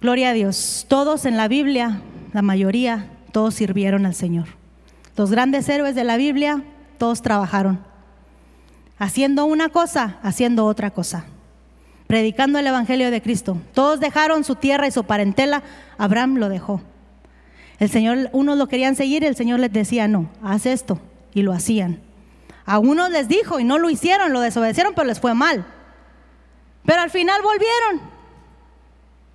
Gloria 0.00 0.30
a 0.30 0.32
Dios. 0.32 0.86
Todos 0.88 1.24
en 1.24 1.36
la 1.36 1.48
Biblia, 1.48 2.00
la 2.32 2.42
mayoría, 2.42 3.10
todos 3.32 3.54
sirvieron 3.54 4.06
al 4.06 4.14
Señor. 4.14 4.46
Los 5.16 5.32
grandes 5.32 5.68
héroes 5.68 5.96
de 5.96 6.04
la 6.04 6.16
Biblia, 6.16 6.62
todos 6.96 7.22
trabajaron. 7.22 7.80
Haciendo 8.96 9.44
una 9.44 9.68
cosa, 9.68 10.18
haciendo 10.22 10.64
otra 10.64 10.92
cosa. 10.92 11.24
Predicando 12.06 12.60
el 12.60 12.68
Evangelio 12.68 13.10
de 13.10 13.20
Cristo. 13.20 13.58
Todos 13.74 13.98
dejaron 13.98 14.44
su 14.44 14.54
tierra 14.54 14.86
y 14.86 14.92
su 14.92 15.02
parentela. 15.02 15.64
Abraham 15.98 16.36
lo 16.36 16.48
dejó. 16.48 16.80
El 17.78 17.90
Señor, 17.90 18.30
unos 18.32 18.58
lo 18.58 18.66
querían 18.66 18.96
seguir, 18.96 19.24
el 19.24 19.36
Señor 19.36 19.60
les 19.60 19.72
decía, 19.72 20.08
no, 20.08 20.30
haz 20.42 20.66
esto, 20.66 21.00
y 21.32 21.42
lo 21.42 21.52
hacían. 21.52 22.00
A 22.66 22.78
unos 22.78 23.10
les 23.10 23.28
dijo 23.28 23.60
y 23.60 23.64
no 23.64 23.78
lo 23.78 23.88
hicieron, 23.88 24.32
lo 24.32 24.40
desobedecieron, 24.40 24.92
pero 24.94 25.06
les 25.06 25.20
fue 25.20 25.32
mal. 25.32 25.64
Pero 26.84 27.00
al 27.00 27.10
final 27.10 27.40
volvieron 27.40 28.10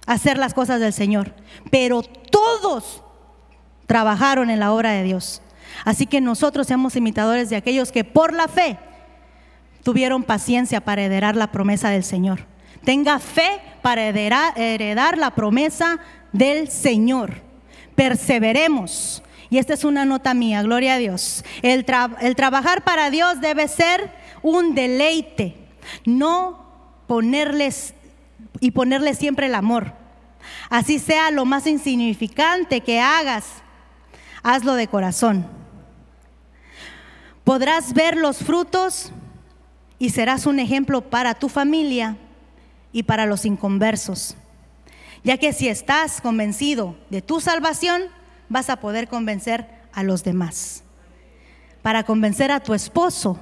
a 0.06 0.14
hacer 0.14 0.38
las 0.38 0.54
cosas 0.54 0.80
del 0.80 0.94
Señor. 0.94 1.34
Pero 1.72 2.04
todos 2.04 3.02
trabajaron 3.88 4.50
en 4.50 4.60
la 4.60 4.72
obra 4.72 4.91
de 4.91 5.04
Dios. 5.04 5.41
Así 5.86 6.06
que 6.06 6.22
nosotros 6.22 6.68
seamos 6.68 6.96
imitadores 6.96 7.50
de 7.50 7.56
aquellos 7.56 7.91
que 7.91 8.04
por 8.04 8.34
la 8.34 8.48
fe 8.48 8.78
tuvieron 9.84 10.24
paciencia 10.24 10.82
para 10.82 11.02
heredar 11.02 11.36
la 11.36 11.52
promesa 11.52 11.89
del 11.89 12.04
Señor. 12.04 12.46
Tenga 12.84 13.20
fe 13.20 13.62
para 13.82 14.08
heredar, 14.08 15.18
la 15.18 15.32
promesa 15.32 16.00
del 16.32 16.70
Señor 16.70 17.41
perseveremos. 17.96 19.24
Y 19.50 19.58
esta 19.58 19.74
es 19.74 19.84
una 19.84 20.06
nota 20.06 20.34
mía, 20.34 20.64
gloria 20.64 20.96
a 20.96 20.98
Dios. 20.98 21.46
El, 21.62 21.86
trabajar 21.86 22.84
para 22.84 23.10
Dios 23.10 23.39
debe 23.39 23.68
ser 23.68 24.12
un 24.41 24.74
deleite, 24.74 25.56
no 26.06 26.66
ponerles 27.08 27.94
y 28.60 28.72
ponerle 28.72 29.14
siempre 29.14 29.46
el 29.46 29.56
amor. 29.56 29.94
Así 30.70 31.00
sea 31.00 31.30
lo 31.32 31.46
más 31.46 31.68
insignificante 31.68 32.82
que 32.82 33.00
hagas, 33.00 33.46
hazlo 34.41 34.74
de 34.74 34.88
corazón. 34.88 35.46
Podrás 37.44 37.94
ver 37.94 38.18
los 38.18 38.38
frutos 38.38 39.12
y 40.00 40.10
serás 40.10 40.46
un 40.46 40.60
ejemplo 40.60 41.02
para 41.02 41.36
tu 41.36 41.48
familia 41.48 42.18
y 42.91 43.04
para 43.04 43.26
los 43.26 43.46
inconversos 43.46 44.36
ya 45.24 45.38
que 45.38 45.53
si 45.53 45.67
estás 45.67 46.21
convencido 46.21 46.95
de 47.09 47.21
tu 47.21 47.39
salvación, 47.39 48.03
vas 48.49 48.69
a 48.69 48.78
poder 48.78 49.07
convencer 49.07 49.67
a 49.93 50.03
los 50.03 50.24
demás. 50.24 50.84
Para 51.82 52.03
convencer 52.03 52.51
a 52.51 52.59
tu 52.59 52.74
esposo, 52.74 53.39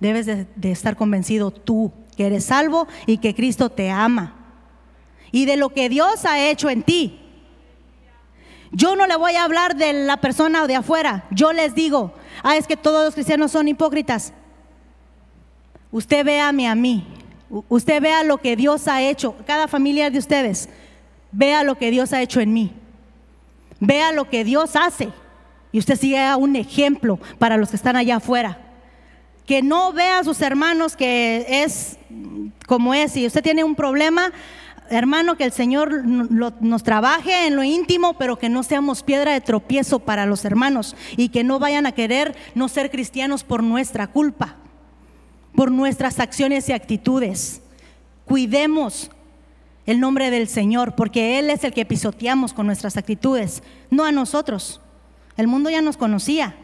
debes 0.00 0.26
de, 0.26 0.46
estar 0.70 0.96
convencido 0.96 1.50
tú 1.50 1.92
que 2.16 2.26
eres 2.26 2.46
salvo 2.46 2.86
y 3.06 3.18
que 3.18 3.34
Cristo 3.34 3.70
te 3.70 3.90
ama 3.90 4.34
y 5.32 5.44
de 5.44 5.56
lo 5.56 5.70
que 5.70 5.88
Dios 5.88 6.24
ha 6.24 6.38
hecho 6.48 6.70
en 6.70 6.82
ti. 6.82 7.20
Yo 8.72 8.96
no 8.96 9.06
le 9.06 9.16
voy 9.16 9.34
a 9.34 9.44
hablar 9.44 9.76
de 9.76 9.92
la 9.92 10.16
persona 10.18 10.66
de 10.66 10.76
afuera. 10.76 11.24
Yo 11.30 11.52
les 11.52 11.74
digo, 11.74 12.14
ah, 12.42 12.56
es 12.56 12.66
que 12.66 12.76
todos 12.76 13.04
los 13.04 13.14
cristianos 13.14 13.52
son 13.52 13.68
hipócritas. 13.68 14.32
Usted 15.92 16.24
véame 16.24 16.68
a 16.68 16.74
mí. 16.74 17.06
Usted 17.68 18.02
vea 18.02 18.24
lo 18.24 18.38
que 18.38 18.56
Dios 18.56 18.88
ha 18.88 19.02
hecho. 19.02 19.36
Cada 19.46 19.68
familia 19.68 20.10
de 20.10 20.18
ustedes 20.18 20.68
vea 21.36 21.62
lo 21.62 21.76
que 21.76 21.90
Dios 21.90 22.12
ha 22.12 22.22
hecho 22.22 22.40
en 22.40 22.52
mí. 22.52 22.72
Vea 23.78 24.12
lo 24.12 24.28
que 24.28 24.42
Dios 24.42 24.74
hace 24.74 25.10
y 25.70 25.78
usted 25.78 25.96
siga 25.96 26.36
un 26.36 26.56
ejemplo 26.56 27.20
para 27.38 27.58
los 27.58 27.70
que 27.70 27.76
están 27.76 27.96
allá 27.96 28.16
afuera. 28.16 28.58
Que 29.44 29.62
no 29.62 29.92
vea 29.92 30.20
a 30.20 30.24
sus 30.24 30.40
hermanos 30.40 30.96
que 30.96 31.46
es 31.62 31.98
como 32.66 32.94
es. 32.94 33.12
Si 33.12 33.26
usted 33.26 33.42
tiene 33.42 33.64
un 33.64 33.74
problema, 33.74 34.32
hermano, 34.88 35.36
que 35.36 35.44
el 35.44 35.52
Señor 35.52 36.04
nos 36.06 36.82
trabaje 36.82 37.46
en 37.46 37.54
lo 37.54 37.62
íntimo, 37.62 38.14
pero 38.14 38.38
que 38.38 38.48
no 38.48 38.62
seamos 38.62 39.02
piedra 39.02 39.32
de 39.32 39.42
tropiezo 39.42 39.98
para 39.98 40.24
los 40.24 40.44
hermanos 40.46 40.96
y 41.16 41.28
que 41.28 41.44
no 41.44 41.58
vayan 41.58 41.84
a 41.84 41.92
querer 41.92 42.34
no 42.54 42.68
ser 42.68 42.90
cristianos 42.90 43.44
por 43.44 43.62
nuestra 43.62 44.06
culpa, 44.06 44.56
por 45.54 45.70
nuestras 45.70 46.18
acciones 46.18 46.68
y 46.70 46.72
actitudes. 46.72 47.60
Cuidemos 48.24 49.10
el 49.86 50.00
nombre 50.00 50.30
del 50.30 50.48
Señor, 50.48 50.94
porque 50.94 51.38
Él 51.38 51.48
es 51.48 51.64
el 51.64 51.72
que 51.72 51.86
pisoteamos 51.86 52.52
con 52.52 52.66
nuestras 52.66 52.96
actitudes, 52.96 53.62
no 53.90 54.04
a 54.04 54.12
nosotros. 54.12 54.80
El 55.36 55.46
mundo 55.46 55.70
ya 55.70 55.80
nos 55.80 55.96
conocía, 55.96 56.56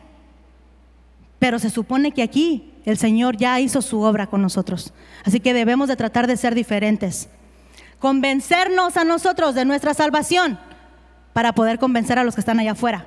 pero 1.38 1.58
se 1.58 1.70
supone 1.70 2.12
que 2.12 2.22
aquí 2.22 2.72
el 2.84 2.98
Señor 2.98 3.36
ya 3.36 3.60
hizo 3.60 3.80
su 3.80 4.00
obra 4.00 4.26
con 4.26 4.42
nosotros. 4.42 4.92
Así 5.24 5.40
que 5.40 5.54
debemos 5.54 5.88
de 5.88 5.96
tratar 5.96 6.26
de 6.26 6.36
ser 6.36 6.54
diferentes 6.54 7.28
convencernos 8.02 8.96
a 8.96 9.04
nosotros 9.04 9.54
de 9.54 9.64
nuestra 9.64 9.94
salvación 9.94 10.58
para 11.32 11.54
poder 11.54 11.78
convencer 11.78 12.18
a 12.18 12.24
los 12.24 12.34
que 12.34 12.40
están 12.40 12.58
allá 12.58 12.72
afuera. 12.72 13.06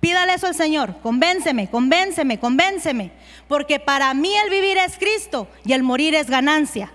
Pídale 0.00 0.34
eso 0.34 0.48
al 0.48 0.54
Señor, 0.56 0.96
convénceme, 1.00 1.70
convénceme, 1.70 2.40
convénceme, 2.40 3.12
porque 3.46 3.78
para 3.78 4.12
mí 4.14 4.34
el 4.44 4.50
vivir 4.50 4.78
es 4.78 4.98
Cristo 4.98 5.46
y 5.64 5.74
el 5.74 5.84
morir 5.84 6.16
es 6.16 6.28
ganancia. 6.28 6.92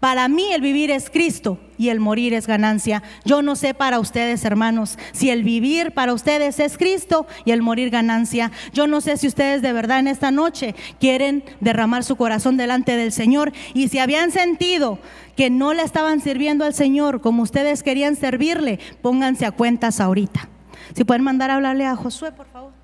Para 0.00 0.28
mí 0.28 0.52
el 0.52 0.60
vivir 0.60 0.90
es 0.90 1.10
Cristo 1.10 1.58
y 1.76 1.88
el 1.88 2.00
morir 2.00 2.34
es 2.34 2.46
ganancia. 2.46 3.02
Yo 3.24 3.42
no 3.42 3.56
sé 3.56 3.74
para 3.74 3.98
ustedes, 3.98 4.44
hermanos, 4.44 4.98
si 5.12 5.30
el 5.30 5.44
vivir 5.44 5.92
para 5.92 6.12
ustedes 6.12 6.60
es 6.60 6.78
Cristo 6.78 7.26
y 7.44 7.52
el 7.52 7.62
morir 7.62 7.90
ganancia. 7.90 8.52
Yo 8.72 8.86
no 8.86 9.00
sé 9.00 9.16
si 9.16 9.26
ustedes 9.26 9.62
de 9.62 9.72
verdad 9.72 10.00
en 10.00 10.08
esta 10.08 10.30
noche 10.30 10.74
quieren 11.00 11.44
derramar 11.60 12.04
su 12.04 12.16
corazón 12.16 12.56
delante 12.56 12.96
del 12.96 13.12
Señor 13.12 13.52
y 13.74 13.88
si 13.88 13.98
habían 13.98 14.30
sentido 14.30 14.98
que 15.36 15.50
no 15.50 15.74
le 15.74 15.82
estaban 15.82 16.20
sirviendo 16.20 16.64
al 16.64 16.74
Señor 16.74 17.20
como 17.20 17.42
ustedes 17.42 17.82
querían 17.82 18.16
servirle, 18.16 18.78
pónganse 19.02 19.46
a 19.46 19.52
cuentas 19.52 20.00
ahorita. 20.00 20.48
Si 20.94 21.04
pueden 21.04 21.22
mandar 21.22 21.50
a 21.50 21.56
hablarle 21.56 21.86
a 21.86 21.96
Josué, 21.96 22.32
por 22.32 22.46
favor. 22.46 22.77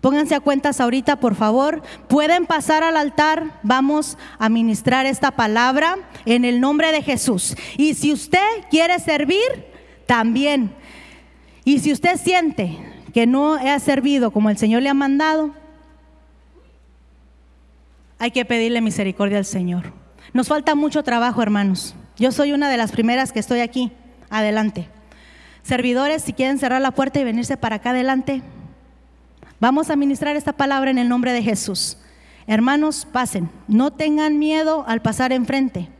Pónganse 0.00 0.34
a 0.34 0.40
cuentas 0.40 0.80
ahorita, 0.80 1.16
por 1.16 1.34
favor. 1.34 1.82
Pueden 2.08 2.46
pasar 2.46 2.82
al 2.82 2.96
altar. 2.96 3.58
Vamos 3.62 4.16
a 4.38 4.48
ministrar 4.48 5.04
esta 5.06 5.30
palabra 5.30 5.98
en 6.24 6.44
el 6.44 6.60
nombre 6.60 6.90
de 6.92 7.02
Jesús. 7.02 7.54
Y 7.76 7.94
si 7.94 8.12
usted 8.12 8.38
quiere 8.70 8.98
servir, 8.98 9.70
también. 10.06 10.74
Y 11.64 11.80
si 11.80 11.92
usted 11.92 12.16
siente 12.16 12.78
que 13.12 13.26
no 13.26 13.54
ha 13.54 13.78
servido 13.78 14.30
como 14.30 14.50
el 14.50 14.58
Señor 14.58 14.82
le 14.82 14.88
ha 14.88 14.94
mandado, 14.94 15.54
hay 18.18 18.30
que 18.30 18.44
pedirle 18.44 18.80
misericordia 18.80 19.38
al 19.38 19.44
Señor. 19.44 19.92
Nos 20.32 20.48
falta 20.48 20.74
mucho 20.74 21.02
trabajo, 21.02 21.42
hermanos. 21.42 21.94
Yo 22.16 22.32
soy 22.32 22.52
una 22.52 22.70
de 22.70 22.76
las 22.76 22.92
primeras 22.92 23.32
que 23.32 23.40
estoy 23.40 23.60
aquí. 23.60 23.92
Adelante. 24.30 24.88
Servidores, 25.62 26.22
si 26.22 26.32
quieren 26.32 26.58
cerrar 26.58 26.80
la 26.80 26.90
puerta 26.90 27.20
y 27.20 27.24
venirse 27.24 27.56
para 27.56 27.76
acá 27.76 27.90
adelante. 27.90 28.42
Vamos 29.60 29.90
a 29.90 29.96
ministrar 29.96 30.36
esta 30.36 30.54
palabra 30.54 30.90
en 30.90 30.96
el 30.96 31.08
nombre 31.08 31.34
de 31.34 31.42
Jesús. 31.42 31.98
Hermanos, 32.46 33.06
pasen. 33.12 33.50
No 33.68 33.92
tengan 33.92 34.38
miedo 34.38 34.84
al 34.88 35.02
pasar 35.02 35.32
enfrente. 35.32 35.90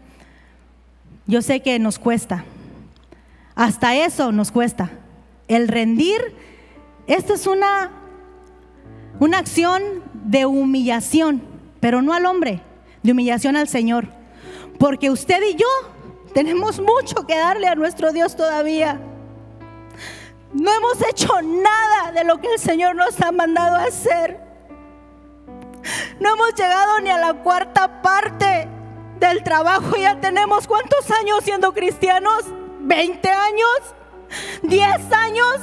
Yo 1.27 1.43
sé 1.43 1.61
que 1.61 1.79
nos 1.79 1.99
cuesta. 1.99 2.45
Hasta 3.55 3.95
eso 3.95 4.33
nos 4.33 4.51
cuesta. 4.51 4.91
El 5.47 5.69
rendir, 5.69 6.21
esta 7.07 7.35
es 7.35 7.47
una, 7.47 7.91
una 9.19 9.39
acción 9.39 9.83
de 10.25 10.47
humillación, 10.47 11.43
pero 11.81 12.01
no 12.01 12.15
al 12.15 12.25
hombre, 12.25 12.63
de 13.03 13.13
humillación 13.13 13.57
al 13.57 13.69
Señor. 13.69 14.09
Porque 14.79 15.11
usted 15.11 15.43
y 15.53 15.57
yo 15.57 15.67
tenemos 16.33 16.81
mucho 16.81 17.27
que 17.27 17.37
darle 17.37 17.69
a 17.69 17.75
nuestro 17.75 18.13
Dios 18.13 18.37
todavía. 18.37 18.99
No 20.53 20.73
hemos 20.73 21.01
hecho 21.09 21.29
nada 21.43 22.13
de 22.13 22.25
lo 22.25 22.41
que 22.41 22.53
el 22.53 22.59
Señor 22.59 22.97
nos 22.97 23.21
ha 23.21 23.31
mandado 23.31 23.77
a 23.77 23.85
hacer. 23.85 24.41
No 26.19 26.35
hemos 26.35 26.55
llegado 26.55 27.01
ni 27.01 27.11
a 27.11 27.19
la 27.19 27.35
cuarta 27.35 28.03
parte 28.03 28.69
del 29.19 29.43
trabajo. 29.45 29.97
Ya 29.97 30.21
tenemos 30.21 30.67
cuántos 30.67 31.11
años 31.11 31.45
siendo 31.45 31.73
cristianos? 31.73 32.45
¿20 32.83 33.27
años? 33.29 33.95
¿10 34.63 35.13
años? 35.13 35.57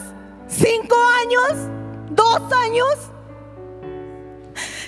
¿5 0.49 0.95
años? 1.21 1.51
¿2 2.11 2.53
años? 2.63 2.95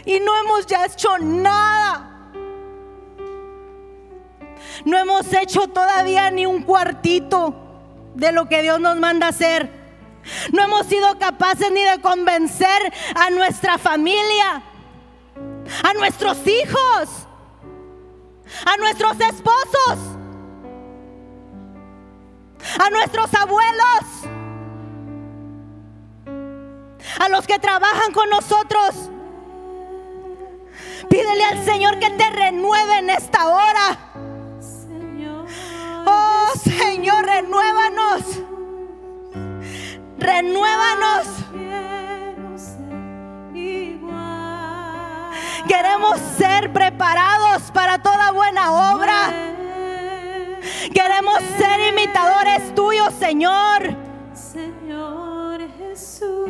Y 0.06 0.20
no 0.22 0.38
hemos 0.38 0.66
ya 0.66 0.86
hecho 0.86 1.18
nada. 1.20 2.32
No 4.86 4.97
hemos 4.97 5.32
hecho 5.34 5.68
todavía 5.68 6.32
ni 6.32 6.45
un 6.45 6.64
cuartito 6.64 7.54
de 8.16 8.32
lo 8.32 8.47
que 8.47 8.62
Dios 8.62 8.80
nos 8.80 8.95
manda 8.97 9.28
hacer. 9.28 9.79
No 10.52 10.64
hemos 10.64 10.86
sido 10.88 11.18
capaces 11.18 11.72
ni 11.72 11.84
de 11.84 12.02
convencer 12.02 12.94
a 13.16 13.30
nuestra 13.30 13.78
familia, 13.78 14.62
a 15.84 15.94
nuestros 15.94 16.38
hijos, 16.48 17.28
a 18.66 18.78
nuestros 18.78 19.20
esposos, 19.20 20.00
a 22.80 22.90
nuestros 22.90 23.34
abuelos, 23.34 24.04
a 27.20 27.30
los 27.30 27.48
que 27.48 27.60
trabajan 27.60 28.12
con 28.14 28.30
nosotros. 28.30 29.10
Pídele 31.10 31.44
al 31.44 31.66
Señor 31.66 32.00
que 32.00 32.10
te 32.12 32.30
renueve 32.30 33.00
en 33.00 33.10
esta 33.10 33.48
hora. 33.48 33.98
Oh 36.06 36.52
Señor, 36.64 37.26
renuévanos. 37.26 38.49
Renuévanos. 40.20 41.28
Queremos 45.68 46.20
ser 46.38 46.74
preparados 46.74 47.72
para 47.72 48.00
toda 48.00 48.32
buena 48.32 48.94
obra. 48.94 49.32
Queremos 50.94 51.38
ser 51.58 51.94
imitadores 51.94 52.76
tuyos, 52.76 53.14
Señor. 53.14 53.96
Señor 54.34 55.62
Jesús. 55.78 56.50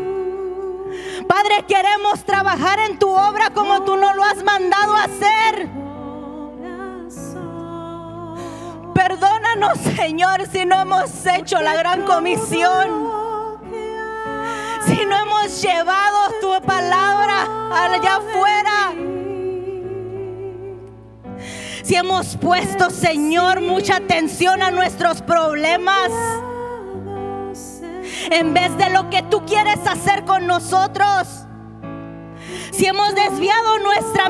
Padre, 1.27 1.63
queremos 1.67 2.23
trabajar 2.25 2.79
en 2.79 2.97
tu 2.97 3.09
obra 3.09 3.51
como 3.51 3.83
tú 3.83 3.97
nos 3.97 4.15
lo 4.15 4.23
has 4.23 4.43
mandado 4.43 4.95
a 4.95 5.03
hacer. 5.03 5.69
Perdónanos, 8.95 9.77
Señor, 9.95 10.47
si 10.51 10.65
no 10.65 10.81
hemos 10.81 11.25
hecho 11.27 11.61
la 11.61 11.75
gran 11.75 12.01
comisión 12.03 13.28
si 14.85 15.05
no 15.05 15.17
hemos 15.17 15.61
llevado 15.61 16.31
tu 16.41 16.65
palabra 16.65 17.47
allá 17.71 18.17
afuera. 18.17 18.93
Si 21.83 21.95
hemos 21.95 22.37
puesto, 22.37 22.89
Señor, 22.89 23.61
mucha 23.61 23.97
atención 23.97 24.61
a 24.61 24.69
nuestros 24.71 25.21
problemas. 25.21 26.11
En 28.31 28.53
vez 28.53 28.77
de 28.77 28.89
lo 28.91 29.09
que 29.09 29.23
tú 29.23 29.43
quieres 29.45 29.79
hacer 29.87 30.23
con 30.25 30.45
nosotros. 30.45 31.45
Si 32.71 32.85
hemos 32.85 33.15
desviado 33.15 33.79
nuestra 33.79 34.29